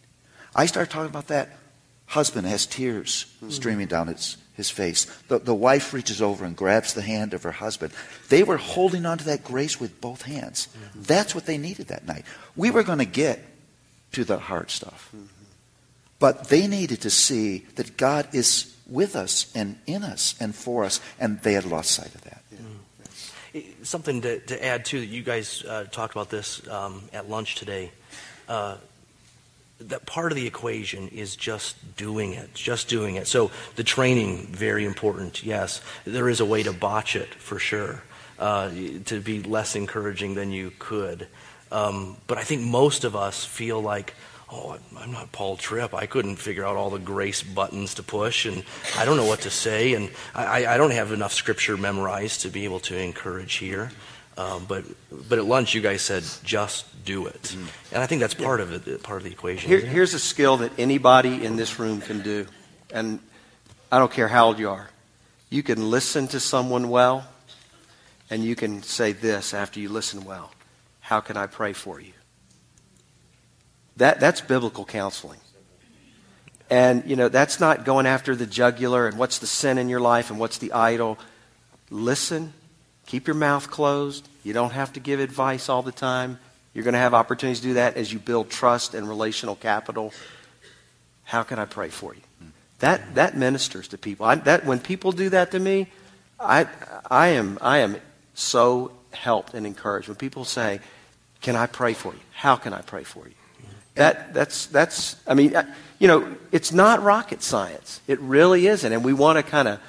I 0.55 0.67
start 0.67 0.89
talking 0.89 1.09
about 1.09 1.27
that. 1.27 1.57
Husband 2.05 2.45
has 2.47 2.65
tears 2.65 3.25
mm-hmm. 3.37 3.49
streaming 3.49 3.87
down 3.87 4.07
his, 4.07 4.37
his 4.53 4.69
face. 4.69 5.05
The, 5.27 5.39
the 5.39 5.55
wife 5.55 5.93
reaches 5.93 6.21
over 6.21 6.45
and 6.45 6.55
grabs 6.55 6.93
the 6.93 7.01
hand 7.01 7.33
of 7.33 7.43
her 7.43 7.53
husband. 7.53 7.93
They 8.29 8.43
were 8.43 8.57
holding 8.57 9.05
on 9.05 9.17
to 9.17 9.23
that 9.25 9.43
grace 9.43 9.79
with 9.79 9.99
both 10.01 10.23
hands. 10.23 10.67
Mm-hmm. 10.67 11.03
That's 11.03 11.33
what 11.33 11.45
they 11.45 11.57
needed 11.57 11.87
that 11.87 12.05
night. 12.05 12.25
We 12.55 12.69
were 12.69 12.83
going 12.83 12.99
to 12.99 13.05
get 13.05 13.39
to 14.11 14.23
the 14.23 14.37
hard 14.37 14.69
stuff. 14.69 15.09
Mm-hmm. 15.15 15.25
But 16.19 16.49
they 16.49 16.67
needed 16.67 17.01
to 17.01 17.09
see 17.09 17.65
that 17.75 17.97
God 17.97 18.27
is 18.33 18.75
with 18.87 19.15
us 19.15 19.51
and 19.55 19.79
in 19.87 20.03
us 20.03 20.35
and 20.39 20.53
for 20.53 20.83
us, 20.83 20.99
and 21.19 21.39
they 21.41 21.53
had 21.53 21.65
lost 21.65 21.91
sight 21.91 22.13
of 22.13 22.21
that. 22.25 22.40
Something 23.83 24.21
to, 24.21 24.39
to, 24.39 24.65
add, 24.65 24.85
too, 24.85 24.99
that 25.01 25.07
you 25.07 25.23
guys 25.23 25.63
uh, 25.67 25.85
talked 25.91 26.13
about 26.13 26.29
this 26.29 26.65
um, 26.67 27.03
at 27.11 27.29
lunch 27.29 27.55
today. 27.55 27.91
Uh, 28.47 28.77
that 29.79 30.05
part 30.05 30.31
of 30.31 30.35
the 30.35 30.47
equation 30.47 31.07
is 31.09 31.35
just 31.35 31.97
doing 31.97 32.33
it, 32.33 32.53
just 32.53 32.87
doing 32.87 33.15
it. 33.15 33.27
So 33.27 33.51
the 33.75 33.83
training, 33.83 34.47
very 34.47 34.85
important, 34.85 35.43
yes. 35.43 35.81
There 36.05 36.29
is 36.29 36.39
a 36.39 36.45
way 36.45 36.63
to 36.63 36.71
botch 36.71 37.15
it, 37.15 37.33
for 37.33 37.59
sure, 37.59 38.03
uh, 38.39 38.69
to 39.05 39.19
be 39.19 39.41
less 39.41 39.75
encouraging 39.75 40.35
than 40.35 40.51
you 40.51 40.71
could. 40.79 41.27
Um, 41.71 42.17
but 42.27 42.37
I 42.37 42.43
think 42.43 42.61
most 42.61 43.03
of 43.03 43.15
us 43.15 43.43
feel 43.43 43.81
like, 43.81 44.13
oh, 44.51 44.77
I'm 44.97 45.11
not 45.11 45.31
Paul 45.31 45.57
Tripp. 45.57 45.93
I 45.93 46.05
couldn't 46.05 46.35
figure 46.35 46.65
out 46.65 46.75
all 46.75 46.89
the 46.89 46.99
grace 46.99 47.41
buttons 47.41 47.95
to 47.95 48.03
push, 48.03 48.45
and 48.45 48.63
I 48.97 49.05
don't 49.05 49.17
know 49.17 49.25
what 49.25 49.41
to 49.41 49.49
say, 49.49 49.93
and 49.93 50.09
I, 50.35 50.65
I 50.65 50.77
don't 50.77 50.91
have 50.91 51.11
enough 51.11 51.33
scripture 51.33 51.77
memorized 51.77 52.41
to 52.41 52.49
be 52.49 52.65
able 52.65 52.79
to 52.81 52.97
encourage 52.97 53.55
here. 53.55 53.91
Um, 54.37 54.65
but 54.65 54.85
but 55.11 55.39
at 55.39 55.45
lunch, 55.45 55.73
you 55.73 55.81
guys 55.81 56.01
said 56.01 56.23
just 56.43 57.05
do 57.05 57.27
it, 57.27 57.41
mm. 57.41 57.67
and 57.91 58.01
I 58.01 58.07
think 58.07 58.21
that's 58.21 58.33
part 58.33 58.61
of 58.61 58.87
it, 58.87 59.03
part 59.03 59.17
of 59.17 59.23
the 59.25 59.31
equation. 59.31 59.67
Here, 59.67 59.79
here's 59.79 60.13
a 60.13 60.19
skill 60.19 60.57
that 60.57 60.71
anybody 60.79 61.43
in 61.43 61.57
this 61.57 61.79
room 61.79 61.99
can 61.99 62.21
do, 62.21 62.47
and 62.93 63.19
I 63.91 63.99
don't 63.99 64.11
care 64.11 64.29
how 64.29 64.47
old 64.47 64.59
you 64.59 64.69
are. 64.69 64.89
You 65.49 65.63
can 65.63 65.89
listen 65.89 66.29
to 66.29 66.39
someone 66.39 66.89
well, 66.89 67.27
and 68.29 68.43
you 68.43 68.55
can 68.55 68.83
say 68.83 69.11
this 69.11 69.53
after 69.53 69.81
you 69.81 69.89
listen 69.89 70.23
well. 70.23 70.53
How 71.01 71.19
can 71.19 71.35
I 71.35 71.47
pray 71.47 71.73
for 71.73 71.99
you? 71.99 72.13
That, 74.01 74.19
that's 74.19 74.41
biblical 74.41 74.83
counseling. 74.83 75.37
And, 76.71 77.07
you 77.07 77.15
know, 77.15 77.29
that's 77.29 77.59
not 77.59 77.85
going 77.85 78.07
after 78.07 78.35
the 78.35 78.47
jugular 78.47 79.07
and 79.07 79.15
what's 79.15 79.37
the 79.37 79.45
sin 79.45 79.77
in 79.77 79.89
your 79.89 79.99
life 79.99 80.31
and 80.31 80.39
what's 80.39 80.57
the 80.57 80.73
idol. 80.73 81.19
Listen, 81.91 82.51
keep 83.05 83.27
your 83.27 83.35
mouth 83.35 83.69
closed. 83.69 84.27
You 84.43 84.53
don't 84.53 84.71
have 84.71 84.91
to 84.93 84.99
give 84.99 85.19
advice 85.19 85.69
all 85.69 85.83
the 85.83 85.91
time. 85.91 86.39
You're 86.73 86.83
going 86.83 86.95
to 86.95 86.99
have 86.99 87.13
opportunities 87.13 87.59
to 87.59 87.67
do 87.67 87.73
that 87.75 87.95
as 87.95 88.11
you 88.11 88.17
build 88.17 88.49
trust 88.49 88.95
and 88.95 89.07
relational 89.07 89.55
capital. 89.55 90.13
How 91.23 91.43
can 91.43 91.59
I 91.59 91.65
pray 91.65 91.89
for 91.89 92.15
you? 92.15 92.21
That, 92.79 93.13
that 93.13 93.37
ministers 93.37 93.89
to 93.89 93.99
people. 93.99 94.25
I, 94.25 94.33
that, 94.33 94.65
when 94.65 94.79
people 94.79 95.11
do 95.11 95.29
that 95.29 95.51
to 95.51 95.59
me, 95.59 95.85
I, 96.39 96.65
I, 97.11 97.27
am, 97.27 97.59
I 97.61 97.77
am 97.77 97.97
so 98.33 98.93
helped 99.11 99.53
and 99.53 99.67
encouraged. 99.67 100.07
When 100.07 100.17
people 100.17 100.43
say, 100.43 100.79
Can 101.41 101.55
I 101.55 101.67
pray 101.67 101.93
for 101.93 102.13
you? 102.13 102.19
How 102.31 102.55
can 102.55 102.73
I 102.73 102.81
pray 102.81 103.03
for 103.03 103.27
you? 103.27 103.35
That, 103.95 104.33
that's, 104.33 104.67
that's, 104.67 105.15
I 105.27 105.33
mean, 105.33 105.55
uh, 105.55 105.65
you 105.99 106.07
know, 106.07 106.35
it's 106.51 106.71
not 106.71 107.03
rocket 107.03 107.43
science. 107.43 108.01
It 108.07 108.19
really 108.21 108.67
isn't. 108.67 108.91
And 108.91 109.03
we 109.03 109.13
want 109.13 109.37
to 109.37 109.43
kind 109.43 109.67
of, 109.67 109.79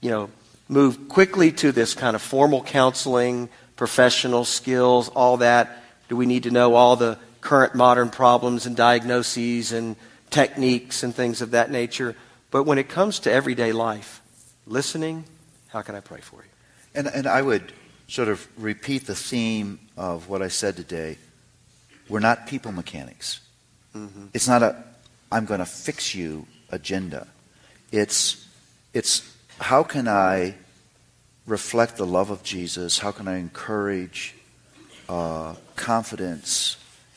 you 0.00 0.10
know, 0.10 0.30
move 0.68 1.08
quickly 1.08 1.52
to 1.52 1.72
this 1.72 1.94
kind 1.94 2.14
of 2.14 2.22
formal 2.22 2.62
counseling, 2.62 3.48
professional 3.76 4.44
skills, 4.44 5.08
all 5.08 5.38
that. 5.38 5.82
Do 6.08 6.16
we 6.16 6.26
need 6.26 6.42
to 6.42 6.50
know 6.50 6.74
all 6.74 6.96
the 6.96 7.18
current 7.40 7.74
modern 7.74 8.10
problems 8.10 8.66
and 8.66 8.76
diagnoses 8.76 9.72
and 9.72 9.96
techniques 10.30 11.02
and 11.02 11.14
things 11.14 11.40
of 11.40 11.52
that 11.52 11.70
nature? 11.70 12.16
But 12.50 12.64
when 12.64 12.78
it 12.78 12.88
comes 12.88 13.20
to 13.20 13.32
everyday 13.32 13.72
life, 13.72 14.20
listening, 14.66 15.24
how 15.68 15.82
can 15.82 15.94
I 15.94 16.00
pray 16.00 16.20
for 16.20 16.36
you? 16.36 16.48
And, 16.94 17.06
and 17.06 17.26
I 17.26 17.40
would 17.42 17.72
sort 18.08 18.28
of 18.28 18.46
repeat 18.56 19.06
the 19.06 19.14
theme 19.14 19.78
of 19.96 20.28
what 20.28 20.42
I 20.42 20.48
said 20.48 20.76
today 20.76 21.18
we're 22.08 22.20
not 22.20 22.46
people 22.46 22.72
mechanics. 22.72 23.40
Mm-hmm. 23.94 24.26
It's 24.34 24.48
not 24.48 24.62
a 24.62 24.84
I'm 25.30 25.44
going 25.44 25.60
to 25.60 25.66
fix 25.66 26.14
you 26.14 26.46
agenda. 26.70 27.26
It's 27.92 28.46
it's 28.94 29.30
how 29.58 29.82
can 29.82 30.08
I 30.08 30.54
reflect 31.46 31.96
the 31.96 32.06
love 32.06 32.30
of 32.30 32.42
Jesus? 32.42 32.98
How 32.98 33.10
can 33.12 33.28
I 33.28 33.38
encourage 33.38 34.34
uh, 35.08 35.54
confidence 35.76 36.76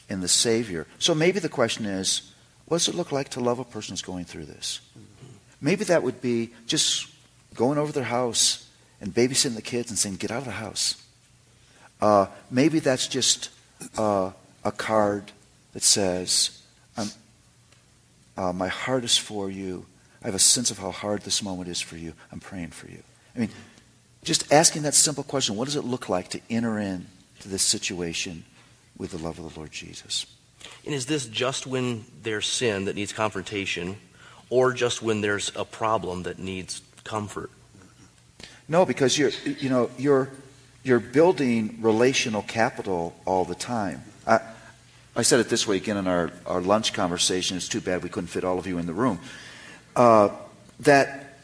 in 0.09 0.21
the 0.21 0.27
Savior? 0.27 0.87
So 0.99 1.13
maybe 1.13 1.39
the 1.39 1.49
question 1.49 1.85
is, 1.85 2.33
what 2.65 2.77
does 2.77 2.87
it 2.87 2.95
look 2.95 3.11
like 3.11 3.29
to 3.29 3.39
love 3.39 3.59
a 3.59 3.63
person 3.63 3.93
who's 3.93 4.01
going 4.01 4.25
through 4.25 4.45
this? 4.45 4.81
Mm-hmm. 4.97 5.35
Maybe 5.61 5.83
that 5.85 6.03
would 6.03 6.21
be 6.21 6.51
just 6.67 7.07
going 7.53 7.77
over 7.77 7.91
their 7.91 8.05
house 8.05 8.69
and 8.99 9.13
babysitting 9.13 9.55
the 9.55 9.61
kids 9.61 9.89
and 9.89 9.97
saying, 9.97 10.17
"Get 10.17 10.31
out 10.31 10.39
of 10.39 10.45
the 10.45 10.51
house." 10.51 10.95
Uh, 12.01 12.27
maybe 12.49 12.79
that's 12.79 13.07
just 13.07 13.49
uh, 13.97 14.31
a 14.63 14.71
card 14.71 15.31
that 15.73 15.83
says, 15.83 16.61
uh, 18.37 18.53
My 18.53 18.67
heart 18.67 19.03
is 19.03 19.17
for 19.17 19.49
you. 19.49 19.85
I 20.23 20.27
have 20.27 20.35
a 20.35 20.39
sense 20.39 20.71
of 20.71 20.77
how 20.77 20.91
hard 20.91 21.23
this 21.23 21.41
moment 21.41 21.69
is 21.69 21.81
for 21.81 21.97
you. 21.97 22.13
I'm 22.31 22.39
praying 22.39 22.69
for 22.69 22.87
you. 22.87 23.01
I 23.35 23.39
mean, 23.39 23.49
just 24.23 24.51
asking 24.51 24.83
that 24.83 24.93
simple 24.93 25.23
question 25.23 25.55
what 25.55 25.65
does 25.65 25.75
it 25.75 25.83
look 25.83 26.09
like 26.09 26.29
to 26.29 26.41
enter 26.49 26.79
into 26.79 27.07
this 27.45 27.63
situation 27.63 28.43
with 28.97 29.11
the 29.11 29.17
love 29.17 29.39
of 29.39 29.51
the 29.51 29.59
Lord 29.59 29.71
Jesus? 29.71 30.25
And 30.85 30.93
is 30.93 31.07
this 31.07 31.25
just 31.25 31.65
when 31.65 32.05
there's 32.21 32.47
sin 32.47 32.85
that 32.85 32.95
needs 32.95 33.13
confrontation, 33.13 33.97
or 34.49 34.73
just 34.73 35.01
when 35.01 35.21
there's 35.21 35.51
a 35.55 35.65
problem 35.65 36.23
that 36.23 36.37
needs 36.37 36.81
comfort? 37.03 37.49
No, 38.67 38.85
because 38.85 39.17
you're, 39.17 39.31
you 39.59 39.69
know, 39.69 39.89
you're, 39.97 40.29
you're 40.83 40.99
building 40.99 41.79
relational 41.81 42.43
capital 42.43 43.15
all 43.25 43.43
the 43.43 43.55
time. 43.55 44.03
I, 44.25 44.39
I 45.15 45.21
said 45.23 45.39
it 45.39 45.49
this 45.49 45.67
way 45.67 45.77
again 45.77 45.97
in 45.97 46.07
our, 46.07 46.31
our 46.45 46.61
lunch 46.61 46.93
conversation. 46.93 47.57
It's 47.57 47.67
too 47.67 47.81
bad 47.81 48.03
we 48.03 48.09
couldn't 48.09 48.27
fit 48.27 48.43
all 48.43 48.59
of 48.59 48.67
you 48.67 48.77
in 48.77 48.85
the 48.85 48.93
room. 48.93 49.19
Uh, 49.95 50.29
that 50.81 51.37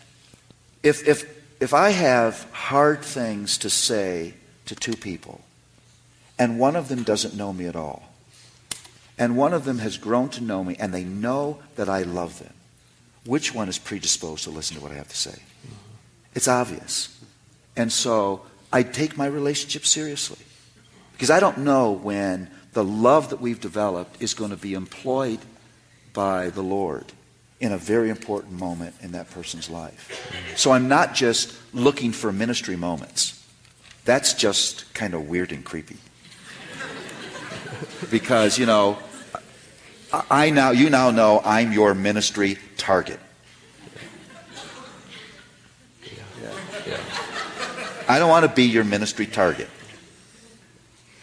if, 0.83 1.07
if, 1.07 1.25
if 1.59 1.73
I 1.73 1.89
have 1.89 2.47
hard 2.51 3.01
things 3.01 3.57
to 3.59 3.69
say 3.69 4.33
to 4.65 4.75
two 4.75 4.95
people, 4.95 5.41
and 6.39 6.59
one 6.59 6.75
of 6.75 6.87
them 6.87 7.03
doesn't 7.03 7.35
know 7.35 7.51
me 7.51 7.65
at 7.65 7.75
all, 7.75 8.03
and 9.17 9.35
one 9.35 9.53
of 9.53 9.65
them 9.65 9.79
has 9.79 9.97
grown 9.97 10.29
to 10.29 10.43
know 10.43 10.63
me, 10.63 10.75
and 10.79 10.93
they 10.93 11.03
know 11.03 11.59
that 11.75 11.89
I 11.89 12.03
love 12.03 12.39
them, 12.39 12.53
which 13.25 13.53
one 13.53 13.67
is 13.67 13.79
predisposed 13.79 14.43
to 14.43 14.49
listen 14.51 14.77
to 14.77 14.83
what 14.83 14.91
I 14.91 14.95
have 14.95 15.09
to 15.09 15.17
say? 15.17 15.39
It's 16.35 16.47
obvious. 16.47 17.19
And 17.75 17.91
so 17.91 18.43
I 18.71 18.83
take 18.83 19.17
my 19.17 19.25
relationship 19.25 19.85
seriously. 19.85 20.37
Because 21.13 21.31
I 21.31 21.39
don't 21.39 21.59
know 21.59 21.91
when 21.91 22.49
the 22.77 22.83
love 22.83 23.31
that 23.31 23.41
we've 23.41 23.59
developed 23.59 24.21
is 24.21 24.35
going 24.35 24.51
to 24.51 24.55
be 24.55 24.75
employed 24.75 25.39
by 26.13 26.51
the 26.51 26.61
Lord 26.61 27.05
in 27.59 27.71
a 27.71 27.77
very 27.77 28.11
important 28.11 28.53
moment 28.53 28.93
in 29.01 29.13
that 29.13 29.31
person's 29.31 29.67
life. 29.67 30.31
So 30.55 30.73
I'm 30.73 30.87
not 30.87 31.15
just 31.15 31.57
looking 31.73 32.11
for 32.11 32.31
ministry 32.31 32.75
moments. 32.75 33.43
That's 34.05 34.35
just 34.35 34.93
kind 34.93 35.15
of 35.15 35.27
weird 35.27 35.51
and 35.51 35.65
creepy. 35.65 35.97
because, 38.11 38.59
you 38.59 38.67
know, 38.67 38.99
I 40.29 40.51
now 40.51 40.69
you 40.69 40.91
now 40.91 41.09
know 41.09 41.41
I'm 41.43 41.73
your 41.73 41.95
ministry 41.95 42.59
target. 42.77 43.19
I 48.07 48.19
don't 48.19 48.29
want 48.29 48.45
to 48.45 48.51
be 48.53 48.65
your 48.65 48.83
ministry 48.83 49.25
target. 49.25 49.67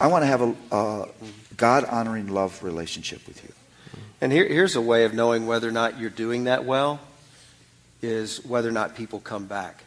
I 0.01 0.09
want 0.09 0.23
to 0.23 0.27
have 0.27 0.43
a, 0.43 0.55
a 0.73 1.09
God 1.57 1.85
honoring 1.85 2.29
love 2.29 2.63
relationship 2.63 3.27
with 3.27 3.43
you. 3.45 3.53
And 4.21 4.33
here, 4.33 4.47
here's 4.47 4.77
a 4.77 4.81
way 4.81 5.05
of 5.05 5.15
knowing 5.15 5.47
whether 5.47 5.69
or 5.69 5.73
not 5.73 5.99
you're 5.99 6.11
doing 6.11 6.45
that 6.45 6.65
well 6.65 7.01
is 8.03 8.45
whether 8.45 8.69
or 8.69 8.73
not 8.73 8.97
people 8.97 9.21
come 9.21 9.47
back. 9.47 9.85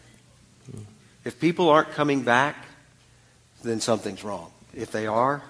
If 1.23 1.39
people 1.39 1.69
aren't 1.69 1.91
coming 1.91 2.23
back, 2.23 2.55
then 3.63 3.81
something's 3.81 4.23
wrong. 4.23 4.51
If 4.73 4.91
they 4.91 5.07
are, 5.07 5.41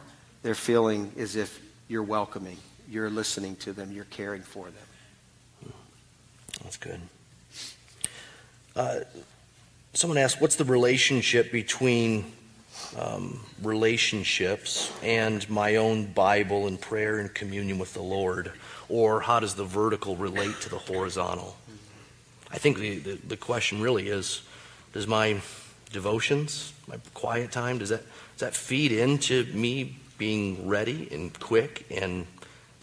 they're 0.42 0.56
feeling 0.56 1.12
as 1.18 1.36
if 1.36 1.62
you're 1.88 2.04
welcoming, 2.04 2.58
you're 2.90 3.10
listening 3.10 3.56
to 3.58 3.74
them, 3.74 3.92
you're 3.92 4.06
caring 4.06 4.42
for 4.42 4.66
them. 4.66 5.74
That's 6.64 6.78
good. 6.78 7.00
Uh, 8.76 9.00
someone 9.94 10.18
asked, 10.18 10.42
what's 10.42 10.56
the 10.56 10.66
relationship 10.66 11.52
between 11.52 12.32
um, 12.98 13.40
relationships 13.62 14.92
and 15.04 15.48
my 15.50 15.76
own 15.76 16.06
Bible 16.06 16.68
and 16.68 16.80
prayer 16.80 17.20
and 17.20 17.34
communion 17.34 17.80
with 17.80 17.94
the 17.94 18.02
Lord? 18.02 18.52
Or 18.90 19.22
how 19.22 19.40
does 19.40 19.56
the 19.56 19.66
vertical 19.66 20.16
relate 20.16 20.60
to 20.62 20.70
the 20.70 20.78
horizontal? 20.78 21.58
I 22.52 22.58
think 22.58 22.78
the, 22.78 23.00
the, 23.00 23.14
the 23.16 23.38
question 23.38 23.82
really 23.82 24.08
is 24.08 24.42
does 24.94 25.08
my 25.08 25.42
devotions, 25.92 26.74
my 26.88 26.98
quiet 27.14 27.52
time, 27.52 27.78
does 27.78 27.90
that, 27.90 28.04
does 28.34 28.40
that 28.40 28.56
feed 28.56 28.92
into 28.92 29.46
me 29.54 29.98
being 30.18 30.68
ready 30.68 31.08
and 31.12 31.38
quick 31.40 31.86
and 31.92 32.26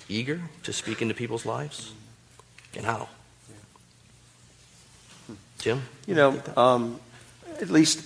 eager 0.09 0.41
to 0.63 0.73
speak 0.73 1.03
into 1.03 1.15
people's 1.15 1.47
lives? 1.47 1.93
And 2.77 2.85
how? 2.85 3.09
Jim? 5.59 5.83
You 6.07 6.15
know, 6.15 6.43
um, 6.57 7.01
at 7.61 7.71
least 7.71 8.05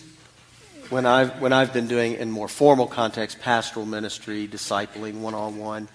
when 0.90 1.06
I've, 1.06 1.40
when 1.40 1.52
I've 1.52 1.72
been 1.72 1.86
doing 1.86 2.14
in 2.14 2.30
more 2.30 2.48
formal 2.48 2.86
context, 2.86 3.40
pastoral 3.40 3.86
ministry, 3.86 4.48
discipling 4.48 5.20
one 5.20 5.34
on 5.34 5.58
one, 5.58 5.88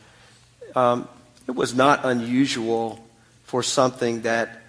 it 1.47 1.55
was 1.55 1.75
not 1.75 2.05
unusual 2.05 3.03
for 3.43 3.63
something 3.63 4.21
that 4.21 4.61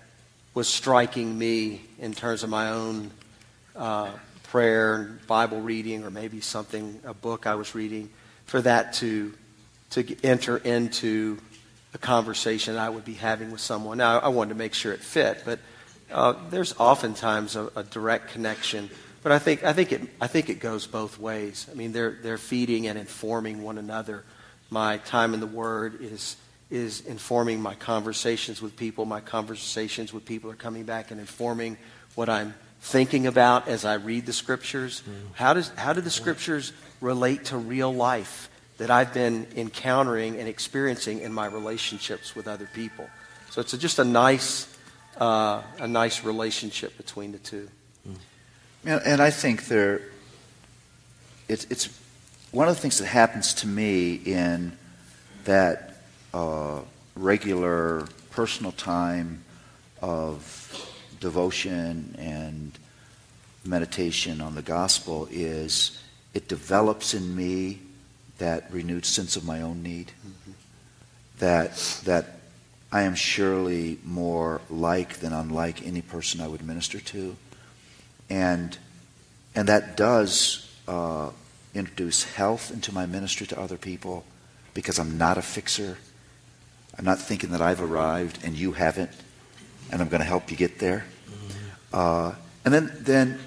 was 0.55 0.69
striking 0.69 1.37
me 1.37 1.83
in 1.99 2.13
terms 2.13 2.43
of 2.43 2.51
my 2.51 2.71
own 2.71 3.11
uh, 3.77 4.11
prayer, 4.45 4.95
and 4.95 5.27
Bible 5.27 5.61
reading, 5.61 6.05
or 6.05 6.11
maybe 6.11 6.41
something, 6.41 7.01
a 7.05 7.13
book 7.15 7.47
I 7.47 7.57
was 7.57 7.75
reading, 7.75 8.09
for 8.47 8.61
that 8.63 8.93
to, 8.95 9.35
to 9.91 10.17
enter 10.23 10.59
into 10.59 11.39
a 11.93 11.99
conversation 11.99 12.77
I 12.77 12.89
would 12.89 13.05
be 13.05 13.15
having 13.15 13.51
with 13.51 13.61
someone. 13.61 13.99
Now, 13.99 14.19
I 14.21 14.29
wanted 14.29 14.51
to 14.51 14.55
make 14.55 14.75
sure 14.75 14.93
it 14.93 15.01
fit, 15.01 15.43
but 15.45 15.59
uh, 16.13 16.35
there's 16.51 16.79
oftentimes 16.79 17.57
a, 17.57 17.71
a, 17.75 17.83
direct 17.83 18.31
connection. 18.33 18.91
But 19.25 19.33
I 19.33 19.41
think, 19.41 19.65
I, 19.65 19.73
think 19.73 19.91
it, 19.91 20.03
I 20.21 20.29
think 20.29 20.51
it 20.51 20.61
goes 20.61 20.87
both 20.87 21.19
ways. 21.19 21.67
I 21.71 21.75
mean, 21.75 21.93
they're, 21.93 22.17
they're 22.23 22.39
feeding 22.39 22.87
and 22.87 22.97
informing 22.97 23.63
one 23.63 23.79
another. 23.79 24.23
My 24.71 24.99
time 24.99 25.35
in 25.35 25.41
the 25.41 25.47
Word 25.47 26.01
is, 26.01 26.37
is 26.71 27.01
informing 27.01 27.61
my 27.61 27.75
conversations 27.75 28.63
with 28.63 28.77
people. 28.77 29.07
My 29.07 29.21
conversations 29.21 30.13
with 30.13 30.25
people 30.25 30.51
are 30.51 30.57
coming 30.57 30.85
back 30.85 31.11
and 31.11 31.19
informing 31.19 31.79
what 32.15 32.29
I'm 32.29 32.55
thinking 32.83 33.27
about 33.27 33.67
as 33.67 33.87
I 33.87 33.95
read 33.95 34.27
the 34.27 34.33
Scriptures. 34.33 35.03
Mm. 35.09 35.35
How, 35.35 35.55
does, 35.55 35.71
how 35.71 35.95
do 35.95 36.03
the 36.03 36.11
Scriptures 36.11 36.73
relate 37.01 37.47
to 37.47 37.57
real 37.57 37.93
life? 37.93 38.51
that 38.79 38.91
I've 38.91 39.15
been 39.15 39.47
encountering 39.57 40.39
and 40.39 40.49
experiencing 40.49 41.21
in 41.21 41.33
my 41.33 41.47
relationships 41.47 42.35
with 42.35 42.49
other 42.49 42.69
people. 42.75 43.09
So 43.51 43.61
it's 43.61 43.73
a, 43.73 43.79
just 43.79 43.99
a 43.99 44.05
nice, 44.05 44.67
uh, 45.17 45.63
a 45.79 45.87
nice 45.87 46.25
relationship 46.25 46.97
between 46.97 47.33
the 47.33 47.39
two. 47.39 47.69
And, 48.87 49.01
and 49.05 49.23
I 49.23 49.31
think 49.31 49.67
there, 49.67 50.03
it's, 51.49 51.65
it's 51.71 51.89
one 52.51 52.69
of 52.69 52.75
the 52.75 52.81
things 52.81 52.99
that 52.99 53.07
happens 53.07 53.55
to 53.55 53.67
me 53.67 54.15
in 54.15 54.77
that 55.45 55.97
uh, 56.33 56.81
regular 57.17 58.07
personal 58.31 58.73
time 58.73 59.45
of 60.01 60.61
devotion 61.21 62.15
and 62.19 62.79
meditation 63.65 64.41
on 64.41 64.55
the 64.55 64.63
gospel 64.63 65.27
is 65.31 65.99
it 66.35 66.49
develops 66.49 67.15
in 67.15 67.35
me 67.35 67.81
that 68.39 68.71
renewed 68.71 69.07
sense 69.07 69.37
of 69.37 69.45
my 69.45 69.63
own 69.63 69.83
need. 69.83 70.09
Mm-hmm. 70.09 70.51
That, 71.39 71.77
that 72.05 72.41
I 72.93 73.03
am 73.03 73.15
surely 73.15 73.99
more 74.05 74.61
like 74.69 75.21
than 75.21 75.33
unlike 75.33 75.87
any 75.87 76.03
person 76.03 76.41
I 76.41 76.49
would 76.49 76.65
minister 76.65 77.01
to. 77.01 77.37
And, 78.35 78.77
and 79.55 79.69
that 79.69 79.97
does 79.97 80.69
uh, 80.89 81.31
introduce 81.73 82.25
health 82.25 82.73
into 82.73 82.93
my 82.93 83.07
ministry 83.07 83.47
to 83.47 83.61
other 83.61 83.77
people 83.77 84.25
because 84.75 84.99
I'm 84.99 85.17
not 85.17 85.39
a 85.39 85.43
fixer. 85.43 85.99
I'm 86.99 87.05
not 87.05 87.21
thinking 87.21 87.51
that 87.53 87.63
I've 87.63 87.81
arrived 87.81 88.41
and 88.45 88.57
you 88.57 88.73
haven't, 88.73 89.13
and 89.93 90.03
I'm 90.03 90.09
going 90.09 90.19
to 90.19 90.27
help 90.27 90.51
you 90.51 90.57
get 90.57 90.81
there. 90.81 91.05
Mm-hmm. 91.31 91.59
Uh, 91.93 92.35
and 92.65 92.75
then, 92.75 92.93
then 92.99 93.39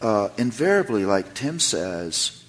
uh, 0.00 0.30
invariably, 0.38 1.04
like 1.04 1.34
Tim 1.34 1.60
says, 1.60 2.42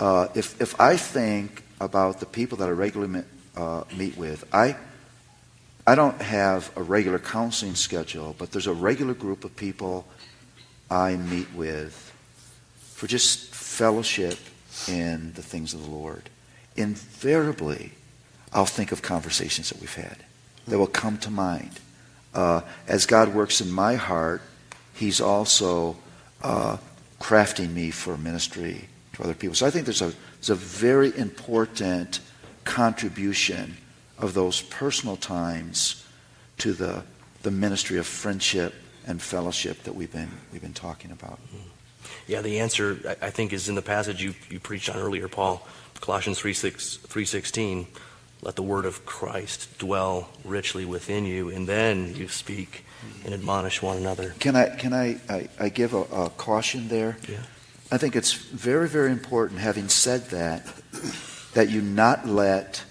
uh, 0.00 0.28
if, 0.34 0.60
if 0.60 0.78
I 0.78 0.98
think 0.98 1.62
about 1.80 2.20
the 2.20 2.26
people 2.26 2.58
that 2.58 2.68
I 2.68 2.72
regularly 2.72 3.24
uh, 3.56 3.84
meet 3.96 4.18
with, 4.18 4.44
I, 4.52 4.76
I 5.86 5.94
don't 5.94 6.20
have 6.20 6.70
a 6.76 6.82
regular 6.82 7.18
counseling 7.18 7.76
schedule, 7.76 8.36
but 8.36 8.52
there's 8.52 8.66
a 8.66 8.74
regular 8.74 9.14
group 9.14 9.44
of 9.46 9.56
people 9.56 10.06
I 10.90 11.16
meet 11.16 11.52
with 11.54 12.12
for 12.94 13.06
just 13.06 13.54
fellowship 13.54 14.38
in 14.88 15.32
the 15.34 15.42
things 15.42 15.74
of 15.74 15.82
the 15.82 15.90
Lord. 15.90 16.30
Invariably, 16.76 17.92
I'll 18.52 18.66
think 18.66 18.92
of 18.92 19.02
conversations 19.02 19.70
that 19.70 19.80
we've 19.80 19.94
had 19.94 20.16
that 20.66 20.78
will 20.78 20.86
come 20.86 21.18
to 21.18 21.30
mind. 21.30 21.80
Uh, 22.34 22.62
as 22.86 23.06
God 23.06 23.34
works 23.34 23.60
in 23.60 23.70
my 23.70 23.94
heart, 23.94 24.42
He's 24.94 25.20
also 25.20 25.96
uh, 26.42 26.78
crafting 27.20 27.72
me 27.72 27.90
for 27.90 28.16
ministry 28.16 28.88
to 29.14 29.22
other 29.22 29.34
people. 29.34 29.54
So 29.54 29.66
I 29.66 29.70
think 29.70 29.84
there's 29.84 30.02
a, 30.02 30.12
there's 30.40 30.50
a 30.50 30.54
very 30.54 31.16
important 31.16 32.20
contribution 32.64 33.76
of 34.18 34.34
those 34.34 34.60
personal 34.60 35.16
times 35.16 36.04
to 36.58 36.72
the, 36.72 37.04
the 37.42 37.50
ministry 37.50 37.98
of 37.98 38.06
friendship 38.06 38.74
and 39.08 39.20
fellowship 39.20 39.82
that 39.84 39.94
we've 39.94 40.12
been, 40.12 40.30
we've 40.52 40.62
been 40.62 40.74
talking 40.74 41.10
about. 41.10 41.40
Yeah, 42.28 42.42
the 42.42 42.60
answer, 42.60 43.16
I 43.20 43.30
think, 43.30 43.52
is 43.52 43.68
in 43.68 43.74
the 43.74 43.82
passage 43.82 44.22
you, 44.22 44.34
you 44.50 44.60
preached 44.60 44.88
on 44.90 44.96
earlier, 44.96 45.26
Paul. 45.28 45.66
Colossians 46.00 46.38
3, 46.38 46.52
6, 46.52 46.98
3.16, 47.08 47.86
let 48.42 48.54
the 48.54 48.62
word 48.62 48.84
of 48.84 49.04
Christ 49.04 49.78
dwell 49.78 50.28
richly 50.44 50.84
within 50.84 51.24
you, 51.24 51.48
and 51.48 51.66
then 51.66 52.14
you 52.14 52.28
speak 52.28 52.84
and 53.24 53.34
admonish 53.34 53.82
one 53.82 53.96
another. 53.96 54.34
Can 54.38 54.54
I, 54.54 54.76
can 54.76 54.92
I, 54.92 55.18
I, 55.28 55.48
I 55.58 55.68
give 55.70 55.94
a, 55.94 56.02
a 56.02 56.30
caution 56.30 56.88
there? 56.88 57.16
Yeah. 57.28 57.38
I 57.90 57.96
think 57.96 58.14
it's 58.14 58.32
very, 58.32 58.88
very 58.88 59.10
important, 59.10 59.60
having 59.60 59.88
said 59.88 60.26
that, 60.30 60.66
that 61.54 61.70
you 61.70 61.80
not 61.80 62.28
let 62.28 62.84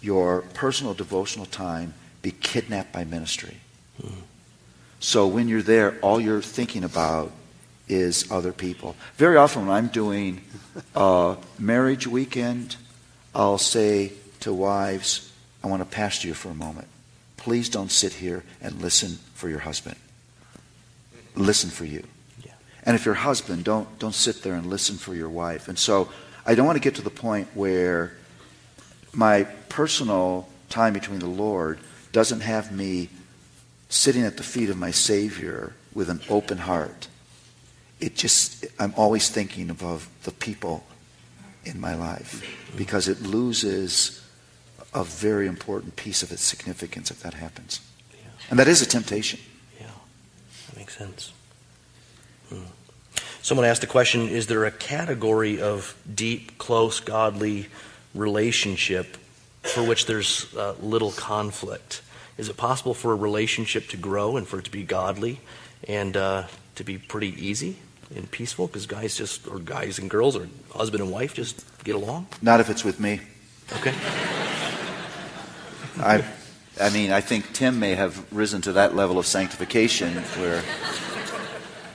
your 0.00 0.42
personal 0.54 0.94
devotional 0.94 1.46
time 1.46 1.94
be 2.22 2.30
kidnapped 2.30 2.92
by 2.92 3.04
ministry. 3.04 3.56
Mm-hmm. 4.00 4.20
So 5.00 5.26
when 5.26 5.48
you're 5.48 5.62
there, 5.62 5.98
all 6.00 6.20
you're 6.20 6.42
thinking 6.42 6.84
about 6.84 7.32
is 7.88 8.30
other 8.30 8.52
people. 8.52 8.96
Very 9.16 9.36
often, 9.36 9.66
when 9.66 9.76
I'm 9.76 9.88
doing 9.88 10.42
a 10.94 11.36
marriage 11.58 12.06
weekend, 12.06 12.76
I'll 13.34 13.58
say 13.58 14.12
to 14.40 14.52
wives, 14.52 15.32
I 15.62 15.68
want 15.68 15.82
to 15.82 15.88
pastor 15.88 16.28
you 16.28 16.34
for 16.34 16.48
a 16.50 16.54
moment. 16.54 16.88
Please 17.36 17.68
don't 17.68 17.90
sit 17.90 18.14
here 18.14 18.44
and 18.60 18.80
listen 18.82 19.18
for 19.34 19.48
your 19.48 19.60
husband. 19.60 19.96
Listen 21.34 21.70
for 21.70 21.84
you. 21.84 22.04
And 22.84 22.94
if 22.94 23.04
you're 23.04 23.14
husband, 23.14 23.64
don't, 23.64 23.98
don't 23.98 24.14
sit 24.14 24.42
there 24.42 24.54
and 24.54 24.64
listen 24.64 24.96
for 24.96 25.14
your 25.14 25.28
wife. 25.28 25.68
And 25.68 25.78
so 25.78 26.08
I 26.46 26.54
don't 26.54 26.64
want 26.64 26.76
to 26.76 26.80
get 26.82 26.94
to 26.94 27.02
the 27.02 27.10
point 27.10 27.48
where 27.52 28.14
my 29.12 29.44
personal 29.68 30.48
time 30.70 30.94
between 30.94 31.18
the 31.18 31.26
Lord 31.26 31.80
doesn't 32.12 32.40
have 32.40 32.72
me 32.72 33.10
sitting 33.88 34.22
at 34.22 34.36
the 34.36 34.42
feet 34.42 34.70
of 34.70 34.76
my 34.76 34.90
Savior 34.90 35.74
with 35.94 36.10
an 36.10 36.20
open 36.28 36.58
heart. 36.58 37.08
It 38.00 38.14
just, 38.14 38.66
I'm 38.78 38.94
always 38.96 39.28
thinking 39.28 39.70
of 39.70 40.08
the 40.24 40.30
people 40.30 40.84
in 41.64 41.80
my 41.80 41.94
life 41.94 42.44
because 42.76 43.08
it 43.08 43.22
loses 43.22 44.24
a 44.94 45.04
very 45.04 45.46
important 45.46 45.96
piece 45.96 46.22
of 46.22 46.32
its 46.32 46.42
significance 46.42 47.10
if 47.10 47.22
that 47.22 47.34
happens. 47.34 47.80
Yeah. 48.12 48.30
And 48.50 48.58
that 48.58 48.68
is 48.68 48.80
a 48.80 48.86
temptation. 48.86 49.40
Yeah, 49.80 49.86
that 50.68 50.76
makes 50.76 50.96
sense. 50.96 51.32
Hmm. 52.48 52.62
Someone 53.42 53.66
asked 53.66 53.80
the 53.80 53.86
question 53.86 54.28
Is 54.28 54.46
there 54.46 54.64
a 54.64 54.70
category 54.70 55.60
of 55.60 55.96
deep, 56.14 56.58
close, 56.58 57.00
godly 57.00 57.68
relationship 58.14 59.16
for 59.62 59.82
which 59.82 60.06
there's 60.06 60.54
uh, 60.56 60.74
little 60.80 61.12
conflict? 61.12 62.02
Is 62.38 62.48
it 62.48 62.56
possible 62.56 62.94
for 62.94 63.12
a 63.12 63.16
relationship 63.16 63.88
to 63.88 63.96
grow 63.96 64.36
and 64.36 64.48
for 64.48 64.60
it 64.60 64.64
to 64.64 64.70
be 64.70 64.84
godly 64.84 65.40
and 65.86 66.16
uh, 66.16 66.44
to 66.76 66.84
be 66.84 66.96
pretty 66.96 67.34
easy 67.44 67.76
and 68.14 68.30
peaceful? 68.30 68.68
Because 68.68 68.86
guys 68.86 69.16
just, 69.16 69.46
or 69.46 69.58
guys 69.58 69.98
and 69.98 70.08
girls, 70.08 70.36
or 70.36 70.48
husband 70.70 71.02
and 71.02 71.12
wife 71.12 71.34
just 71.34 71.66
get 71.84 71.94
along? 71.96 72.28
Not 72.40 72.60
if 72.60 72.70
it's 72.70 72.84
with 72.84 73.00
me. 73.00 73.20
Okay. 73.76 73.92
I, 76.00 76.24
I 76.80 76.90
mean, 76.90 77.10
I 77.10 77.20
think 77.20 77.52
Tim 77.52 77.80
may 77.80 77.96
have 77.96 78.32
risen 78.32 78.62
to 78.62 78.72
that 78.72 78.94
level 78.94 79.18
of 79.18 79.26
sanctification 79.26 80.14
where 80.14 80.62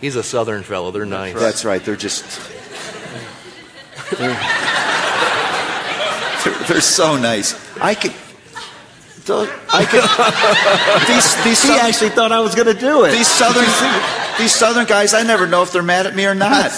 He's 0.03 0.17
a 0.17 0.23
southern 0.23 0.63
fellow. 0.63 0.91
They're 0.91 1.05
nice. 1.05 1.33
That's 1.33 1.63
right. 1.63 1.81
They're 1.81 1.95
just. 1.95 2.25
They're, 4.17 4.37
they're, 6.43 6.67
they're 6.67 6.81
so 6.81 7.15
nice. 7.15 7.55
I 7.79 7.95
could. 7.95 8.11
I 9.29 9.85
could. 9.85 10.03
These, 11.07 11.43
these 11.43 11.61
he 11.61 11.67
southern, 11.69 11.85
actually 11.85 12.09
thought 12.09 12.31
I 12.31 12.39
was 12.39 12.55
going 12.55 12.67
to 12.67 12.79
do 12.79 13.05
it. 13.05 13.11
These 13.11 13.27
southern, 13.27 13.63
these 14.37 14.51
southern 14.51 14.85
guys, 14.85 15.13
I 15.13 15.23
never 15.23 15.47
know 15.47 15.61
if 15.61 15.71
they're 15.71 15.83
mad 15.83 16.05
at 16.05 16.15
me 16.15 16.25
or 16.25 16.35
not. 16.35 16.71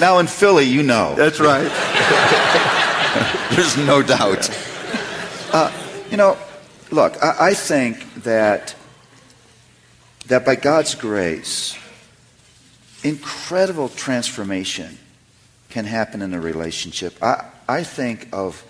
now 0.00 0.18
in 0.18 0.26
Philly, 0.26 0.64
you 0.64 0.82
know. 0.82 1.14
That's 1.14 1.40
right. 1.40 1.70
There's 3.54 3.76
no 3.76 4.02
doubt. 4.02 4.50
Uh, 5.52 5.70
you 6.10 6.16
know, 6.16 6.36
look, 6.90 7.22
I, 7.22 7.50
I 7.50 7.54
think 7.54 8.22
that 8.24 8.74
that 10.26 10.44
by 10.44 10.56
God's 10.56 10.94
grace, 10.94 11.78
incredible 13.02 13.88
transformation 13.90 14.98
can 15.68 15.84
happen 15.84 16.22
in 16.22 16.34
a 16.34 16.40
relationship. 16.40 17.22
I, 17.22 17.44
I 17.68 17.82
think 17.82 18.28
of 18.32 18.64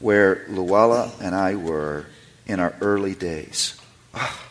where 0.00 0.44
Luella 0.48 1.12
and 1.20 1.34
I 1.34 1.54
were 1.54 2.06
in 2.46 2.58
our 2.58 2.74
early 2.80 3.14
days. 3.14 3.80
Ah. 4.14 4.46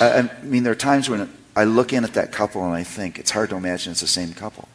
I, 0.00 0.18
I 0.18 0.42
mean, 0.42 0.64
there 0.64 0.72
are 0.72 0.76
times 0.76 1.08
when 1.08 1.32
I 1.56 1.64
look 1.64 1.92
in 1.92 2.04
at 2.04 2.14
that 2.14 2.30
couple 2.30 2.64
and 2.64 2.74
I 2.74 2.82
think 2.82 3.18
it's 3.18 3.30
hard 3.30 3.50
to 3.50 3.56
imagine 3.56 3.92
it's 3.92 4.00
the 4.00 4.06
same 4.06 4.32
couple. 4.32 4.68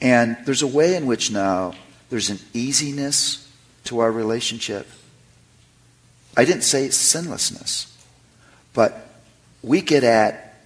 And 0.00 0.36
there's 0.44 0.62
a 0.62 0.66
way 0.66 0.96
in 0.96 1.06
which 1.06 1.30
now 1.30 1.74
there's 2.10 2.30
an 2.30 2.38
easiness 2.52 3.50
to 3.84 4.00
our 4.00 4.10
relationship. 4.10 4.86
I 6.36 6.44
didn't 6.44 6.62
say 6.62 6.88
sinlessness, 6.88 7.96
but 8.72 9.08
we 9.62 9.80
get 9.80 10.04
at 10.04 10.56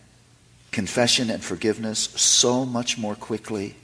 confession 0.73 1.31
and 1.31 1.43
forgiveness 1.43 2.01
so 2.17 2.65
much 2.65 2.99
more 2.99 3.15
quickly. 3.15 3.77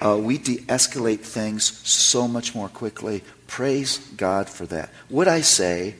Uh, 0.00 0.16
we 0.16 0.38
de 0.38 0.58
escalate 0.62 1.20
things 1.20 1.64
so 1.86 2.26
much 2.26 2.54
more 2.54 2.68
quickly. 2.68 3.22
Praise 3.46 3.98
God 4.16 4.48
for 4.48 4.66
that. 4.66 4.90
Would 5.10 5.28
I 5.28 5.42
say 5.42 5.96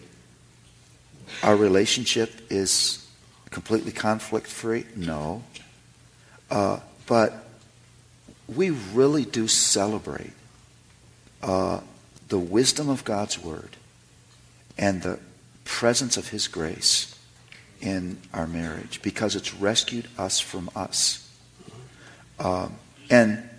our 1.43 1.55
relationship 1.57 2.31
is 2.51 3.07
completely 3.51 3.93
conflict 3.93 4.47
free? 4.47 4.87
No. 4.97 5.43
Uh, 6.51 6.81
but 7.07 7.45
we 8.49 8.71
really 8.71 9.25
do 9.25 9.47
celebrate 9.49 10.33
uh, 11.43 11.81
the 12.29 12.39
wisdom 12.39 12.89
of 12.89 13.05
God's 13.05 13.39
Word 13.39 13.77
and 14.79 15.03
the 15.03 15.19
presence 15.65 16.17
of 16.17 16.29
His 16.29 16.49
grace 16.49 17.15
in 17.81 18.19
our 18.33 18.47
marriage 18.47 19.03
because 19.03 19.37
it's 19.37 19.55
rescued 19.55 20.09
us 20.19 20.41
from 20.41 20.71
us. 20.75 21.29
Um, 22.39 22.77
and, 23.11 23.50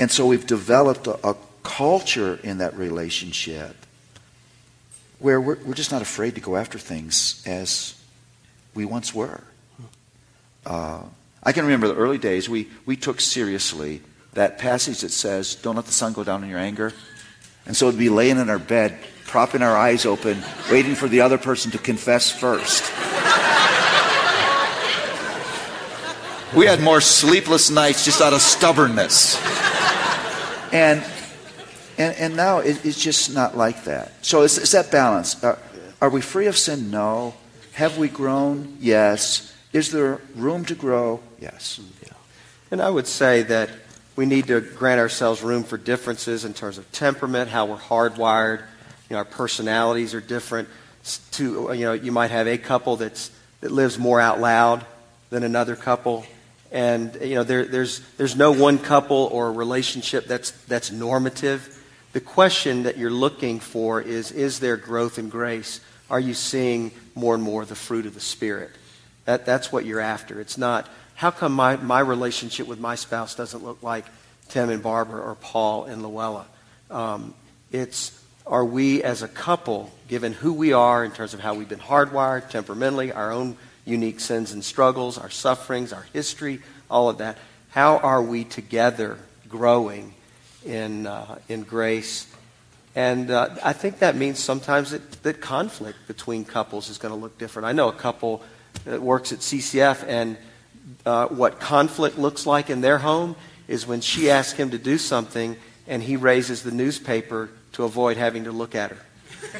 and 0.00 0.10
so 0.10 0.26
we've 0.26 0.46
developed 0.46 1.06
a, 1.06 1.28
a, 1.28 1.36
culture 1.62 2.40
in 2.42 2.56
that 2.58 2.74
relationship 2.74 3.76
where 5.18 5.38
we're, 5.38 5.58
we're 5.62 5.74
just 5.74 5.92
not 5.92 6.00
afraid 6.00 6.34
to 6.34 6.40
go 6.40 6.56
after 6.56 6.78
things 6.78 7.42
as 7.46 7.94
we 8.74 8.86
once 8.86 9.14
were. 9.14 9.42
Uh, 10.64 11.02
I 11.42 11.52
can 11.52 11.64
remember 11.64 11.86
the 11.88 11.96
early 11.96 12.16
days, 12.16 12.48
we, 12.48 12.68
we 12.86 12.96
took 12.96 13.20
seriously 13.20 14.00
that 14.32 14.58
passage 14.58 15.02
that 15.02 15.10
says, 15.10 15.54
Don't 15.54 15.76
let 15.76 15.84
the 15.84 15.92
sun 15.92 16.14
go 16.14 16.24
down 16.24 16.42
in 16.42 16.48
your 16.48 16.58
anger. 16.58 16.94
And 17.66 17.76
so 17.76 17.90
we'd 17.90 17.98
be 17.98 18.08
laying 18.08 18.38
in 18.38 18.48
our 18.48 18.58
bed, 18.58 18.98
propping 19.26 19.60
our 19.60 19.76
eyes 19.76 20.06
open, 20.06 20.42
waiting 20.70 20.94
for 20.94 21.08
the 21.08 21.20
other 21.20 21.36
person 21.36 21.70
to 21.72 21.78
confess 21.78 22.30
first. 22.30 22.90
we 26.56 26.64
had 26.64 26.80
more 26.80 27.02
sleepless 27.02 27.68
nights 27.68 28.02
just 28.02 28.22
out 28.22 28.32
of 28.32 28.40
stubbornness. 28.40 29.38
And, 30.72 31.04
and, 31.98 32.16
and 32.16 32.36
now 32.36 32.58
it, 32.58 32.84
it's 32.84 33.00
just 33.00 33.34
not 33.34 33.56
like 33.56 33.84
that. 33.84 34.24
So 34.24 34.42
it's, 34.42 34.58
it's 34.58 34.72
that 34.72 34.90
balance. 34.90 35.42
Uh, 35.42 35.58
are 36.00 36.10
we 36.10 36.20
free 36.20 36.46
of 36.46 36.56
sin? 36.56 36.90
No. 36.90 37.34
Have 37.72 37.98
we 37.98 38.08
grown? 38.08 38.76
Yes. 38.80 39.54
Is 39.72 39.90
there 39.90 40.20
room 40.34 40.64
to 40.66 40.74
grow? 40.74 41.20
Yes. 41.40 41.80
Yeah. 42.02 42.12
And 42.70 42.80
I 42.80 42.90
would 42.90 43.06
say 43.06 43.42
that 43.42 43.70
we 44.16 44.26
need 44.26 44.46
to 44.48 44.60
grant 44.60 45.00
ourselves 45.00 45.42
room 45.42 45.64
for 45.64 45.78
differences 45.78 46.44
in 46.44 46.54
terms 46.54 46.78
of 46.78 46.90
temperament, 46.92 47.50
how 47.50 47.66
we're 47.66 47.76
hardwired. 47.76 48.60
You 49.08 49.14
know, 49.14 49.18
our 49.18 49.24
personalities 49.24 50.14
are 50.14 50.20
different. 50.20 50.68
To, 51.32 51.72
you 51.72 51.84
know, 51.86 51.92
you 51.94 52.12
might 52.12 52.30
have 52.30 52.46
a 52.46 52.58
couple 52.58 52.96
that's, 52.96 53.30
that 53.60 53.70
lives 53.70 53.98
more 53.98 54.20
out 54.20 54.40
loud 54.40 54.84
than 55.30 55.42
another 55.42 55.74
couple. 55.74 56.26
And, 56.72 57.16
you 57.20 57.34
know, 57.34 57.44
there, 57.44 57.64
there's, 57.64 58.00
there's 58.16 58.36
no 58.36 58.52
one 58.52 58.78
couple 58.78 59.28
or 59.32 59.52
relationship 59.52 60.26
that's, 60.26 60.52
that's 60.66 60.92
normative. 60.92 61.76
The 62.12 62.20
question 62.20 62.84
that 62.84 62.96
you're 62.96 63.10
looking 63.10 63.60
for 63.60 64.00
is, 64.00 64.30
is 64.30 64.60
there 64.60 64.76
growth 64.76 65.18
in 65.18 65.28
grace? 65.28 65.80
Are 66.08 66.20
you 66.20 66.34
seeing 66.34 66.92
more 67.14 67.34
and 67.34 67.42
more 67.42 67.64
the 67.64 67.74
fruit 67.74 68.06
of 68.06 68.14
the 68.14 68.20
Spirit? 68.20 68.70
That, 69.24 69.46
that's 69.46 69.72
what 69.72 69.84
you're 69.84 70.00
after. 70.00 70.40
It's 70.40 70.58
not, 70.58 70.88
how 71.14 71.30
come 71.30 71.52
my, 71.52 71.76
my 71.76 72.00
relationship 72.00 72.66
with 72.66 72.80
my 72.80 72.94
spouse 72.94 73.34
doesn't 73.34 73.62
look 73.62 73.82
like 73.82 74.06
Tim 74.48 74.70
and 74.70 74.82
Barbara 74.82 75.20
or 75.20 75.34
Paul 75.34 75.84
and 75.84 76.02
Luella? 76.02 76.46
Um, 76.90 77.34
it's, 77.70 78.20
are 78.46 78.64
we 78.64 79.02
as 79.02 79.22
a 79.22 79.28
couple, 79.28 79.92
given 80.08 80.32
who 80.32 80.52
we 80.52 80.72
are 80.72 81.04
in 81.04 81.12
terms 81.12 81.34
of 81.34 81.40
how 81.40 81.54
we've 81.54 81.68
been 81.68 81.78
hardwired 81.78 82.48
temperamentally, 82.48 83.12
our 83.12 83.30
own 83.30 83.56
unique 83.90 84.20
sins 84.20 84.52
and 84.52 84.64
struggles, 84.64 85.18
our 85.18 85.30
sufferings, 85.30 85.92
our 85.92 86.06
history, 86.12 86.60
all 86.90 87.08
of 87.08 87.18
that, 87.18 87.36
how 87.70 87.98
are 87.98 88.22
we 88.22 88.44
together 88.44 89.18
growing 89.48 90.14
in, 90.64 91.06
uh, 91.06 91.38
in 91.48 91.62
grace 91.62 92.26
and 92.94 93.30
uh, 93.30 93.50
I 93.62 93.72
think 93.72 94.00
that 94.00 94.16
means 94.16 94.38
sometimes 94.40 94.90
that, 94.90 95.22
that 95.22 95.40
conflict 95.40 95.98
between 96.08 96.44
couples 96.44 96.88
is 96.88 96.98
going 96.98 97.14
to 97.14 97.20
look 97.20 97.38
different. 97.38 97.66
I 97.66 97.72
know 97.72 97.88
a 97.88 97.92
couple 97.92 98.42
that 98.84 99.00
works 99.00 99.32
at 99.32 99.38
CCEF, 99.38 100.04
and 100.06 100.36
uh, 101.06 101.28
what 101.28 101.60
conflict 101.60 102.18
looks 102.18 102.46
like 102.46 102.68
in 102.68 102.80
their 102.80 102.98
home 102.98 103.36
is 103.68 103.86
when 103.86 104.00
she 104.00 104.30
asks 104.30 104.58
him 104.58 104.70
to 104.70 104.78
do 104.78 104.98
something 104.98 105.56
and 105.86 106.02
he 106.02 106.16
raises 106.16 106.62
the 106.62 106.72
newspaper 106.72 107.50
to 107.72 107.84
avoid 107.84 108.16
having 108.16 108.44
to 108.44 108.52
look 108.52 108.74
at 108.74 108.90
her. 108.90 108.98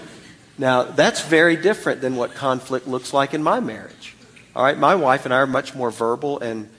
now, 0.58 0.84
that's 0.84 1.22
very 1.22 1.56
different 1.56 2.02
than 2.02 2.16
what 2.16 2.34
conflict 2.34 2.88
looks 2.88 3.14
like 3.14 3.34
in 3.34 3.44
my 3.44 3.60
marriage. 3.60 4.16
All 4.56 4.64
right, 4.64 4.78
my 4.78 4.96
wife 4.96 5.26
and 5.26 5.34
I 5.34 5.38
are 5.38 5.48
much 5.48 5.76
more 5.76 5.92
verbal, 5.92 6.40
and, 6.40 6.70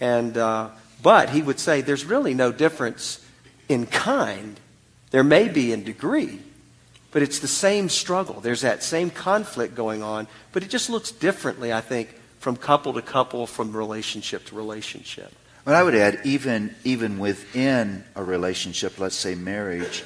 and, 0.00 0.36
uh, 0.36 0.70
but 1.02 1.30
he 1.30 1.42
would 1.42 1.60
say 1.60 1.82
there's 1.82 2.04
really 2.04 2.32
no 2.32 2.50
difference 2.50 3.22
in 3.68 3.86
kind 3.86 4.58
there 5.10 5.24
may 5.24 5.48
be 5.48 5.72
in 5.72 5.84
degree, 5.84 6.40
but 7.12 7.22
it's 7.22 7.38
the 7.38 7.48
same 7.48 7.88
struggle. 7.88 8.40
There's 8.40 8.62
that 8.62 8.82
same 8.82 9.10
conflict 9.10 9.74
going 9.74 10.02
on, 10.02 10.26
but 10.52 10.62
it 10.62 10.70
just 10.70 10.90
looks 10.90 11.10
differently, 11.12 11.72
I 11.72 11.80
think, 11.80 12.14
from 12.38 12.56
couple 12.56 12.92
to 12.94 13.02
couple, 13.02 13.46
from 13.46 13.74
relationship 13.76 14.44
to 14.46 14.56
relationship. 14.56 15.32
But 15.64 15.74
I 15.74 15.82
would 15.82 15.94
add, 15.94 16.20
even, 16.24 16.74
even 16.84 17.18
within 17.18 18.04
a 18.14 18.22
relationship, 18.22 18.98
let's 18.98 19.16
say 19.16 19.34
marriage, 19.34 20.04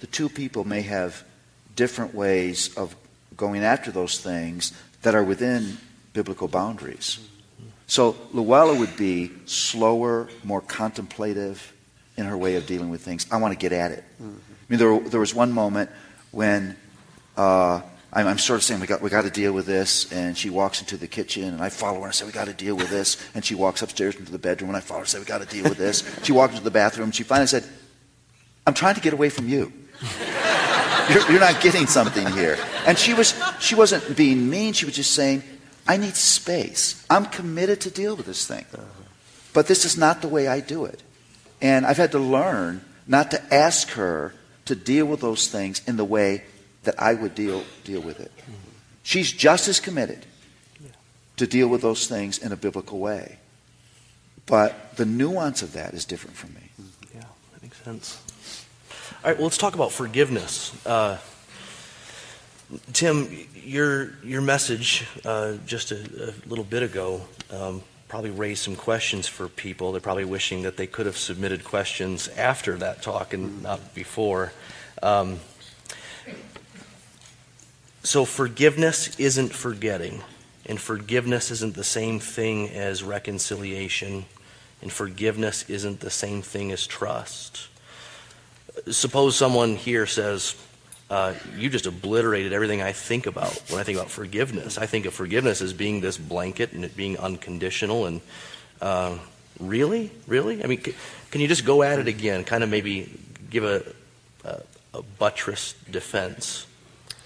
the 0.00 0.06
two 0.06 0.28
people 0.28 0.64
may 0.64 0.82
have 0.82 1.24
different 1.80 2.14
ways 2.14 2.76
of 2.76 2.94
going 3.38 3.64
after 3.64 3.90
those 3.90 4.20
things 4.20 4.74
that 5.00 5.14
are 5.14 5.24
within 5.24 5.78
biblical 6.12 6.46
boundaries. 6.46 7.18
So 7.86 8.16
Luella 8.34 8.78
would 8.78 8.98
be 8.98 9.30
slower, 9.46 10.28
more 10.44 10.60
contemplative 10.60 11.72
in 12.18 12.26
her 12.26 12.36
way 12.36 12.56
of 12.56 12.66
dealing 12.66 12.90
with 12.90 13.00
things. 13.00 13.26
I 13.32 13.38
want 13.38 13.52
to 13.52 13.58
get 13.58 13.72
at 13.72 13.92
it. 13.92 14.04
Mm-hmm. 14.22 14.36
I 14.36 14.64
mean, 14.68 14.78
there, 14.78 15.00
there 15.08 15.20
was 15.20 15.34
one 15.34 15.52
moment 15.52 15.88
when 16.32 16.76
uh, 17.38 17.80
I'm, 18.12 18.26
I'm, 18.26 18.36
sort 18.36 18.58
of 18.58 18.62
saying, 18.62 18.82
we 18.82 18.86
got, 18.86 19.00
we 19.00 19.08
got 19.08 19.22
to 19.22 19.30
deal 19.30 19.54
with 19.54 19.64
this. 19.64 20.12
And 20.12 20.36
she 20.36 20.50
walks 20.50 20.82
into 20.82 20.98
the 20.98 21.08
kitchen, 21.08 21.44
and 21.44 21.62
I 21.62 21.70
follow 21.70 22.00
her 22.00 22.04
and 22.04 22.08
I 22.08 22.12
say, 22.12 22.26
we 22.26 22.32
got 22.32 22.48
to 22.48 22.52
deal 22.52 22.76
with 22.76 22.90
this. 22.90 23.16
And 23.34 23.42
she 23.42 23.54
walks 23.54 23.80
upstairs 23.80 24.16
into 24.16 24.32
the 24.32 24.38
bedroom, 24.38 24.68
and 24.68 24.76
I 24.76 24.80
follow 24.80 24.98
her 24.98 25.04
and 25.04 25.08
say, 25.08 25.18
we 25.18 25.24
got 25.24 25.40
to 25.40 25.46
deal 25.46 25.64
with 25.64 25.78
this. 25.78 26.04
she 26.24 26.32
walks 26.32 26.52
into 26.52 26.64
the 26.64 26.70
bathroom, 26.70 27.04
and 27.04 27.14
she 27.14 27.22
finally 27.22 27.46
said, 27.46 27.64
I'm 28.66 28.74
trying 28.74 28.96
to 28.96 29.00
get 29.00 29.14
away 29.14 29.30
from 29.30 29.48
you. 29.48 29.72
you're, 31.10 31.30
you're 31.30 31.40
not 31.40 31.60
getting 31.60 31.86
something 31.86 32.26
here. 32.32 32.58
And 32.86 32.98
she, 32.98 33.14
was, 33.14 33.40
she 33.58 33.74
wasn't 33.74 34.16
being 34.16 34.48
mean. 34.48 34.72
She 34.72 34.84
was 34.84 34.94
just 34.94 35.12
saying, 35.12 35.42
I 35.86 35.96
need 35.96 36.16
space. 36.16 37.04
I'm 37.10 37.26
committed 37.26 37.80
to 37.82 37.90
deal 37.90 38.16
with 38.16 38.26
this 38.26 38.46
thing. 38.46 38.64
Uh-huh. 38.72 38.84
But 39.52 39.66
this 39.66 39.84
is 39.84 39.96
not 39.96 40.22
the 40.22 40.28
way 40.28 40.46
I 40.48 40.60
do 40.60 40.84
it. 40.84 41.02
And 41.60 41.84
I've 41.84 41.96
had 41.96 42.12
to 42.12 42.18
learn 42.18 42.84
not 43.06 43.30
to 43.32 43.54
ask 43.54 43.90
her 43.90 44.34
to 44.66 44.74
deal 44.74 45.06
with 45.06 45.20
those 45.20 45.48
things 45.48 45.82
in 45.86 45.96
the 45.96 46.04
way 46.04 46.44
that 46.84 46.94
I 47.00 47.14
would 47.14 47.34
deal, 47.34 47.64
deal 47.84 48.00
with 48.00 48.20
it. 48.20 48.30
Mm-hmm. 48.36 48.52
She's 49.02 49.32
just 49.32 49.68
as 49.68 49.80
committed 49.80 50.24
to 51.36 51.46
deal 51.46 51.68
with 51.68 51.80
those 51.80 52.06
things 52.06 52.38
in 52.38 52.52
a 52.52 52.56
biblical 52.56 52.98
way. 52.98 53.38
But 54.46 54.96
the 54.96 55.06
nuance 55.06 55.62
of 55.62 55.72
that 55.72 55.94
is 55.94 56.04
different 56.04 56.36
from 56.36 56.54
me. 56.54 56.70
Mm-hmm. 56.80 57.18
Yeah, 57.18 57.24
that 57.52 57.62
makes 57.62 57.78
sense. 57.78 58.20
All 59.22 59.28
right, 59.28 59.36
well, 59.36 59.44
let's 59.44 59.58
talk 59.58 59.74
about 59.74 59.92
forgiveness. 59.92 60.74
Uh, 60.86 61.18
Tim, 62.94 63.28
your 63.54 64.12
your 64.24 64.40
message 64.40 65.06
uh, 65.26 65.56
just 65.66 65.92
a, 65.92 65.96
a, 65.96 66.48
little 66.48 66.64
bit 66.64 66.82
ago 66.82 67.20
um, 67.50 67.82
probably 68.08 68.30
raised 68.30 68.62
some 68.62 68.76
questions 68.76 69.28
for 69.28 69.48
people. 69.48 69.92
They're 69.92 70.00
probably 70.00 70.24
wishing 70.24 70.62
that 70.62 70.78
they 70.78 70.86
could 70.86 71.04
have 71.04 71.18
submitted 71.18 71.64
questions 71.64 72.28
after 72.28 72.78
that 72.78 73.02
talk 73.02 73.34
and 73.34 73.62
not 73.62 73.94
before. 73.94 74.54
Um, 75.02 75.40
so, 78.02 78.24
forgiveness 78.24 79.20
isn't 79.20 79.52
forgetting, 79.52 80.22
and 80.64 80.80
forgiveness 80.80 81.50
isn't 81.50 81.74
the 81.74 81.84
same 81.84 82.20
thing 82.20 82.70
as 82.70 83.02
reconciliation, 83.02 84.24
and 84.80 84.90
forgiveness 84.90 85.68
isn't 85.68 86.00
the 86.00 86.08
same 86.08 86.40
thing 86.40 86.72
as 86.72 86.86
trust. 86.86 87.68
Suppose 88.90 89.36
someone 89.36 89.76
here 89.76 90.06
says, 90.06 90.54
uh, 91.10 91.34
you 91.56 91.68
just 91.68 91.86
obliterated 91.86 92.52
everything 92.52 92.82
I 92.82 92.92
think 92.92 93.26
about 93.26 93.52
when 93.68 93.80
I 93.80 93.82
think 93.82 93.98
about 93.98 94.10
forgiveness. 94.10 94.78
I 94.78 94.86
think 94.86 95.06
of 95.06 95.14
forgiveness 95.14 95.60
as 95.60 95.72
being 95.72 96.00
this 96.00 96.16
blanket 96.16 96.72
and 96.72 96.84
it 96.84 96.96
being 96.96 97.18
unconditional. 97.18 98.06
And 98.06 98.20
uh, 98.80 99.18
really? 99.58 100.12
Really? 100.26 100.62
I 100.62 100.66
mean, 100.68 100.82
c- 100.82 100.94
can 101.30 101.40
you 101.40 101.48
just 101.48 101.64
go 101.64 101.82
at 101.82 101.98
it 101.98 102.06
again? 102.06 102.44
Kind 102.44 102.62
of 102.62 102.70
maybe 102.70 103.10
give 103.50 103.64
a, 103.64 103.82
a, 104.44 104.60
a 104.94 105.02
buttress 105.18 105.74
defense 105.90 106.66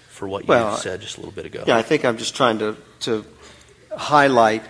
for 0.09 0.27
what 0.27 0.43
you 0.43 0.49
Well, 0.49 0.77
said 0.77 1.01
just 1.01 1.17
a 1.17 1.19
little 1.19 1.33
bit 1.33 1.45
ago. 1.45 1.63
Yeah, 1.67 1.77
I 1.77 1.83
think 1.83 2.05
I'm 2.05 2.17
just 2.17 2.35
trying 2.35 2.57
to, 2.59 2.75
to 3.01 3.25
highlight 3.95 4.63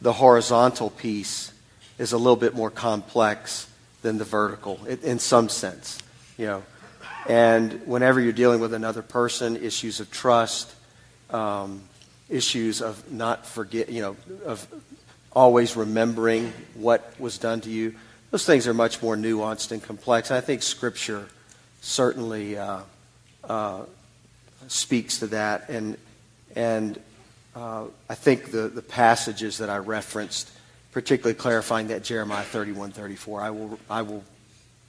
the 0.00 0.12
horizontal 0.12 0.90
piece 0.90 1.52
is 1.96 2.12
a 2.12 2.18
little 2.18 2.36
bit 2.36 2.54
more 2.54 2.70
complex 2.70 3.68
than 4.04 4.18
the 4.18 4.24
vertical 4.24 4.78
in, 4.84 5.18
some 5.18 5.48
sense, 5.48 5.98
you 6.36 6.44
know. 6.44 6.62
And 7.26 7.86
whenever 7.86 8.20
you're 8.20 8.34
dealing 8.34 8.60
with 8.60 8.74
another 8.74 9.00
person, 9.00 9.56
issues 9.56 9.98
of 9.98 10.10
trust, 10.10 10.72
um, 11.30 11.80
issues 12.28 12.82
of 12.82 13.10
not 13.10 13.46
forget, 13.46 13.88
you 13.88 14.02
know, 14.02 14.16
of 14.44 14.68
always 15.32 15.74
remembering 15.74 16.52
what 16.74 17.14
was 17.18 17.38
done 17.38 17.62
to 17.62 17.70
you, 17.70 17.94
those 18.30 18.44
things 18.44 18.68
are 18.68 18.74
much 18.74 19.02
more 19.02 19.16
nuanced 19.16 19.72
and 19.72 19.82
complex. 19.82 20.30
And 20.30 20.36
I 20.36 20.42
think 20.42 20.62
Scripture 20.62 21.26
certainly 21.80 22.58
uh, 22.58 22.80
uh, 23.42 23.84
speaks 24.68 25.20
to 25.20 25.28
that. 25.28 25.70
And, 25.70 25.96
and 26.54 27.00
uh, 27.56 27.84
I 28.10 28.14
think 28.14 28.50
the, 28.50 28.68
the 28.68 28.82
passages 28.82 29.58
that 29.58 29.70
I 29.70 29.78
referenced, 29.78 30.50
particularly 30.94 31.34
clarifying 31.34 31.88
that 31.88 32.04
Jeremiah 32.04 32.44
31, 32.44 32.92
34, 32.92 33.40
I 33.40 33.50
will, 33.50 33.78
I 33.90 34.02
will, 34.02 34.22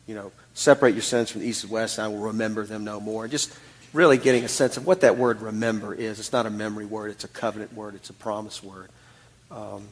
you 0.06 0.14
know, 0.14 0.32
separate 0.54 0.94
your 0.94 1.02
sins 1.02 1.32
from 1.32 1.42
the 1.42 1.48
east 1.48 1.64
and 1.64 1.72
west, 1.72 1.98
and 1.98 2.06
I 2.06 2.08
will 2.08 2.28
remember 2.28 2.64
them 2.64 2.84
no 2.84 3.00
more. 3.00 3.28
Just 3.28 3.58
really 3.92 4.20
getting 4.20 4.44
a 4.44 4.48
sense 4.48 4.78
of 4.78 4.86
what 4.86 5.02
that 5.02 5.18
word 5.18 5.42
remember 5.42 5.96
is. 5.96 6.20
It's 6.20 6.32
not 6.32 6.46
a 6.46 6.52
memory 6.52 6.86
word, 6.86 7.10
it's 7.10 7.24
a 7.24 7.28
covenant 7.28 7.74
word, 7.74 7.96
it's 7.96 8.12
a 8.12 8.14
promise 8.14 8.64
word. 8.64 8.90
Um, 9.50 9.88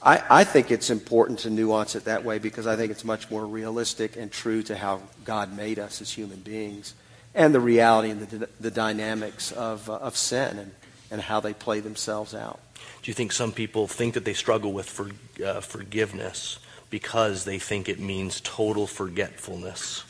I, 0.00 0.22
I 0.30 0.44
think 0.44 0.70
it's 0.70 0.88
important 0.88 1.40
to 1.40 1.50
nuance 1.50 1.96
it 1.96 2.04
that 2.04 2.24
way 2.24 2.38
because 2.38 2.68
I 2.68 2.76
think 2.76 2.92
it's 2.92 3.04
much 3.04 3.28
more 3.28 3.44
realistic 3.44 4.16
and 4.16 4.30
true 4.30 4.62
to 4.64 4.76
how 4.76 5.02
God 5.24 5.56
made 5.56 5.80
us 5.80 6.00
as 6.00 6.12
human 6.12 6.40
beings 6.40 6.94
and 7.34 7.52
the 7.52 7.60
reality 7.60 8.10
and 8.10 8.20
the, 8.20 8.48
the 8.60 8.70
dynamics 8.70 9.50
of, 9.50 9.90
uh, 9.90 9.94
of 9.94 10.16
sin 10.16 10.58
and, 10.58 10.70
and 11.10 11.20
how 11.20 11.40
they 11.40 11.54
play 11.54 11.80
themselves 11.80 12.34
out. 12.34 12.60
Do 13.02 13.10
you 13.10 13.14
think 13.14 13.32
some 13.32 13.52
people 13.52 13.86
think 13.86 14.14
that 14.14 14.24
they 14.24 14.34
struggle 14.34 14.72
with 14.72 14.88
for, 14.88 15.10
uh, 15.44 15.60
forgiveness 15.60 16.58
because 16.90 17.44
they 17.44 17.58
think 17.58 17.88
it 17.88 18.00
means 18.00 18.40
total 18.40 18.86
forgetfulness? 18.86 20.04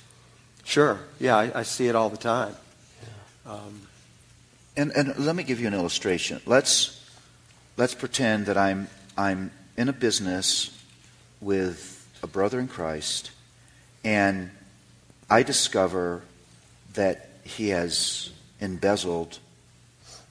Sure. 0.64 0.98
Yeah, 1.18 1.36
I, 1.36 1.60
I 1.60 1.62
see 1.62 1.88
it 1.88 1.94
all 1.94 2.10
the 2.10 2.16
time. 2.16 2.54
Um, 3.46 3.86
And, 4.76 4.92
and 4.92 5.16
let 5.16 5.34
me 5.34 5.42
give 5.42 5.58
you 5.58 5.68
an 5.68 5.74
illustration. 5.74 6.40
Let's, 6.44 7.00
let's 7.78 7.94
pretend 7.94 8.44
that 8.46 8.58
I'm, 8.58 8.88
I'm 9.16 9.50
in 9.78 9.88
a 9.88 9.92
business 9.92 10.70
with 11.40 12.04
a 12.22 12.26
brother 12.26 12.60
in 12.60 12.68
Christ, 12.68 13.30
and 14.04 14.50
I 15.30 15.44
discover 15.44 16.20
that 16.92 17.30
he 17.42 17.70
has 17.70 18.30
embezzled 18.60 19.38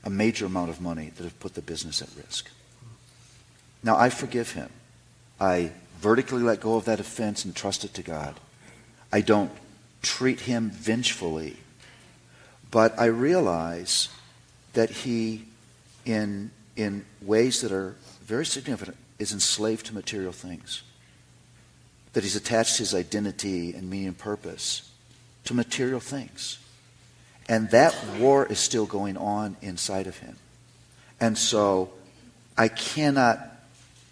a 0.06 0.10
major 0.10 0.46
amount 0.46 0.70
of 0.70 0.80
money 0.80 1.12
that 1.16 1.24
have 1.24 1.40
put 1.40 1.56
the 1.56 1.62
business 1.62 2.02
at 2.02 2.10
risk. 2.16 2.50
Now, 3.84 3.98
I 3.98 4.10
forgive 4.10 4.52
him. 4.52 4.70
I 5.40 5.72
vertically 6.00 6.44
let 6.44 6.62
go 6.62 6.76
of 6.76 6.86
that 6.86 7.00
offense 7.00 7.44
and 7.44 7.56
trust 7.56 7.84
it 7.84 7.94
to 7.96 8.04
God. 8.04 8.40
I 9.12 9.22
don't 9.22 9.52
treat 10.02 10.42
him 10.42 10.70
vengefully, 10.70 11.58
but 12.72 12.98
I 13.00 13.06
realize 13.06 14.10
that 14.74 14.90
he, 14.90 15.46
in, 16.06 16.52
in 16.76 17.06
ways 17.22 17.62
that 17.62 17.72
are 17.72 17.96
very 18.24 18.46
significant, 18.46 18.98
is 19.18 19.32
enslaved 19.32 19.88
to 19.88 19.94
material 19.94 20.32
things. 20.32 20.84
That 22.14 22.24
he's 22.24 22.36
attached 22.36 22.78
his 22.78 22.94
identity 22.94 23.74
and 23.74 23.90
meaning 23.90 24.08
and 24.10 24.18
purpose 24.18 24.90
to 25.46 25.54
material 25.54 26.00
things. 26.00 26.60
And 27.48 27.70
that 27.72 27.96
war 28.20 28.46
is 28.46 28.60
still 28.60 28.86
going 28.86 29.18
on 29.18 29.56
inside 29.62 30.08
of 30.08 30.18
him. 30.20 30.38
And 31.20 31.38
so 31.38 31.92
I 32.58 32.68
cannot 32.68 33.40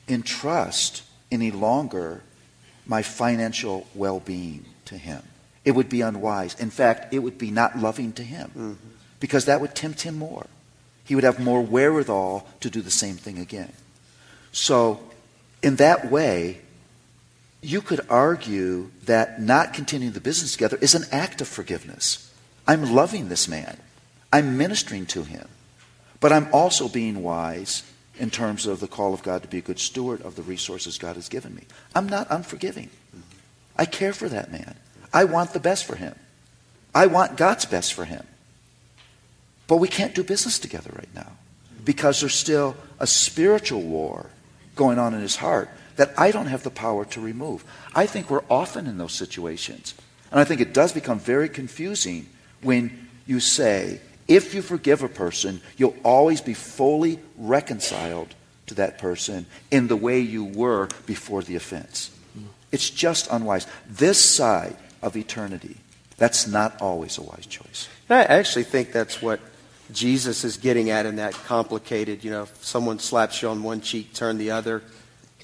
entrust 0.07 1.03
any 1.31 1.51
longer 1.51 2.21
my 2.85 3.01
financial 3.01 3.87
well 3.95 4.19
being 4.19 4.65
to 4.85 4.97
him. 4.97 5.23
It 5.65 5.71
would 5.71 5.89
be 5.89 6.01
unwise. 6.01 6.59
In 6.59 6.69
fact, 6.69 7.13
it 7.13 7.19
would 7.19 7.37
be 7.37 7.49
not 7.49 7.77
loving 7.77 8.11
to 8.13 8.23
him 8.23 8.51
mhm. 8.55 8.75
because 9.19 9.45
that 9.45 9.61
would 9.61 9.75
tempt 9.75 10.01
him 10.01 10.17
more. 10.17 10.47
He 11.05 11.15
would 11.15 11.23
have 11.23 11.39
more 11.39 11.61
wherewithal 11.61 12.47
to 12.59 12.69
do 12.69 12.81
the 12.81 12.91
same 12.91 13.15
thing 13.15 13.37
again. 13.37 13.73
So, 14.51 14.99
in 15.61 15.77
that 15.77 16.11
way, 16.11 16.61
you 17.61 17.81
could 17.81 18.01
argue 18.09 18.91
that 19.05 19.41
not 19.41 19.73
continuing 19.73 20.13
the 20.13 20.21
business 20.21 20.51
together 20.51 20.77
is 20.81 20.95
an 20.95 21.05
act 21.11 21.41
of 21.41 21.47
forgiveness. 21.47 22.29
I'm 22.67 22.93
loving 22.93 23.29
this 23.29 23.47
man, 23.47 23.77
I'm 24.31 24.57
ministering 24.57 25.05
to 25.07 25.23
him, 25.23 25.47
but 26.19 26.31
I'm 26.31 26.47
also 26.53 26.87
being 26.87 27.21
wise 27.21 27.83
in 28.17 28.29
terms 28.29 28.65
of 28.65 28.79
the 28.79 28.87
call 28.87 29.13
of 29.13 29.23
God 29.23 29.41
to 29.41 29.47
be 29.47 29.57
a 29.57 29.61
good 29.61 29.79
steward 29.79 30.21
of 30.21 30.35
the 30.35 30.43
resources 30.43 30.97
God 30.97 31.15
has 31.15 31.29
given 31.29 31.55
me. 31.55 31.63
I'm 31.95 32.07
not 32.07 32.27
unforgiving. 32.29 32.89
I 33.75 33.85
care 33.85 34.13
for 34.13 34.29
that 34.29 34.51
man. 34.51 34.75
I 35.11 35.25
want 35.25 35.53
the 35.53 35.59
best 35.59 35.85
for 35.85 35.95
him. 35.95 36.15
I 36.93 37.07
want 37.07 37.37
God's 37.37 37.65
best 37.65 37.93
for 37.93 38.05
him. 38.05 38.25
But 39.67 39.77
we 39.77 39.87
can't 39.87 40.13
do 40.13 40.23
business 40.23 40.59
together 40.59 40.91
right 40.95 41.13
now 41.15 41.31
because 41.83 42.19
there's 42.19 42.35
still 42.35 42.75
a 42.99 43.07
spiritual 43.07 43.81
war 43.81 44.29
going 44.75 44.99
on 44.99 45.13
in 45.13 45.21
his 45.21 45.37
heart 45.37 45.69
that 45.95 46.13
I 46.17 46.31
don't 46.31 46.47
have 46.47 46.63
the 46.63 46.69
power 46.69 47.05
to 47.05 47.21
remove. 47.21 47.63
I 47.93 48.05
think 48.05 48.29
we're 48.29 48.43
often 48.49 48.87
in 48.87 48.97
those 48.97 49.13
situations. 49.13 49.93
And 50.31 50.39
I 50.39 50.43
think 50.43 50.61
it 50.61 50.73
does 50.73 50.91
become 50.91 51.19
very 51.19 51.49
confusing 51.49 52.27
when 52.63 53.07
you 53.25 53.39
say, 53.39 53.99
if 54.27 54.53
you 54.53 54.61
forgive 54.61 55.03
a 55.03 55.09
person, 55.09 55.61
you'll 55.77 55.95
always 56.03 56.41
be 56.41 56.53
fully 56.53 57.19
reconciled 57.37 58.33
to 58.67 58.75
that 58.75 58.97
person 58.97 59.45
in 59.71 59.87
the 59.87 59.95
way 59.95 60.19
you 60.19 60.45
were 60.45 60.87
before 61.05 61.41
the 61.41 61.55
offense. 61.55 62.11
It's 62.71 62.89
just 62.89 63.27
unwise. 63.29 63.67
This 63.87 64.19
side 64.19 64.75
of 65.01 65.15
eternity, 65.15 65.77
that's 66.17 66.47
not 66.47 66.81
always 66.81 67.17
a 67.17 67.21
wise 67.21 67.45
choice. 67.45 67.87
I 68.09 68.23
actually 68.23 68.63
think 68.63 68.91
that's 68.91 69.21
what 69.21 69.39
Jesus 69.91 70.43
is 70.43 70.57
getting 70.57 70.89
at 70.89 71.05
in 71.05 71.17
that 71.17 71.33
complicated, 71.33 72.23
you 72.23 72.31
know, 72.31 72.43
if 72.43 72.63
someone 72.63 72.99
slaps 72.99 73.41
you 73.41 73.49
on 73.49 73.61
one 73.63 73.81
cheek, 73.81 74.13
turn 74.13 74.37
the 74.37 74.51
other. 74.51 74.81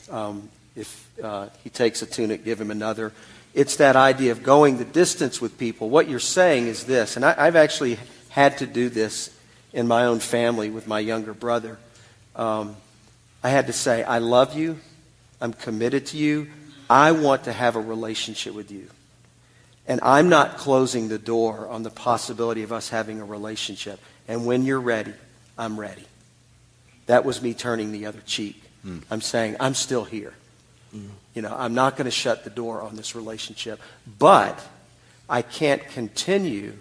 Um, 0.10 0.50
if 0.76 1.08
uh, 1.22 1.50
he 1.64 1.70
takes 1.70 2.02
a 2.02 2.06
tunic, 2.06 2.46
give 2.46 2.60
him 2.60 2.72
another. 2.72 3.12
It's 3.54 3.78
that 3.78 3.96
idea 3.96 4.32
of 4.32 4.44
going 4.44 4.78
the 4.78 4.86
distance 4.86 5.42
with 5.42 5.58
people. 5.58 5.90
What 5.90 6.08
you're 6.08 6.20
saying 6.20 6.68
is 6.68 6.86
this, 6.86 7.16
and 7.16 7.26
I, 7.26 7.36
I've 7.38 7.56
actually 7.56 7.98
had 8.30 8.60
to 8.60 8.68
do 8.68 8.90
this 8.90 9.36
in 9.74 9.88
my 9.88 10.06
own 10.06 10.20
family 10.20 10.70
with 10.70 10.88
my 10.88 11.00
younger 11.00 11.34
brother. 11.34 11.78
Um, 12.36 12.76
I 13.44 13.50
had 13.50 13.68
to 13.68 13.74
say, 13.74 14.04
I 14.04 14.20
love 14.20 14.58
you. 14.58 14.80
I'm 15.42 15.54
committed 15.54 16.08
to 16.08 16.18
you. 16.18 16.48
I 16.90 17.12
want 17.12 17.46
to 17.46 17.54
have 17.54 17.76
a 17.76 17.82
relationship 17.82 18.54
with 18.54 18.72
you. 18.72 18.88
And 19.88 20.00
I'm 20.04 20.30
not 20.30 20.58
closing 20.58 21.08
the 21.08 21.18
door 21.18 21.68
on 21.68 21.84
the 21.84 21.90
possibility 21.90 22.64
of 22.64 22.72
us 22.72 22.90
having 22.90 23.20
a 23.20 23.26
relationship. 23.26 24.00
And 24.28 24.46
when 24.46 24.64
you're 24.64 24.80
ready, 24.80 25.14
I'm 25.58 25.80
ready. 25.80 26.06
That 27.08 27.26
was 27.26 27.42
me 27.42 27.54
turning 27.56 27.92
the 27.92 28.06
other 28.06 28.22
cheek. 28.26 28.62
Hmm. 28.84 29.00
I'm 29.10 29.22
saying, 29.22 29.58
I'm 29.60 29.74
still 29.74 30.04
here. 30.04 30.34
You 30.92 31.42
know, 31.42 31.56
I'm 31.56 31.74
not 31.74 31.98
going 31.98 32.06
to 32.06 32.12
shut 32.12 32.44
the 32.44 32.50
door 32.50 32.82
on 32.82 32.96
this 32.96 33.16
relationship. 33.16 33.80
But 34.18 34.60
I 35.30 35.42
can't 35.42 35.86
continue 35.90 36.74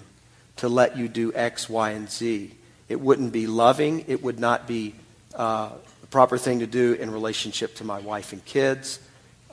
to 0.56 0.68
let 0.68 0.96
you 0.96 1.08
do 1.08 1.32
X, 1.34 1.68
Y, 1.68 1.90
and 1.90 2.10
Z. 2.10 2.54
It 2.88 3.00
wouldn't 3.00 3.32
be 3.32 3.46
loving. 3.46 4.04
It 4.08 4.22
would 4.22 4.40
not 4.40 4.66
be 4.66 4.94
uh, 5.34 5.70
the 6.00 6.06
proper 6.06 6.38
thing 6.38 6.60
to 6.60 6.66
do 6.66 6.94
in 6.94 7.10
relationship 7.10 7.76
to 7.76 7.84
my 7.84 7.98
wife 8.00 8.32
and 8.32 8.44
kids. 8.44 8.98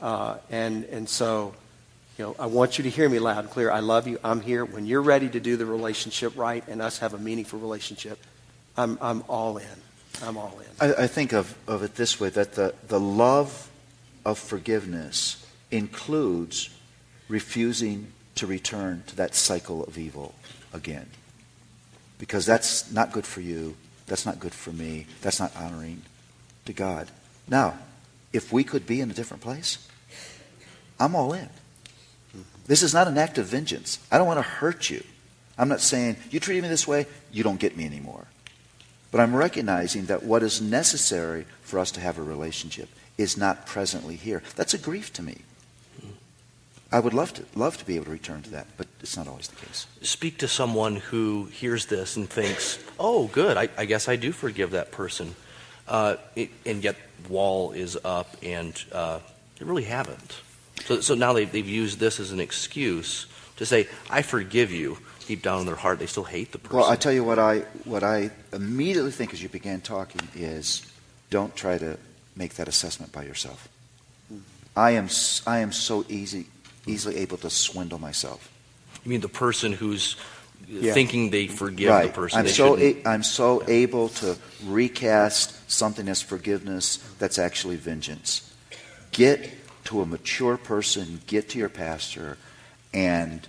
Uh, 0.00 0.38
and, 0.50 0.84
and 0.84 1.08
so, 1.08 1.54
you 2.18 2.24
know, 2.24 2.36
I 2.38 2.46
want 2.46 2.78
you 2.78 2.84
to 2.84 2.90
hear 2.90 3.08
me 3.08 3.18
loud 3.18 3.38
and 3.38 3.50
clear. 3.50 3.70
I 3.70 3.80
love 3.80 4.06
you. 4.08 4.18
I'm 4.24 4.40
here. 4.40 4.64
When 4.64 4.86
you're 4.86 5.02
ready 5.02 5.28
to 5.28 5.40
do 5.40 5.56
the 5.56 5.66
relationship 5.66 6.32
right 6.36 6.66
and 6.66 6.80
us 6.80 6.98
have 6.98 7.14
a 7.14 7.18
meaningful 7.18 7.58
relationship, 7.58 8.18
I'm, 8.76 8.98
I'm 9.00 9.22
all 9.28 9.58
in. 9.58 9.66
I'm 10.22 10.38
all 10.38 10.58
in. 10.58 10.90
I, 10.90 11.04
I 11.04 11.06
think 11.06 11.32
of, 11.32 11.54
of 11.68 11.82
it 11.82 11.94
this 11.94 12.18
way 12.18 12.30
that 12.30 12.54
the, 12.54 12.74
the 12.88 12.98
love 12.98 13.70
of 14.26 14.40
forgiveness 14.40 15.46
includes 15.70 16.68
refusing 17.28 18.08
to 18.34 18.46
return 18.46 19.04
to 19.06 19.16
that 19.16 19.36
cycle 19.36 19.84
of 19.84 19.96
evil 19.96 20.34
again. 20.72 21.06
Because 22.18 22.44
that's 22.44 22.90
not 22.90 23.12
good 23.12 23.24
for 23.24 23.40
you. 23.40 23.76
That's 24.08 24.26
not 24.26 24.40
good 24.40 24.52
for 24.52 24.72
me. 24.72 25.06
That's 25.22 25.38
not 25.38 25.54
honoring 25.56 26.02
to 26.64 26.72
God. 26.72 27.08
Now, 27.48 27.78
if 28.32 28.52
we 28.52 28.64
could 28.64 28.84
be 28.84 29.00
in 29.00 29.10
a 29.10 29.14
different 29.14 29.44
place, 29.44 29.86
I'm 30.98 31.14
all 31.14 31.32
in. 31.32 31.48
This 32.66 32.82
is 32.82 32.92
not 32.92 33.06
an 33.06 33.16
act 33.16 33.38
of 33.38 33.46
vengeance. 33.46 34.00
I 34.10 34.18
don't 34.18 34.26
want 34.26 34.38
to 34.38 34.42
hurt 34.42 34.90
you. 34.90 35.04
I'm 35.56 35.68
not 35.68 35.80
saying, 35.80 36.16
you 36.30 36.40
treat 36.40 36.60
me 36.60 36.68
this 36.68 36.88
way, 36.88 37.06
you 37.30 37.44
don't 37.44 37.60
get 37.60 37.76
me 37.76 37.86
anymore. 37.86 38.26
But 39.12 39.20
I'm 39.20 39.36
recognizing 39.36 40.06
that 40.06 40.24
what 40.24 40.42
is 40.42 40.60
necessary 40.60 41.46
for 41.62 41.78
us 41.78 41.92
to 41.92 42.00
have 42.00 42.18
a 42.18 42.22
relationship 42.22 42.88
is 43.18 43.36
not 43.36 43.66
presently 43.66 44.16
here. 44.16 44.42
That's 44.56 44.74
a 44.74 44.78
grief 44.78 45.12
to 45.14 45.22
me. 45.22 45.38
I 46.92 47.00
would 47.00 47.14
love 47.14 47.34
to 47.34 47.44
love 47.56 47.76
to 47.78 47.84
be 47.84 47.96
able 47.96 48.06
to 48.06 48.12
return 48.12 48.42
to 48.42 48.50
that, 48.50 48.68
but 48.76 48.86
it's 49.00 49.16
not 49.16 49.26
always 49.26 49.48
the 49.48 49.56
case. 49.56 49.86
Speak 50.02 50.38
to 50.38 50.48
someone 50.48 50.96
who 50.96 51.46
hears 51.46 51.86
this 51.86 52.16
and 52.16 52.30
thinks, 52.30 52.78
"Oh, 52.98 53.26
good. 53.26 53.56
I, 53.56 53.68
I 53.76 53.86
guess 53.86 54.08
I 54.08 54.14
do 54.16 54.30
forgive 54.30 54.70
that 54.70 54.92
person," 54.92 55.34
uh, 55.88 56.16
it, 56.36 56.50
and 56.64 56.84
yet 56.84 56.96
wall 57.28 57.72
is 57.72 57.98
up, 58.04 58.36
and 58.42 58.80
uh, 58.92 59.18
they 59.58 59.64
really 59.64 59.84
haven't. 59.84 60.40
So, 60.84 61.00
so 61.00 61.14
now 61.14 61.32
they've, 61.32 61.50
they've 61.50 61.66
used 61.66 61.98
this 61.98 62.20
as 62.20 62.30
an 62.30 62.38
excuse 62.38 63.26
to 63.56 63.66
say, 63.66 63.88
"I 64.08 64.22
forgive 64.22 64.70
you." 64.70 64.98
Deep 65.26 65.42
down 65.42 65.58
in 65.58 65.66
their 65.66 65.74
heart, 65.74 65.98
they 65.98 66.06
still 66.06 66.22
hate 66.22 66.52
the 66.52 66.58
person. 66.58 66.76
Well, 66.76 66.88
I 66.88 66.94
tell 66.94 67.12
you 67.12 67.24
what 67.24 67.40
I 67.40 67.58
what 67.84 68.04
I 68.04 68.30
immediately 68.52 69.10
think 69.10 69.34
as 69.34 69.42
you 69.42 69.48
began 69.48 69.80
talking 69.80 70.20
is, 70.36 70.86
don't 71.30 71.54
try 71.56 71.78
to 71.78 71.98
make 72.36 72.54
that 72.54 72.68
assessment 72.68 73.12
by 73.12 73.24
yourself. 73.24 73.68
I 74.76 74.90
am 74.92 75.06
s- 75.06 75.42
I 75.46 75.58
am 75.60 75.72
so 75.72 76.04
easy 76.08 76.46
easily 76.86 77.16
able 77.16 77.36
to 77.38 77.50
swindle 77.50 77.98
myself. 77.98 78.48
you 79.04 79.10
mean 79.10 79.20
the 79.20 79.28
person 79.28 79.72
who's 79.72 80.16
Yeah. 80.68 80.92
thinking 80.94 81.30
they 81.30 81.46
forgive 81.48 81.90
right. 81.90 82.06
the 82.06 82.12
person? 82.12 82.38
I'm 82.40 82.44
they 82.46 82.52
so 82.52 82.76
shouldn't- 82.76 83.06
a, 83.06 83.08
I'm 83.08 83.22
so 83.22 83.62
able 83.68 84.08
to 84.20 84.36
recast 84.64 85.52
something 85.70 86.08
as 86.08 86.22
forgiveness 86.22 86.98
that's 87.18 87.38
actually 87.38 87.76
vengeance. 87.76 88.42
Get 89.12 89.50
to 89.84 90.00
a 90.02 90.06
mature 90.06 90.56
person, 90.56 91.20
get 91.26 91.48
to 91.50 91.58
your 91.58 91.68
pastor, 91.68 92.36
and 92.92 93.46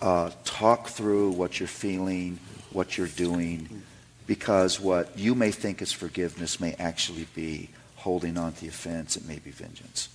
uh, 0.00 0.30
talk 0.44 0.88
through 0.88 1.30
what 1.30 1.58
you're 1.60 1.68
feeling, 1.68 2.38
what 2.72 2.98
you're 2.98 3.06
doing, 3.06 3.82
because 4.26 4.78
what 4.80 5.16
you 5.18 5.34
may 5.34 5.50
think 5.50 5.80
is 5.82 5.92
forgiveness 5.92 6.58
may 6.60 6.74
actually 6.74 7.26
be 7.34 7.68
holding 8.04 8.36
on 8.36 8.52
to 8.52 8.60
the 8.60 8.68
offense. 8.68 9.16
It 9.16 9.26
may 9.26 9.38
be 9.38 9.50
vengeance. 9.50 10.10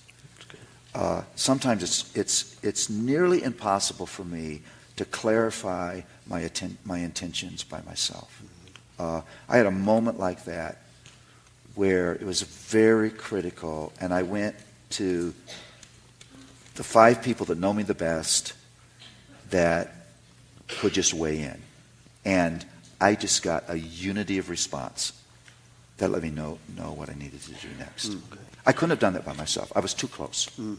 Uh, 0.94 1.24
sometimes 1.36 1.82
it's, 1.82 2.16
it's, 2.16 2.56
it's 2.64 2.88
nearly 2.88 3.42
impossible 3.42 4.06
for 4.06 4.24
me 4.24 4.62
to 4.96 5.06
clarify 5.06 6.02
my, 6.28 6.42
atten- 6.42 6.78
my 6.86 7.00
intentions 7.00 7.64
by 7.64 7.82
myself. 7.82 8.44
Uh, 9.00 9.22
I 9.48 9.58
had 9.58 9.66
a 9.66 9.72
moment 9.72 10.20
like 10.20 10.46
that 10.46 10.84
where 11.74 12.14
it 12.14 12.24
was 12.24 12.44
very 12.44 13.10
critical, 13.10 13.92
and 14.00 14.14
I 14.14 14.22
went 14.22 14.56
to 14.92 15.34
the 16.76 16.84
five 16.84 17.24
people 17.24 17.48
that 17.48 17.58
know 17.58 17.74
me 17.74 17.82
the 17.82 17.96
best 17.96 18.54
that 19.50 19.96
could 20.68 20.94
just 20.94 21.16
weigh 21.16 21.42
in. 21.42 21.60
And 22.24 22.64
I 23.02 23.16
just 23.16 23.42
got 23.42 23.64
a 23.68 23.80
unity 23.80 24.38
of 24.38 24.52
response 24.52 25.19
that 26.00 26.10
let 26.10 26.24
me 26.24 26.30
know, 26.30 26.60
know 26.76 26.92
what 26.92 27.10
I 27.10 27.14
needed 27.14 27.42
to 27.42 27.52
do 27.52 27.68
next. 27.78 28.10
Mm, 28.12 28.22
I 28.66 28.72
couldn't 28.72 28.92
have 28.92 29.00
done 29.00 29.14
that 29.14 29.26
by 29.26 29.34
myself. 29.34 29.72
I 29.76 29.80
was 29.80 29.94
too 29.94 30.08
close. 30.08 30.48
Mm-hmm. 30.60 30.76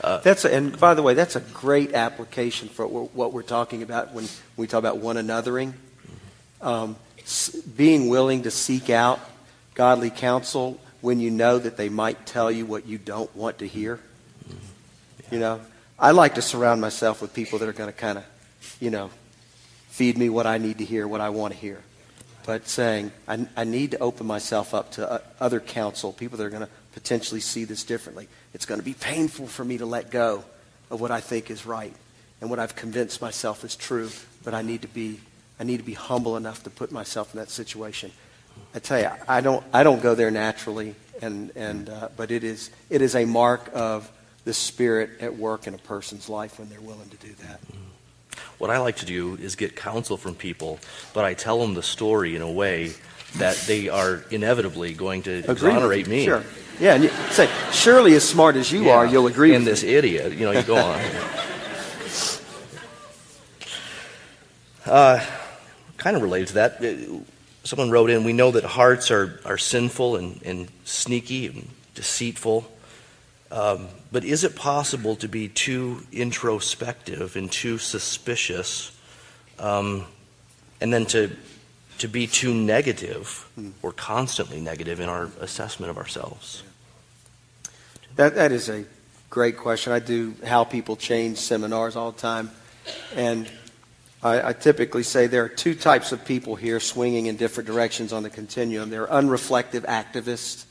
Uh, 0.00 0.18
that's 0.18 0.44
a, 0.44 0.54
and 0.54 0.78
by 0.78 0.94
the 0.94 1.02
way, 1.02 1.14
that's 1.14 1.36
a 1.36 1.40
great 1.40 1.94
application 1.94 2.68
for 2.68 2.86
what 2.86 3.14
what 3.14 3.32
we're 3.32 3.42
talking 3.42 3.82
about 3.82 4.12
when 4.12 4.26
we 4.56 4.66
talk 4.66 4.78
about 4.78 4.98
one 4.98 5.16
anothering. 5.16 5.72
Mm-hmm. 5.72 6.66
Um, 6.66 6.96
being 7.76 8.08
willing 8.08 8.42
to 8.42 8.50
seek 8.50 8.90
out 8.90 9.20
godly 9.74 10.10
counsel 10.10 10.80
when 11.00 11.20
you 11.20 11.30
know 11.30 11.58
that 11.58 11.76
they 11.76 11.88
might 11.88 12.26
tell 12.26 12.50
you 12.50 12.66
what 12.66 12.86
you 12.86 12.98
don't 12.98 13.34
want 13.36 13.58
to 13.58 13.66
hear. 13.66 13.96
Mm-hmm. 14.48 15.34
You 15.34 15.40
know, 15.40 15.60
I 15.98 16.10
like 16.10 16.34
to 16.34 16.42
surround 16.42 16.80
myself 16.80 17.22
with 17.22 17.32
people 17.32 17.60
that 17.60 17.68
are 17.68 17.72
going 17.72 17.90
to 17.90 17.96
kind 17.96 18.18
of, 18.18 18.24
you 18.80 18.90
know, 18.90 19.10
feed 19.88 20.18
me 20.18 20.28
what 20.28 20.46
I 20.46 20.58
need 20.58 20.78
to 20.78 20.84
hear, 20.84 21.06
what 21.06 21.20
I 21.20 21.28
want 21.28 21.54
to 21.54 21.60
hear. 21.60 21.80
But 22.44 22.68
saying, 22.68 23.12
I, 23.28 23.46
I 23.56 23.64
need 23.64 23.92
to 23.92 23.98
open 23.98 24.26
myself 24.26 24.74
up 24.74 24.92
to 24.92 25.10
uh, 25.10 25.18
other 25.40 25.60
counsel, 25.60 26.12
people 26.12 26.38
that 26.38 26.44
are 26.44 26.50
going 26.50 26.62
to 26.62 26.68
potentially 26.92 27.40
see 27.40 27.64
this 27.64 27.84
differently. 27.84 28.28
It's 28.52 28.66
going 28.66 28.80
to 28.80 28.84
be 28.84 28.94
painful 28.94 29.46
for 29.46 29.64
me 29.64 29.78
to 29.78 29.86
let 29.86 30.10
go 30.10 30.44
of 30.90 31.00
what 31.00 31.10
I 31.10 31.20
think 31.20 31.50
is 31.50 31.64
right 31.64 31.94
and 32.42 32.50
what 32.50 32.58
I've 32.58 32.74
convinced 32.74 33.22
myself 33.22 33.64
is 33.64 33.76
true, 33.76 34.10
but 34.42 34.52
I 34.52 34.62
need 34.62 34.82
to 34.82 34.88
be, 34.88 35.20
I 35.60 35.64
need 35.64 35.76
to 35.76 35.84
be 35.84 35.94
humble 35.94 36.36
enough 36.36 36.64
to 36.64 36.70
put 36.70 36.90
myself 36.90 37.32
in 37.32 37.38
that 37.38 37.50
situation. 37.50 38.10
I 38.74 38.80
tell 38.80 38.98
you, 38.98 39.10
I 39.28 39.40
don't, 39.40 39.64
I 39.72 39.84
don't 39.84 40.02
go 40.02 40.16
there 40.16 40.32
naturally, 40.32 40.96
and, 41.22 41.52
and, 41.54 41.88
uh, 41.88 42.08
but 42.16 42.32
it 42.32 42.42
is, 42.42 42.70
it 42.90 43.00
is 43.00 43.14
a 43.14 43.24
mark 43.24 43.70
of 43.72 44.10
the 44.44 44.52
Spirit 44.52 45.10
at 45.20 45.36
work 45.36 45.68
in 45.68 45.74
a 45.74 45.78
person's 45.78 46.28
life 46.28 46.58
when 46.58 46.68
they're 46.68 46.80
willing 46.80 47.08
to 47.10 47.16
do 47.16 47.32
that. 47.44 47.60
What 48.62 48.70
I 48.70 48.78
like 48.78 48.98
to 48.98 49.06
do 49.06 49.34
is 49.42 49.56
get 49.56 49.74
counsel 49.74 50.16
from 50.16 50.36
people, 50.36 50.78
but 51.14 51.24
I 51.24 51.34
tell 51.34 51.58
them 51.58 51.74
the 51.74 51.82
story 51.82 52.36
in 52.36 52.42
a 52.42 52.48
way 52.48 52.92
that 53.38 53.56
they 53.66 53.88
are 53.88 54.22
inevitably 54.30 54.94
going 54.94 55.22
to 55.24 55.38
exonerate 55.50 56.06
me. 56.06 56.26
Sure. 56.26 56.44
Yeah, 56.78 56.94
and 56.94 57.02
you 57.02 57.10
say, 57.32 57.50
surely 57.72 58.14
as 58.14 58.22
smart 58.22 58.54
as 58.54 58.70
you 58.70 58.84
Yeah. 58.84 58.98
are, 58.98 59.04
you'll 59.04 59.26
agree 59.26 59.56
And 59.56 59.66
this 59.66 59.82
idiot, 59.82 60.34
you 60.34 60.46
know, 60.46 60.52
you 60.52 60.62
go 60.62 60.76
on. 60.76 61.00
uh, 64.86 65.26
kind 65.96 66.14
of 66.14 66.22
related 66.22 66.46
to 66.46 66.54
that, 66.54 66.84
uh, 66.84 67.18
someone 67.64 67.90
wrote 67.90 68.10
in, 68.10 68.22
we 68.22 68.32
know 68.32 68.52
that 68.52 68.62
hearts 68.62 69.10
are, 69.10 69.40
are 69.44 69.58
sinful 69.58 70.14
and, 70.14 70.40
and 70.44 70.68
sneaky 70.84 71.48
and 71.48 71.68
deceitful. 71.96 72.64
Um, 73.50 73.88
but 74.12 74.24
is 74.24 74.44
it 74.44 74.54
possible 74.54 75.16
to 75.16 75.28
be 75.28 75.48
too 75.48 76.06
introspective 76.12 77.34
and 77.34 77.50
too 77.50 77.78
suspicious, 77.78 78.96
um, 79.58 80.04
and 80.80 80.92
then 80.92 81.06
to 81.06 81.34
to 81.98 82.08
be 82.08 82.26
too 82.26 82.52
negative 82.52 83.48
or 83.80 83.92
constantly 83.92 84.60
negative 84.60 85.00
in 85.00 85.08
our 85.08 85.30
assessment 85.40 85.90
of 85.90 85.96
ourselves? 85.96 86.62
That, 88.16 88.34
that 88.34 88.52
is 88.52 88.68
a 88.68 88.84
great 89.30 89.56
question. 89.56 89.92
I 89.92 90.00
do 90.00 90.34
how 90.44 90.64
people 90.64 90.96
change 90.96 91.38
seminars 91.38 91.96
all 91.96 92.12
the 92.12 92.20
time. 92.20 92.50
And 93.14 93.48
I, 94.22 94.48
I 94.48 94.52
typically 94.52 95.02
say 95.02 95.26
there 95.26 95.44
are 95.44 95.48
two 95.48 95.74
types 95.74 96.12
of 96.12 96.24
people 96.24 96.56
here 96.56 96.80
swinging 96.80 97.26
in 97.26 97.36
different 97.36 97.66
directions 97.66 98.12
on 98.12 98.22
the 98.22 98.30
continuum. 98.30 98.90
There 98.90 99.08
are 99.08 99.22
unreflective 99.22 99.86
activists, 99.86 100.64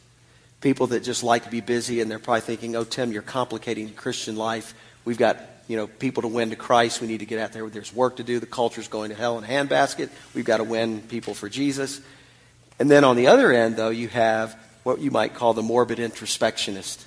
people 0.62 0.88
that 0.88 1.02
just 1.02 1.24
like 1.24 1.44
to 1.44 1.52
be 1.52 1.62
busy, 1.62 2.00
and 2.00 2.10
they're 2.10 2.20
probably 2.20 2.42
thinking, 2.42 2.76
oh, 2.76 2.84
Tim, 2.84 3.12
you're 3.12 3.22
complicating 3.22 3.92
Christian 3.94 4.36
life. 4.36 4.74
We've 5.04 5.18
got 5.18 5.38
you 5.68 5.78
know, 5.78 5.88
people 5.88 6.22
to 6.22 6.28
win 6.28 6.50
to 6.50 6.56
Christ. 6.56 7.02
We 7.02 7.08
need 7.08 7.20
to 7.20 7.26
get 7.26 7.40
out 7.40 7.54
there. 7.54 7.68
There's 7.70 7.94
work 7.94 8.18
to 8.18 8.24
do. 8.24 8.40
The 8.40 8.46
culture's 8.46 8.88
going 8.88 9.10
to 9.10 9.16
hell 9.16 9.38
in 9.38 9.44
a 9.44 9.48
handbasket. 9.48 10.10
We've 10.36 10.46
got 10.46 10.58
to 10.58 10.64
win 10.64 11.02
people 11.02 11.34
for 11.34 11.50
Jesus. 11.50 12.02
And 12.78 12.92
then 12.92 13.04
on 13.04 13.16
the 13.16 13.28
other 13.28 13.52
end, 13.52 13.78
though, 13.78 13.90
you 13.90 14.08
have 14.10 14.58
what 14.84 15.00
you 15.00 15.12
might 15.12 15.34
call 15.34 15.54
the 15.54 15.62
morbid 15.62 16.00
introspectionist. 16.00 17.06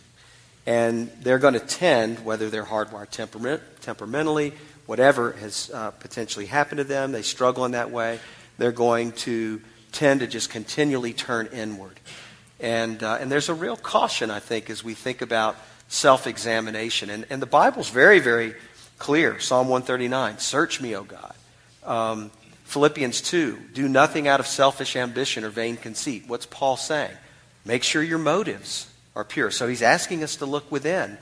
And 0.66 1.10
they're 1.20 1.38
going 1.38 1.54
to 1.54 1.60
tend, 1.60 2.24
whether 2.24 2.48
they're 2.48 2.64
hardwired 2.64 3.10
temperament, 3.10 3.62
temperamentally, 3.82 4.54
whatever 4.86 5.32
has 5.32 5.70
uh, 5.74 5.90
potentially 5.90 6.46
happened 6.46 6.78
to 6.78 6.84
them, 6.84 7.12
they 7.12 7.22
struggle 7.22 7.64
in 7.64 7.72
that 7.72 7.90
way, 7.90 8.18
they're 8.56 8.72
going 8.72 9.12
to 9.12 9.60
tend 9.92 10.20
to 10.20 10.26
just 10.26 10.50
continually 10.50 11.12
turn 11.12 11.48
inward. 11.52 12.00
And, 12.60 13.02
uh, 13.02 13.18
and 13.20 13.30
there's 13.30 13.48
a 13.48 13.54
real 13.54 13.76
caution, 13.76 14.30
I 14.30 14.40
think, 14.40 14.70
as 14.70 14.84
we 14.84 14.94
think 14.94 15.22
about 15.22 15.56
self 15.88 16.26
examination. 16.26 17.10
And, 17.10 17.26
and 17.30 17.42
the 17.42 17.46
Bible's 17.46 17.90
very, 17.90 18.20
very 18.20 18.54
clear. 18.98 19.40
Psalm 19.40 19.68
139 19.68 20.38
Search 20.38 20.80
me, 20.80 20.96
O 20.96 21.04
God. 21.04 21.34
Um, 21.84 22.30
Philippians 22.64 23.20
2 23.20 23.58
Do 23.72 23.88
nothing 23.88 24.28
out 24.28 24.40
of 24.40 24.46
selfish 24.46 24.96
ambition 24.96 25.44
or 25.44 25.50
vain 25.50 25.76
conceit. 25.76 26.24
What's 26.26 26.46
Paul 26.46 26.76
saying? 26.76 27.16
Make 27.64 27.82
sure 27.82 28.02
your 28.02 28.18
motives 28.18 28.90
are 29.16 29.24
pure. 29.24 29.50
So 29.50 29.68
he's 29.68 29.82
asking 29.82 30.22
us 30.22 30.36
to 30.36 30.46
look 30.46 30.70
within. 30.70 31.18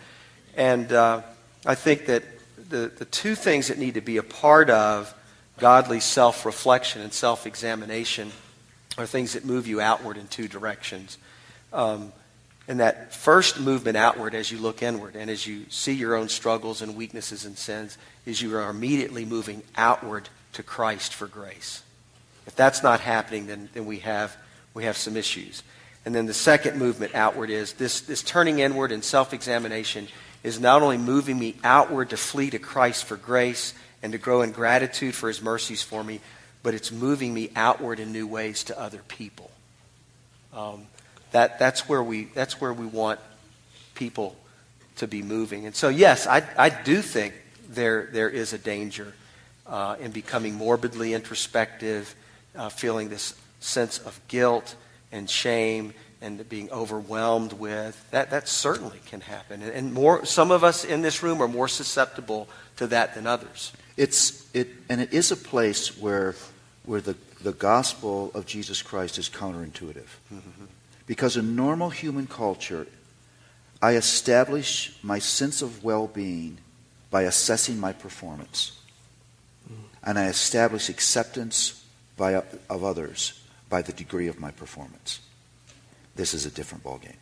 And 0.56 0.92
uh, 0.92 1.22
I 1.64 1.74
think 1.74 2.06
that 2.06 2.24
the, 2.68 2.90
the 2.96 3.04
two 3.04 3.34
things 3.34 3.68
that 3.68 3.78
need 3.78 3.94
to 3.94 4.00
be 4.00 4.16
a 4.16 4.22
part 4.22 4.70
of 4.70 5.14
godly 5.58 6.00
self 6.00 6.44
reflection 6.44 7.02
and 7.02 7.12
self 7.12 7.46
examination 7.46 8.32
are 8.98 9.06
things 9.06 9.32
that 9.32 9.44
move 9.44 9.66
you 9.66 9.80
outward 9.80 10.16
in 10.16 10.28
two 10.28 10.48
directions. 10.48 11.18
Um, 11.72 12.12
and 12.68 12.80
that 12.80 13.12
first 13.12 13.60
movement 13.60 13.96
outward 13.96 14.34
as 14.34 14.50
you 14.50 14.58
look 14.58 14.82
inward 14.82 15.16
and 15.16 15.30
as 15.30 15.46
you 15.46 15.66
see 15.68 15.92
your 15.92 16.14
own 16.14 16.28
struggles 16.28 16.80
and 16.80 16.94
weaknesses 16.94 17.44
and 17.44 17.58
sins 17.58 17.98
is 18.24 18.40
you 18.40 18.56
are 18.56 18.70
immediately 18.70 19.24
moving 19.24 19.62
outward 19.76 20.28
to 20.52 20.62
Christ 20.62 21.12
for 21.12 21.26
grace. 21.26 21.82
If 22.46 22.54
that's 22.54 22.82
not 22.82 23.00
happening, 23.00 23.46
then, 23.46 23.68
then 23.72 23.86
we, 23.86 24.00
have, 24.00 24.36
we 24.74 24.84
have 24.84 24.96
some 24.96 25.16
issues. 25.16 25.62
And 26.04 26.14
then 26.14 26.26
the 26.26 26.34
second 26.34 26.78
movement 26.78 27.14
outward 27.14 27.50
is 27.50 27.74
this, 27.74 28.00
this 28.00 28.22
turning 28.22 28.58
inward 28.58 28.92
and 28.92 29.04
self 29.04 29.32
examination 29.32 30.08
is 30.42 30.60
not 30.60 30.82
only 30.82 30.98
moving 30.98 31.38
me 31.38 31.56
outward 31.62 32.10
to 32.10 32.16
flee 32.16 32.50
to 32.50 32.58
Christ 32.58 33.04
for 33.04 33.16
grace 33.16 33.74
and 34.02 34.12
to 34.12 34.18
grow 34.18 34.42
in 34.42 34.50
gratitude 34.50 35.14
for 35.14 35.28
his 35.28 35.40
mercies 35.40 35.82
for 35.82 36.02
me, 36.02 36.20
but 36.62 36.74
it's 36.74 36.92
moving 36.92 37.34
me 37.34 37.50
outward 37.56 38.00
in 38.00 38.12
new 38.12 38.26
ways 38.26 38.64
to 38.64 38.78
other 38.78 39.00
people. 39.08 39.50
Um, 40.52 40.86
that, 41.32 41.58
that's, 41.58 41.88
where 41.88 42.02
we, 42.02 42.24
that's 42.24 42.60
where 42.60 42.72
we 42.72 42.86
want 42.86 43.18
people 43.94 44.36
to 44.96 45.08
be 45.08 45.22
moving. 45.22 45.66
And 45.66 45.74
so, 45.74 45.88
yes, 45.88 46.26
I, 46.26 46.42
I 46.56 46.68
do 46.68 47.02
think 47.02 47.34
there, 47.68 48.08
there 48.12 48.28
is 48.28 48.52
a 48.52 48.58
danger 48.58 49.14
uh, 49.66 49.96
in 50.00 50.10
becoming 50.10 50.54
morbidly 50.54 51.14
introspective, 51.14 52.14
uh, 52.54 52.68
feeling 52.68 53.08
this 53.08 53.34
sense 53.60 53.98
of 53.98 54.20
guilt 54.28 54.74
and 55.10 55.28
shame 55.28 55.94
and 56.20 56.48
being 56.48 56.70
overwhelmed 56.70 57.52
with, 57.52 58.10
that, 58.12 58.30
that 58.30 58.46
certainly 58.46 59.00
can 59.06 59.20
happen. 59.20 59.62
And, 59.62 59.72
and 59.72 59.92
more, 59.92 60.24
some 60.24 60.50
of 60.50 60.62
us 60.62 60.84
in 60.84 61.02
this 61.02 61.22
room 61.22 61.42
are 61.42 61.48
more 61.48 61.68
susceptible 61.68 62.48
to 62.76 62.86
that 62.88 63.14
than 63.14 63.26
others. 63.26 63.72
It's, 63.96 64.48
it, 64.54 64.68
and 64.88 65.00
it 65.00 65.12
is 65.12 65.32
a 65.32 65.36
place 65.36 65.98
where, 65.98 66.34
where 66.84 67.00
the, 67.00 67.16
the 67.42 67.52
gospel 67.52 68.30
of 68.34 68.46
Jesus 68.46 68.82
Christ 68.82 69.18
is 69.18 69.28
counterintuitive. 69.28 70.08
Mm-hmm. 70.32 70.64
Because 71.06 71.36
in 71.36 71.56
normal 71.56 71.90
human 71.90 72.26
culture, 72.26 72.86
I 73.80 73.96
establish 73.96 74.96
my 75.02 75.18
sense 75.18 75.62
of 75.62 75.84
well 75.84 76.06
being 76.06 76.58
by 77.10 77.22
assessing 77.22 77.78
my 77.78 77.92
performance. 77.92 78.78
And 80.04 80.18
I 80.18 80.26
establish 80.26 80.88
acceptance 80.88 81.84
by, 82.16 82.34
of 82.34 82.84
others 82.84 83.40
by 83.68 83.82
the 83.82 83.92
degree 83.92 84.28
of 84.28 84.40
my 84.40 84.50
performance. 84.50 85.20
This 86.16 86.34
is 86.34 86.46
a 86.46 86.50
different 86.50 86.84
ballgame. 86.84 87.16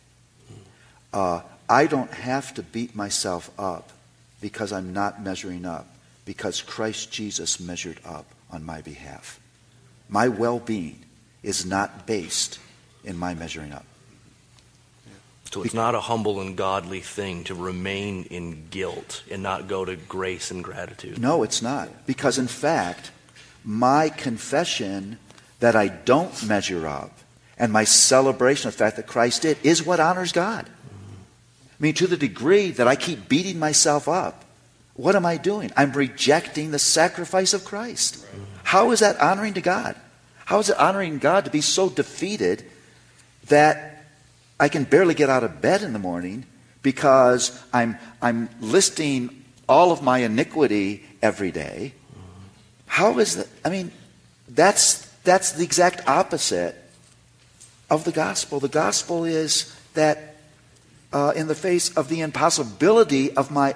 Uh, 1.13 1.41
I 1.69 1.87
don't 1.87 2.11
have 2.11 2.53
to 2.55 2.63
beat 2.63 2.95
myself 2.95 3.51
up 3.59 3.91
because 4.39 4.71
I'm 4.71 4.93
not 4.93 5.23
measuring 5.23 5.65
up, 5.65 5.87
because 6.25 6.61
Christ 6.61 7.11
Jesus 7.11 7.59
measured 7.59 7.99
up 8.05 8.25
on 8.49 8.65
my 8.65 8.81
behalf. 8.81 9.39
My 10.11 10.27
well 10.27 10.59
being 10.59 10.99
is 11.41 11.65
not 11.65 12.05
based 12.05 12.59
in 13.03 13.17
my 13.17 13.33
measuring 13.33 13.71
up. 13.71 13.85
So 15.51 15.63
it's 15.63 15.73
not 15.73 15.95
a 15.95 15.99
humble 15.99 16.39
and 16.39 16.55
godly 16.55 17.01
thing 17.01 17.43
to 17.45 17.55
remain 17.55 18.23
in 18.25 18.67
guilt 18.69 19.23
and 19.29 19.43
not 19.43 19.67
go 19.67 19.83
to 19.83 19.97
grace 19.97 20.49
and 20.49 20.63
gratitude. 20.63 21.19
No, 21.19 21.43
it's 21.43 21.61
not. 21.61 21.89
Because 22.05 22.37
in 22.37 22.47
fact, 22.47 23.11
my 23.65 24.07
confession 24.09 25.17
that 25.59 25.75
I 25.75 25.89
don't 25.89 26.47
measure 26.47 26.87
up 26.87 27.11
and 27.57 27.71
my 27.73 27.83
celebration 27.83 28.69
of 28.69 28.75
the 28.75 28.79
fact 28.79 28.95
that 28.95 29.07
Christ 29.07 29.41
did 29.41 29.57
is 29.61 29.85
what 29.85 29.99
honors 29.99 30.31
God. 30.31 30.67
I 30.67 31.83
mean, 31.83 31.93
to 31.95 32.07
the 32.07 32.17
degree 32.17 32.71
that 32.71 32.87
I 32.87 32.95
keep 32.95 33.27
beating 33.27 33.59
myself 33.59 34.07
up, 34.07 34.45
what 34.93 35.15
am 35.15 35.25
I 35.25 35.37
doing? 35.37 35.71
I'm 35.75 35.91
rejecting 35.91 36.71
the 36.71 36.79
sacrifice 36.79 37.53
of 37.53 37.65
Christ. 37.65 38.25
How 38.63 38.91
is 38.91 38.99
that 38.99 39.19
honoring 39.19 39.53
to 39.55 39.61
God? 39.61 39.95
How 40.45 40.59
is 40.59 40.69
it 40.69 40.77
honoring 40.77 41.19
God 41.19 41.45
to 41.45 41.51
be 41.51 41.61
so 41.61 41.89
defeated 41.89 42.63
that 43.47 44.05
I 44.59 44.69
can 44.69 44.83
barely 44.83 45.13
get 45.13 45.29
out 45.29 45.43
of 45.43 45.61
bed 45.61 45.81
in 45.81 45.93
the 45.93 45.99
morning 45.99 46.45
because 46.81 47.59
I'm, 47.73 47.97
I'm 48.21 48.49
listing 48.59 49.43
all 49.67 49.91
of 49.91 50.01
my 50.01 50.19
iniquity 50.19 51.03
every 51.21 51.51
day. 51.51 51.93
How 52.85 53.19
is 53.19 53.37
that? 53.37 53.47
I 53.63 53.69
mean, 53.69 53.91
that's, 54.49 55.05
that's 55.23 55.53
the 55.53 55.63
exact 55.63 56.07
opposite 56.07 56.75
of 57.89 58.03
the 58.03 58.11
gospel. 58.11 58.59
The 58.59 58.67
gospel 58.67 59.25
is 59.25 59.75
that 59.93 60.35
uh, 61.13 61.33
in 61.35 61.47
the 61.47 61.55
face 61.55 61.95
of 61.95 62.09
the 62.09 62.21
impossibility 62.21 63.35
of 63.35 63.51
my 63.51 63.75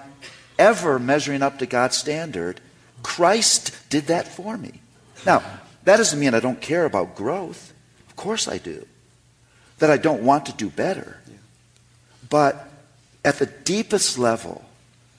ever 0.58 1.00
measuring 1.00 1.42
up 1.42 1.60
to 1.60 1.66
God's 1.66 1.98
standard, 1.98 2.60
Christ 3.06 3.72
did 3.92 4.08
that 4.08 4.28
for 4.28 4.58
me. 4.58 4.82
Now, 5.28 5.44
that 5.84 5.98
doesn't 5.98 6.20
mean 6.20 6.34
I 6.34 6.40
don't 6.40 6.60
care 6.60 6.86
about 6.86 7.16
growth. 7.16 7.72
Of 8.10 8.16
course 8.16 8.48
I 8.48 8.58
do 8.58 8.84
that 9.78 9.92
I 9.92 9.98
don't 9.98 10.24
want 10.24 10.48
to 10.48 10.54
do 10.54 10.72
better. 10.72 11.18
But 12.32 12.68
at 13.24 13.38
the 13.38 13.46
deepest 13.46 14.18
level, 14.18 14.66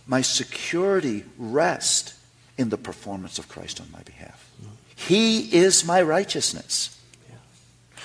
my 0.05 0.21
security 0.21 1.25
rests 1.39 2.19
in 2.59 2.71
the 2.71 2.77
performance 2.77 3.39
of 3.39 3.49
Christ 3.49 3.81
on 3.81 3.87
my 3.93 4.03
behalf. 4.03 4.51
He 4.97 5.55
is 5.55 5.85
my 5.85 6.03
righteousness. 6.03 7.01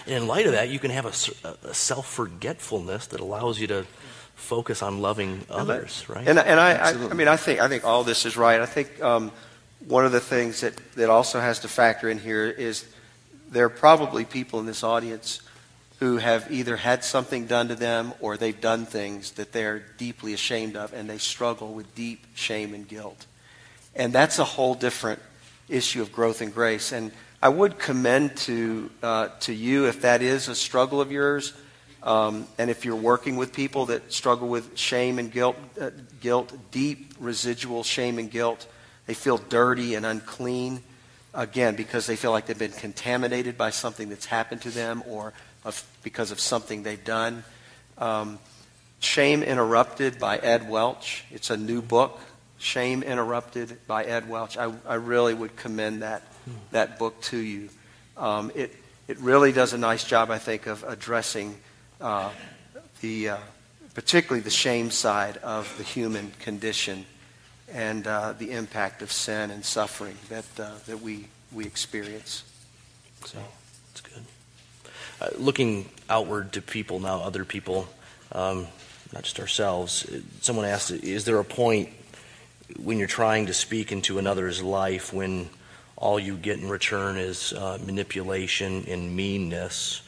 And 0.05 0.15
in 0.15 0.27
light 0.27 0.45
of 0.45 0.51
that, 0.51 0.69
you 0.69 0.77
can 0.77 0.91
have 0.91 1.05
a, 1.05 1.67
a 1.67 1.73
self 1.73 2.05
forgetfulness 2.05 3.07
that 3.07 3.19
allows 3.19 3.59
you 3.59 3.65
to 3.67 3.87
focus 4.35 4.83
on 4.83 5.01
loving 5.01 5.45
others, 5.49 6.05
right? 6.07 6.27
And, 6.27 6.37
and 6.37 6.59
I, 6.59 6.73
I, 6.73 6.89
I, 6.89 7.13
mean, 7.13 7.27
I 7.27 7.37
think, 7.37 7.59
I 7.59 7.67
think 7.67 7.83
all 7.83 8.03
this 8.03 8.25
is 8.25 8.37
right. 8.37 8.59
I 8.59 8.65
think 8.67 9.01
um, 9.01 9.31
one 9.87 10.05
of 10.05 10.11
the 10.11 10.19
things 10.19 10.61
that, 10.61 10.75
that 10.93 11.09
also 11.09 11.39
has 11.39 11.59
to 11.59 11.67
factor 11.67 12.09
in 12.09 12.19
here 12.19 12.45
is 12.49 12.85
there 13.49 13.65
are 13.65 13.69
probably 13.69 14.25
people 14.25 14.59
in 14.59 14.65
this 14.65 14.83
audience 14.83 15.41
who 15.99 16.17
have 16.17 16.51
either 16.51 16.77
had 16.77 17.03
something 17.03 17.45
done 17.45 17.67
to 17.67 17.75
them 17.75 18.13
or 18.19 18.35
they've 18.35 18.59
done 18.59 18.85
things 18.85 19.33
that 19.33 19.51
they're 19.51 19.83
deeply 19.97 20.33
ashamed 20.33 20.75
of 20.75 20.93
and 20.93 21.09
they 21.09 21.17
struggle 21.17 21.73
with 21.73 21.93
deep 21.93 22.25
shame 22.33 22.73
and 22.73 22.87
guilt. 22.87 23.25
And 23.95 24.11
that's 24.11 24.39
a 24.39 24.43
whole 24.43 24.73
different 24.73 25.21
issue 25.69 26.01
of 26.01 26.11
growth 26.11 26.41
and 26.41 26.53
grace. 26.53 26.91
And 26.91 27.11
I 27.41 27.49
would 27.49 27.77
commend 27.77 28.35
to, 28.37 28.89
uh, 29.03 29.29
to 29.41 29.53
you 29.53 29.85
if 29.87 30.01
that 30.01 30.21
is 30.21 30.47
a 30.47 30.55
struggle 30.55 31.01
of 31.01 31.11
yours. 31.11 31.53
Um, 32.03 32.47
and 32.57 32.69
if 32.71 32.83
you're 32.83 32.95
working 32.95 33.35
with 33.35 33.53
people 33.53 33.87
that 33.87 34.11
struggle 34.11 34.47
with 34.47 34.75
shame 34.75 35.19
and 35.19 35.31
guilt, 35.31 35.55
uh, 35.79 35.91
guilt, 36.19 36.51
deep 36.71 37.13
residual 37.19 37.83
shame 37.83 38.17
and 38.17 38.31
guilt, 38.31 38.65
they 39.07 39.13
feel 39.13 39.37
dirty 39.37 39.95
and 39.95 40.05
unclean, 40.05 40.81
again, 41.33 41.75
because 41.75 42.07
they 42.07 42.15
feel 42.15 42.31
like 42.31 42.45
they've 42.45 42.57
been 42.57 42.71
contaminated 42.71 43.57
by 43.57 43.69
something 43.69 44.09
that's 44.09 44.25
happened 44.25 44.61
to 44.61 44.69
them 44.69 45.03
or 45.07 45.33
of, 45.65 45.83
because 46.03 46.31
of 46.31 46.39
something 46.39 46.83
they've 46.83 47.03
done. 47.03 47.43
Um, 47.97 48.39
Shame 48.99 49.41
Interrupted 49.41 50.19
by 50.19 50.37
Ed 50.37 50.69
Welch. 50.69 51.25
It's 51.31 51.49
a 51.49 51.57
new 51.57 51.81
book. 51.81 52.19
Shame 52.59 53.01
Interrupted 53.01 53.77
by 53.87 54.03
Ed 54.03 54.29
Welch. 54.29 54.57
I, 54.57 54.71
I 54.87 54.95
really 54.95 55.33
would 55.33 55.55
commend 55.55 56.03
that, 56.03 56.21
that 56.71 56.99
book 56.99 57.19
to 57.23 57.37
you. 57.37 57.69
Um, 58.17 58.51
it, 58.53 58.75
it 59.07 59.17
really 59.17 59.51
does 59.51 59.73
a 59.73 59.77
nice 59.77 60.03
job, 60.03 60.29
I 60.29 60.37
think, 60.37 60.67
of 60.67 60.83
addressing 60.83 61.57
uh, 61.99 62.29
the, 63.01 63.29
uh, 63.29 63.37
particularly 63.95 64.41
the 64.41 64.51
shame 64.51 64.91
side 64.91 65.37
of 65.37 65.73
the 65.77 65.83
human 65.83 66.31
condition 66.39 67.05
and 67.71 68.05
uh, 68.07 68.33
the 68.33 68.51
impact 68.51 69.01
of 69.01 69.11
sin 69.11 69.51
and 69.51 69.63
suffering 69.63 70.17
that, 70.29 70.45
uh, 70.59 70.71
that 70.87 71.01
we, 71.01 71.25
we 71.51 71.65
experience. 71.65 72.43
So. 73.25 73.37
It's 73.91 74.01
good. 74.01 74.23
Uh, 75.19 75.27
looking 75.37 75.89
outward 76.09 76.53
to 76.53 76.61
people 76.61 76.99
now, 76.99 77.19
other 77.19 77.45
people, 77.45 77.87
um, 78.31 78.67
not 79.13 79.23
just 79.23 79.39
ourselves. 79.39 80.09
Someone 80.41 80.65
asked, 80.65 80.91
is 80.91 81.25
there 81.25 81.39
a 81.39 81.45
point 81.45 81.89
when 82.81 82.97
you're 82.97 83.07
trying 83.07 83.47
to 83.47 83.53
speak 83.53 83.91
into 83.91 84.17
another's 84.17 84.63
life 84.63 85.13
when 85.13 85.49
all 85.97 86.19
you 86.19 86.35
get 86.37 86.59
in 86.59 86.69
return 86.69 87.17
is 87.17 87.53
uh, 87.53 87.77
manipulation 87.85 88.85
and 88.87 89.15
meanness? 89.15 90.01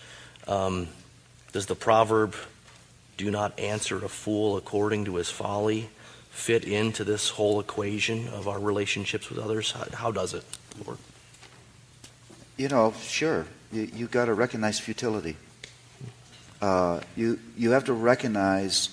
Um, 0.48 0.88
does 1.52 1.66
the 1.66 1.76
proverb, 1.76 2.36
do 3.18 3.30
not 3.30 3.60
answer 3.60 4.04
a 4.04 4.10
fool 4.10 4.58
according 4.58 5.06
to 5.06 5.16
his 5.16 5.30
folly, 5.30 5.90
fit 6.34 6.66
into 6.66 7.04
this 7.04 7.30
whole 7.30 7.60
equation 7.60 8.28
of 8.28 8.48
our 8.48 8.60
relationships 8.60 9.30
with 9.30 9.40
others? 9.40 9.72
How, 9.72 9.86
how 9.94 10.12
does 10.12 10.34
it, 10.34 10.44
Lord? 10.86 10.98
You 12.58 12.68
know, 12.68 12.94
sure 13.02 13.46
you, 13.72 13.90
you 13.94 14.08
got 14.08 14.26
to 14.26 14.34
recognize 14.34 14.80
futility. 14.80 15.38
Uh, 16.62 17.02
you, 17.16 17.40
you 17.58 17.72
have 17.72 17.86
to 17.86 17.94
recognize 17.94 18.90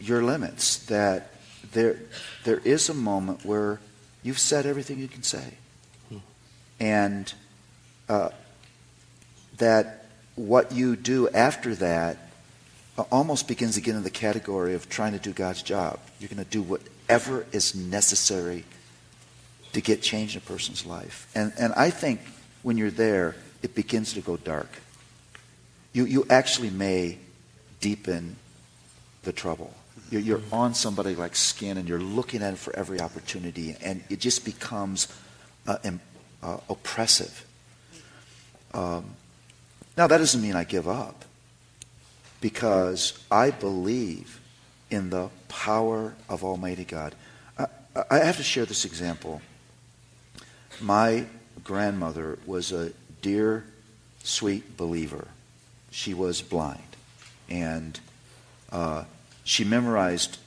your 0.00 0.22
limits, 0.22 0.78
that 0.86 1.34
there, 1.72 2.00
there 2.44 2.58
is 2.64 2.88
a 2.88 2.94
moment 2.94 3.44
where 3.44 3.80
you've 4.22 4.38
said 4.38 4.66
everything 4.66 4.98
you 4.98 5.08
can 5.08 5.22
say. 5.22 5.54
And 6.78 7.32
uh, 8.08 8.30
that 9.58 10.06
what 10.36 10.72
you 10.72 10.96
do 10.96 11.28
after 11.28 11.74
that 11.74 12.29
almost 13.10 13.48
begins 13.48 13.76
again 13.76 13.96
in 13.96 14.02
the 14.02 14.10
category 14.10 14.74
of 14.74 14.88
trying 14.88 15.12
to 15.12 15.18
do 15.18 15.32
God's 15.32 15.62
job. 15.62 15.98
You're 16.18 16.28
going 16.28 16.44
to 16.44 16.50
do 16.50 16.62
whatever 16.62 17.46
is 17.52 17.74
necessary 17.74 18.64
to 19.72 19.80
get 19.80 20.02
change 20.02 20.36
in 20.36 20.42
a 20.42 20.44
person's 20.44 20.84
life. 20.84 21.30
And, 21.34 21.52
and 21.58 21.72
I 21.74 21.90
think 21.90 22.20
when 22.62 22.76
you're 22.76 22.90
there, 22.90 23.36
it 23.62 23.74
begins 23.74 24.12
to 24.14 24.20
go 24.20 24.36
dark. 24.36 24.68
You, 25.92 26.04
you 26.04 26.26
actually 26.28 26.70
may 26.70 27.18
deepen 27.80 28.36
the 29.22 29.32
trouble. 29.32 29.72
You're, 30.10 30.20
you're 30.20 30.42
on 30.52 30.74
somebody 30.74 31.14
like 31.14 31.36
skin 31.36 31.78
and 31.78 31.88
you're 31.88 32.00
looking 32.00 32.42
at 32.42 32.54
it 32.54 32.58
for 32.58 32.74
every 32.76 33.00
opportunity, 33.00 33.76
and 33.82 34.02
it 34.08 34.18
just 34.18 34.44
becomes 34.44 35.08
uh, 35.66 35.78
uh, 36.42 36.58
oppressive. 36.68 37.46
Um, 38.72 39.04
now, 39.96 40.06
that 40.06 40.18
doesn't 40.18 40.40
mean 40.40 40.56
I 40.56 40.64
give 40.64 40.88
up 40.88 41.24
because 42.40 43.18
I 43.30 43.50
believe 43.50 44.40
in 44.90 45.10
the 45.10 45.30
power 45.48 46.14
of 46.28 46.42
Almighty 46.42 46.84
God. 46.84 47.14
I, 47.58 47.66
I 48.10 48.18
have 48.18 48.36
to 48.38 48.42
share 48.42 48.64
this 48.64 48.84
example. 48.84 49.40
My 50.80 51.26
grandmother 51.62 52.38
was 52.46 52.72
a 52.72 52.92
dear, 53.22 53.64
sweet 54.22 54.76
believer. 54.76 55.28
She 55.90 56.14
was 56.14 56.42
blind. 56.42 56.82
And 57.48 57.98
uh, 58.72 59.04
she 59.44 59.64
memorized 59.64 60.38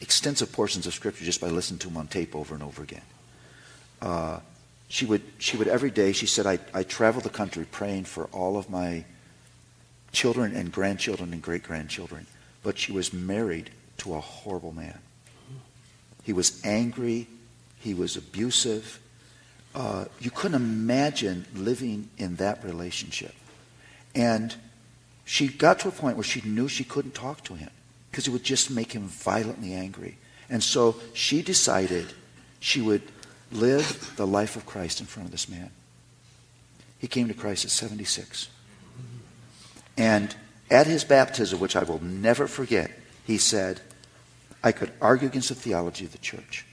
extensive 0.00 0.52
portions 0.52 0.86
of 0.86 0.94
Scripture 0.94 1.24
just 1.24 1.40
by 1.40 1.48
listening 1.48 1.78
to 1.80 1.88
them 1.88 1.96
on 1.96 2.08
tape 2.08 2.34
over 2.34 2.54
and 2.54 2.62
over 2.62 2.82
again. 2.82 3.02
Uh, 4.00 4.40
she 4.88 5.06
would, 5.06 5.22
she 5.38 5.56
would 5.56 5.68
every 5.68 5.90
day, 5.90 6.12
she 6.12 6.26
said, 6.26 6.46
I, 6.46 6.58
I 6.74 6.82
travel 6.82 7.20
the 7.22 7.30
country 7.30 7.64
praying 7.64 8.04
for 8.04 8.24
all 8.26 8.58
of 8.58 8.68
my 8.68 9.04
children 10.12 10.54
and 10.54 10.70
grandchildren 10.70 11.32
and 11.32 11.42
great 11.42 11.62
grandchildren, 11.62 12.26
but 12.62 12.78
she 12.78 12.92
was 12.92 13.12
married 13.12 13.70
to 13.98 14.14
a 14.14 14.20
horrible 14.20 14.72
man. 14.72 14.98
He 16.22 16.32
was 16.32 16.64
angry, 16.64 17.26
he 17.80 17.94
was 17.94 18.16
abusive. 18.16 19.00
Uh, 19.74 20.04
you 20.20 20.30
couldn't 20.30 20.60
imagine 20.60 21.46
living 21.54 22.08
in 22.18 22.36
that 22.36 22.62
relationship. 22.62 23.34
And 24.14 24.54
she 25.24 25.48
got 25.48 25.80
to 25.80 25.88
a 25.88 25.92
point 25.92 26.16
where 26.16 26.24
she 26.24 26.42
knew 26.42 26.68
she 26.68 26.84
couldn't 26.84 27.14
talk 27.14 27.42
to 27.44 27.54
him 27.54 27.70
because 28.10 28.28
it 28.28 28.30
would 28.30 28.44
just 28.44 28.70
make 28.70 28.92
him 28.92 29.08
violently 29.08 29.72
angry. 29.72 30.18
And 30.50 30.62
so 30.62 30.96
she 31.14 31.42
decided 31.42 32.06
she 32.60 32.82
would 32.82 33.02
live 33.50 34.12
the 34.16 34.26
life 34.26 34.56
of 34.56 34.66
Christ 34.66 35.00
in 35.00 35.06
front 35.06 35.26
of 35.26 35.32
this 35.32 35.48
man. 35.48 35.70
He 36.98 37.06
came 37.08 37.28
to 37.28 37.34
Christ 37.34 37.64
at 37.64 37.70
76. 37.70 38.48
And 39.96 40.34
at 40.70 40.86
his 40.86 41.04
baptism, 41.04 41.60
which 41.60 41.76
I 41.76 41.82
will 41.82 42.02
never 42.02 42.46
forget, 42.46 42.90
he 43.24 43.38
said, 43.38 43.80
I 44.64 44.72
could 44.72 44.92
argue 45.00 45.28
against 45.28 45.48
the 45.48 45.54
theology 45.54 46.04
of 46.04 46.12
the 46.12 46.18
church. 46.18 46.64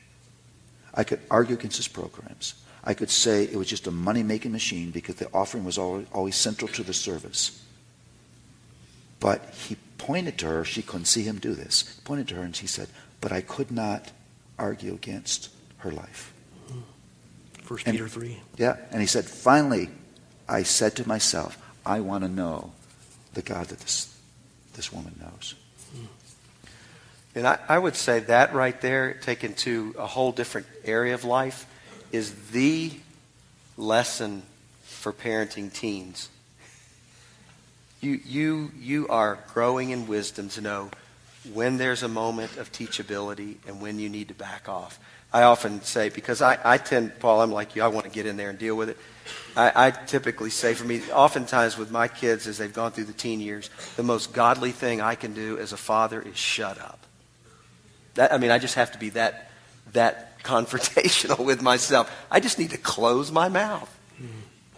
I 0.94 1.04
could 1.04 1.20
argue 1.30 1.56
against 1.56 1.78
his 1.78 1.88
programs. 1.88 2.56
I 2.84 2.94
could 2.94 3.10
say 3.10 3.44
it 3.44 3.56
was 3.56 3.68
just 3.68 3.88
a 3.88 3.92
money 3.92 4.24
making 4.24 4.52
machine 4.52 4.92
because 4.92 5.16
the 5.16 5.30
offering 5.34 5.66
was 5.66 5.78
always 5.78 6.36
central 6.36 6.70
to 6.70 6.84
the 6.84 6.94
service. 6.94 7.62
But 9.20 9.54
he 9.54 9.76
pointed 9.98 10.38
to 10.40 10.48
her, 10.48 10.64
she 10.64 10.82
couldn't 10.82 11.06
see 11.06 11.24
him 11.24 11.40
do 11.40 11.54
this, 11.54 11.96
he 11.96 12.02
pointed 12.04 12.28
to 12.30 12.36
her 12.36 12.44
and 12.44 12.56
he 12.56 12.68
said, 12.68 12.88
But 13.22 13.32
I 13.32 13.42
could 13.42 13.70
not 13.70 14.12
argue 14.58 14.94
against 14.94 15.50
her 15.80 15.92
life. 15.92 16.34
First 17.64 17.86
And- 17.86 17.94
Peter 17.96 18.08
3. 18.08 18.42
Yeah, 18.58 18.78
and 18.92 19.02
he 19.02 19.08
said, 19.08 19.26
Finally, 19.26 19.90
I 20.48 20.64
said 20.64 20.96
to 20.96 21.08
myself, 21.08 21.58
I 21.86 22.00
want 22.00 22.24
to 22.24 22.30
know 22.30 22.72
the 23.40 23.54
God 23.54 23.68
that 23.68 23.80
this, 23.80 24.14
this 24.74 24.92
woman 24.92 25.16
knows. 25.22 25.56
And 27.36 27.48
I, 27.48 27.60
I 27.70 27.80
would 27.80 27.96
say 27.96 28.20
that 28.20 28.54
right 28.54 28.80
there, 28.82 29.14
taken 29.14 29.54
to 29.56 29.96
a 29.98 30.06
whole 30.06 30.34
different 30.34 30.68
area 30.84 31.14
of 31.14 31.24
life, 31.24 31.66
is 32.12 32.34
the 32.52 32.92
lesson 33.78 34.42
for 34.84 35.14
parenting 35.14 35.72
teens. 35.72 36.28
You, 38.02 38.20
you, 38.26 38.72
you 38.78 39.08
are 39.08 39.40
growing 39.54 39.92
in 39.92 40.08
wisdom 40.08 40.50
to 40.50 40.62
know 40.62 40.90
when 41.54 41.78
there's 41.78 42.04
a 42.04 42.10
moment 42.10 42.58
of 42.58 42.72
teachability 42.74 43.56
and 43.68 43.82
when 43.82 44.00
you 44.00 44.10
need 44.10 44.28
to 44.30 44.34
back 44.34 44.68
off. 44.68 45.00
I 45.32 45.44
often 45.44 45.82
say, 45.82 46.10
because 46.10 46.42
I, 46.42 46.58
I 46.64 46.78
tend, 46.78 47.20
Paul, 47.20 47.42
I'm 47.42 47.52
like 47.52 47.76
you, 47.76 47.84
I 47.84 47.88
want 47.88 48.06
to 48.06 48.12
get 48.12 48.26
in 48.26 48.36
there 48.36 48.50
and 48.50 48.58
deal 48.58 48.76
with 48.76 48.90
it. 48.90 48.98
I, 49.56 49.88
I 49.88 49.92
typically 49.92 50.50
say 50.50 50.74
for 50.74 50.86
me, 50.86 51.02
oftentimes 51.12 51.78
with 51.78 51.92
my 51.92 52.08
kids 52.08 52.48
as 52.48 52.58
they've 52.58 52.74
gone 52.74 52.92
through 52.92 53.06
the 53.06 53.14
teen 53.14 53.40
years, 53.40 53.70
the 53.96 54.04
most 54.04 54.34
godly 54.34 54.72
thing 54.72 55.02
I 55.02 55.16
can 55.16 55.34
do 55.34 55.60
as 55.60 55.72
a 55.72 55.78
father 55.78 56.22
is 56.22 56.36
shut 56.36 56.80
up. 56.80 57.06
That, 58.16 58.34
I 58.34 58.38
mean, 58.38 58.50
I 58.50 58.58
just 58.58 58.76
have 58.76 58.92
to 58.94 58.98
be 58.98 59.10
that, 59.10 59.52
that 59.94 60.40
confrontational 60.44 61.46
with 61.46 61.62
myself. 61.62 62.12
I 62.32 62.40
just 62.40 62.58
need 62.58 62.72
to 62.72 62.78
close 62.78 63.32
my 63.32 63.50
mouth. 63.50 63.96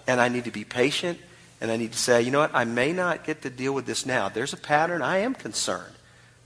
And 0.08 0.20
I 0.20 0.28
need 0.30 0.46
to 0.46 0.52
be 0.52 0.66
patient. 0.66 1.20
And 1.62 1.72
I 1.72 1.78
need 1.78 1.92
to 1.94 1.98
say, 1.98 2.24
you 2.24 2.32
know 2.32 2.40
what? 2.40 2.54
I 2.56 2.66
may 2.66 2.92
not 2.92 3.24
get 3.24 3.44
to 3.44 3.50
deal 3.50 3.72
with 3.72 3.86
this 3.86 4.06
now. 4.06 4.30
There's 4.30 4.52
a 4.52 4.58
pattern. 4.58 5.02
I 5.02 5.20
am 5.20 5.36
concerned. 5.36 5.94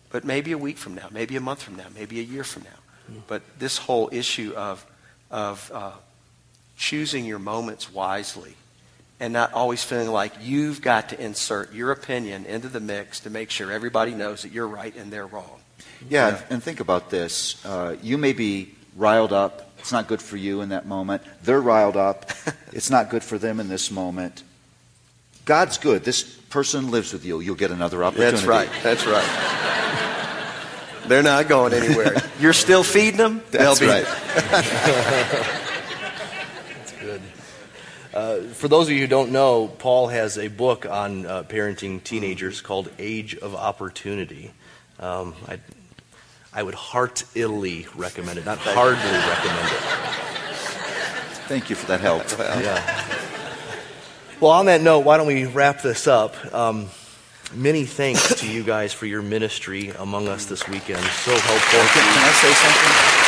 But 0.10 0.26
maybe 0.26 0.52
a 0.52 0.58
week 0.58 0.78
from 0.78 0.94
now, 0.94 1.08
maybe 1.10 1.36
a 1.38 1.42
month 1.42 1.64
from 1.64 1.76
now, 1.76 1.88
maybe 1.96 2.20
a 2.20 2.24
year 2.24 2.44
from 2.44 2.64
now. 2.64 2.85
But 3.28 3.42
this 3.60 3.78
whole 3.78 4.10
issue 4.12 4.54
of, 4.56 4.86
of 5.32 5.72
uh, 5.74 5.92
choosing 6.78 7.26
your 7.26 7.40
moments 7.40 7.92
wisely 7.92 8.56
and 9.20 9.32
not 9.34 9.54
always 9.54 9.84
feeling 9.84 10.10
like 10.10 10.34
you've 10.42 10.82
got 10.82 11.10
to 11.10 11.22
insert 11.22 11.74
your 11.74 11.92
opinion 11.92 12.46
into 12.46 12.68
the 12.68 12.80
mix 12.80 13.22
to 13.22 13.30
make 13.30 13.50
sure 13.50 13.72
everybody 13.72 14.14
knows 14.14 14.42
that 14.42 14.52
you're 14.52 14.68
right 14.68 14.96
and 14.96 15.12
they're 15.12 15.26
wrong. 15.28 15.60
Yeah, 16.10 16.30
Yeah. 16.30 16.42
and 16.50 16.62
think 16.64 16.80
about 16.80 17.10
this. 17.10 17.64
Uh, 17.66 17.96
you 18.02 18.18
may 18.18 18.34
be 18.34 18.76
riled 18.96 19.32
up. 19.34 19.72
It's 19.80 19.92
not 19.92 20.08
good 20.08 20.22
for 20.22 20.36
you 20.36 20.62
in 20.62 20.70
that 20.70 20.86
moment. 20.86 21.22
They're 21.44 21.62
riled 21.62 21.96
up. 21.96 22.30
it's 22.74 22.90
not 22.90 23.10
good 23.10 23.24
for 23.24 23.38
them 23.38 23.60
in 23.60 23.70
this 23.70 23.90
moment. 23.92 24.44
God's 25.46 25.78
good. 25.78 26.04
This 26.04 26.24
person 26.24 26.90
lives 26.92 27.14
with 27.14 27.24
you. 27.24 27.40
You'll 27.40 27.56
get 27.56 27.72
another 27.72 28.04
opportunity. 28.04 28.32
That's 28.36 28.46
right. 28.48 28.70
That's 28.84 29.06
right. 29.06 30.02
They're 31.08 31.24
not 31.24 31.48
going 31.48 31.74
anywhere. 31.74 32.22
You're 32.40 32.54
still 32.54 32.84
feeding 32.84 33.18
them. 33.18 33.42
That's 33.52 33.80
They'll 33.80 33.90
be 33.90 33.94
right. 33.94 34.06
Good. 37.00 37.22
Uh, 38.14 38.40
for 38.54 38.68
those 38.68 38.88
of 38.88 38.94
you 38.94 39.02
who 39.02 39.08
don't 39.08 39.32
know, 39.32 39.68
Paul 39.68 40.08
has 40.08 40.38
a 40.38 40.48
book 40.48 40.86
on 40.86 41.26
uh, 41.26 41.44
parenting 41.44 42.04
teenagers 42.04 42.62
called 42.62 42.90
Age 42.98 43.36
of 43.36 43.54
Opportunity. 43.56 44.52
Um, 45.00 45.36
I, 45.48 45.60
I 46.54 46.64
would 46.64 46.76
heartily 46.76 47.86
recommend 47.96 48.40
it, 48.40 48.46
not 48.46 48.58
hardly 48.60 48.96
recommend 48.96 49.68
it. 49.68 49.82
Thank 51.48 51.70
you 51.70 51.76
for 51.76 51.88
that 51.88 52.00
help. 52.00 52.24
Yeah. 52.40 52.82
Well, 54.40 54.52
on 54.52 54.66
that 54.66 54.82
note, 54.82 55.00
why 55.06 55.18
don't 55.18 55.28
we 55.28 55.46
wrap 55.46 55.82
this 55.82 56.08
up? 56.08 56.36
Um, 56.54 56.88
many 57.54 57.86
thanks 57.86 58.40
to 58.42 58.52
you 58.52 58.64
guys 58.64 58.94
for 58.94 59.06
your 59.06 59.22
ministry 59.22 59.92
among 60.00 60.28
us 60.28 60.46
this 60.46 60.68
weekend. 60.68 61.04
So 61.04 61.32
helpful. 61.32 61.80
Can, 61.80 62.04
can 62.14 62.24
I 62.24 62.32
say 62.32 62.54
something? 62.54 63.26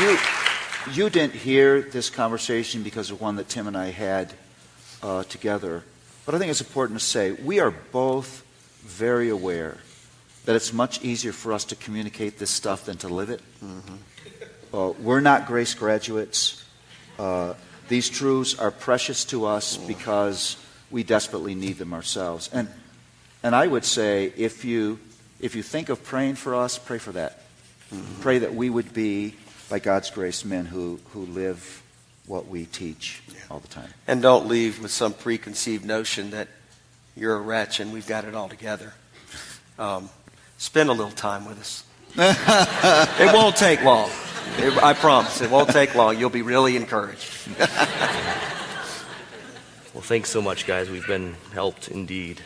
You, 0.00 1.04
you 1.04 1.10
didn't 1.10 1.34
hear 1.34 1.82
this 1.82 2.08
conversation 2.08 2.82
because 2.82 3.10
of 3.10 3.20
one 3.20 3.36
that 3.36 3.48
Tim 3.48 3.66
and 3.66 3.76
I 3.76 3.90
had 3.90 4.32
uh, 5.02 5.24
together. 5.24 5.84
But 6.24 6.34
I 6.34 6.38
think 6.38 6.50
it's 6.50 6.60
important 6.60 7.00
to 7.00 7.04
say 7.04 7.32
we 7.32 7.60
are 7.60 7.70
both 7.70 8.44
very 8.82 9.28
aware 9.28 9.78
that 10.46 10.56
it's 10.56 10.72
much 10.72 11.02
easier 11.02 11.32
for 11.32 11.52
us 11.52 11.64
to 11.66 11.76
communicate 11.76 12.38
this 12.38 12.50
stuff 12.50 12.86
than 12.86 12.96
to 12.98 13.08
live 13.08 13.30
it. 13.30 13.40
Uh, 14.72 14.92
we're 15.00 15.20
not 15.20 15.46
grace 15.46 15.74
graduates. 15.74 16.64
Uh, 17.18 17.54
these 17.88 18.08
truths 18.08 18.58
are 18.58 18.70
precious 18.70 19.24
to 19.26 19.46
us 19.46 19.76
because 19.76 20.56
we 20.90 21.02
desperately 21.02 21.54
need 21.54 21.78
them 21.78 21.92
ourselves. 21.92 22.48
And, 22.52 22.68
and 23.42 23.54
I 23.54 23.66
would 23.66 23.84
say 23.84 24.32
if 24.36 24.64
you, 24.64 24.98
if 25.40 25.56
you 25.56 25.62
think 25.62 25.88
of 25.88 26.04
praying 26.04 26.36
for 26.36 26.54
us, 26.54 26.78
pray 26.78 26.98
for 26.98 27.12
that. 27.12 27.42
Pray 28.20 28.38
that 28.38 28.54
we 28.54 28.70
would 28.70 28.92
be, 28.94 29.34
by 29.68 29.80
God's 29.80 30.10
grace, 30.10 30.44
men 30.44 30.66
who, 30.66 31.00
who 31.12 31.26
live 31.26 31.82
what 32.26 32.46
we 32.46 32.64
teach 32.66 33.22
all 33.50 33.58
the 33.58 33.68
time. 33.68 33.88
And 34.06 34.22
don't 34.22 34.46
leave 34.46 34.80
with 34.80 34.92
some 34.92 35.12
preconceived 35.12 35.84
notion 35.84 36.30
that 36.30 36.46
you're 37.16 37.34
a 37.34 37.40
wretch 37.40 37.80
and 37.80 37.92
we've 37.92 38.06
got 38.06 38.24
it 38.24 38.36
all 38.36 38.48
together. 38.48 38.94
Um, 39.78 40.08
spend 40.58 40.90
a 40.90 40.92
little 40.92 41.12
time 41.12 41.44
with 41.44 41.58
us. 41.58 41.84
it 42.16 43.34
won't 43.34 43.56
take 43.56 43.82
long. 43.82 44.10
It- 44.58 44.82
I 44.82 44.94
promise. 44.94 45.40
It 45.40 45.50
won't 45.50 45.70
take 45.70 45.94
long. 45.94 46.18
You'll 46.18 46.30
be 46.30 46.42
really 46.42 46.76
encouraged. 46.76 47.28
Well, 49.92 50.02
thanks 50.04 50.30
so 50.30 50.40
much, 50.40 50.68
guys. 50.68 50.88
We've 50.88 51.06
been 51.06 51.34
helped 51.52 51.88
indeed. 51.88 52.40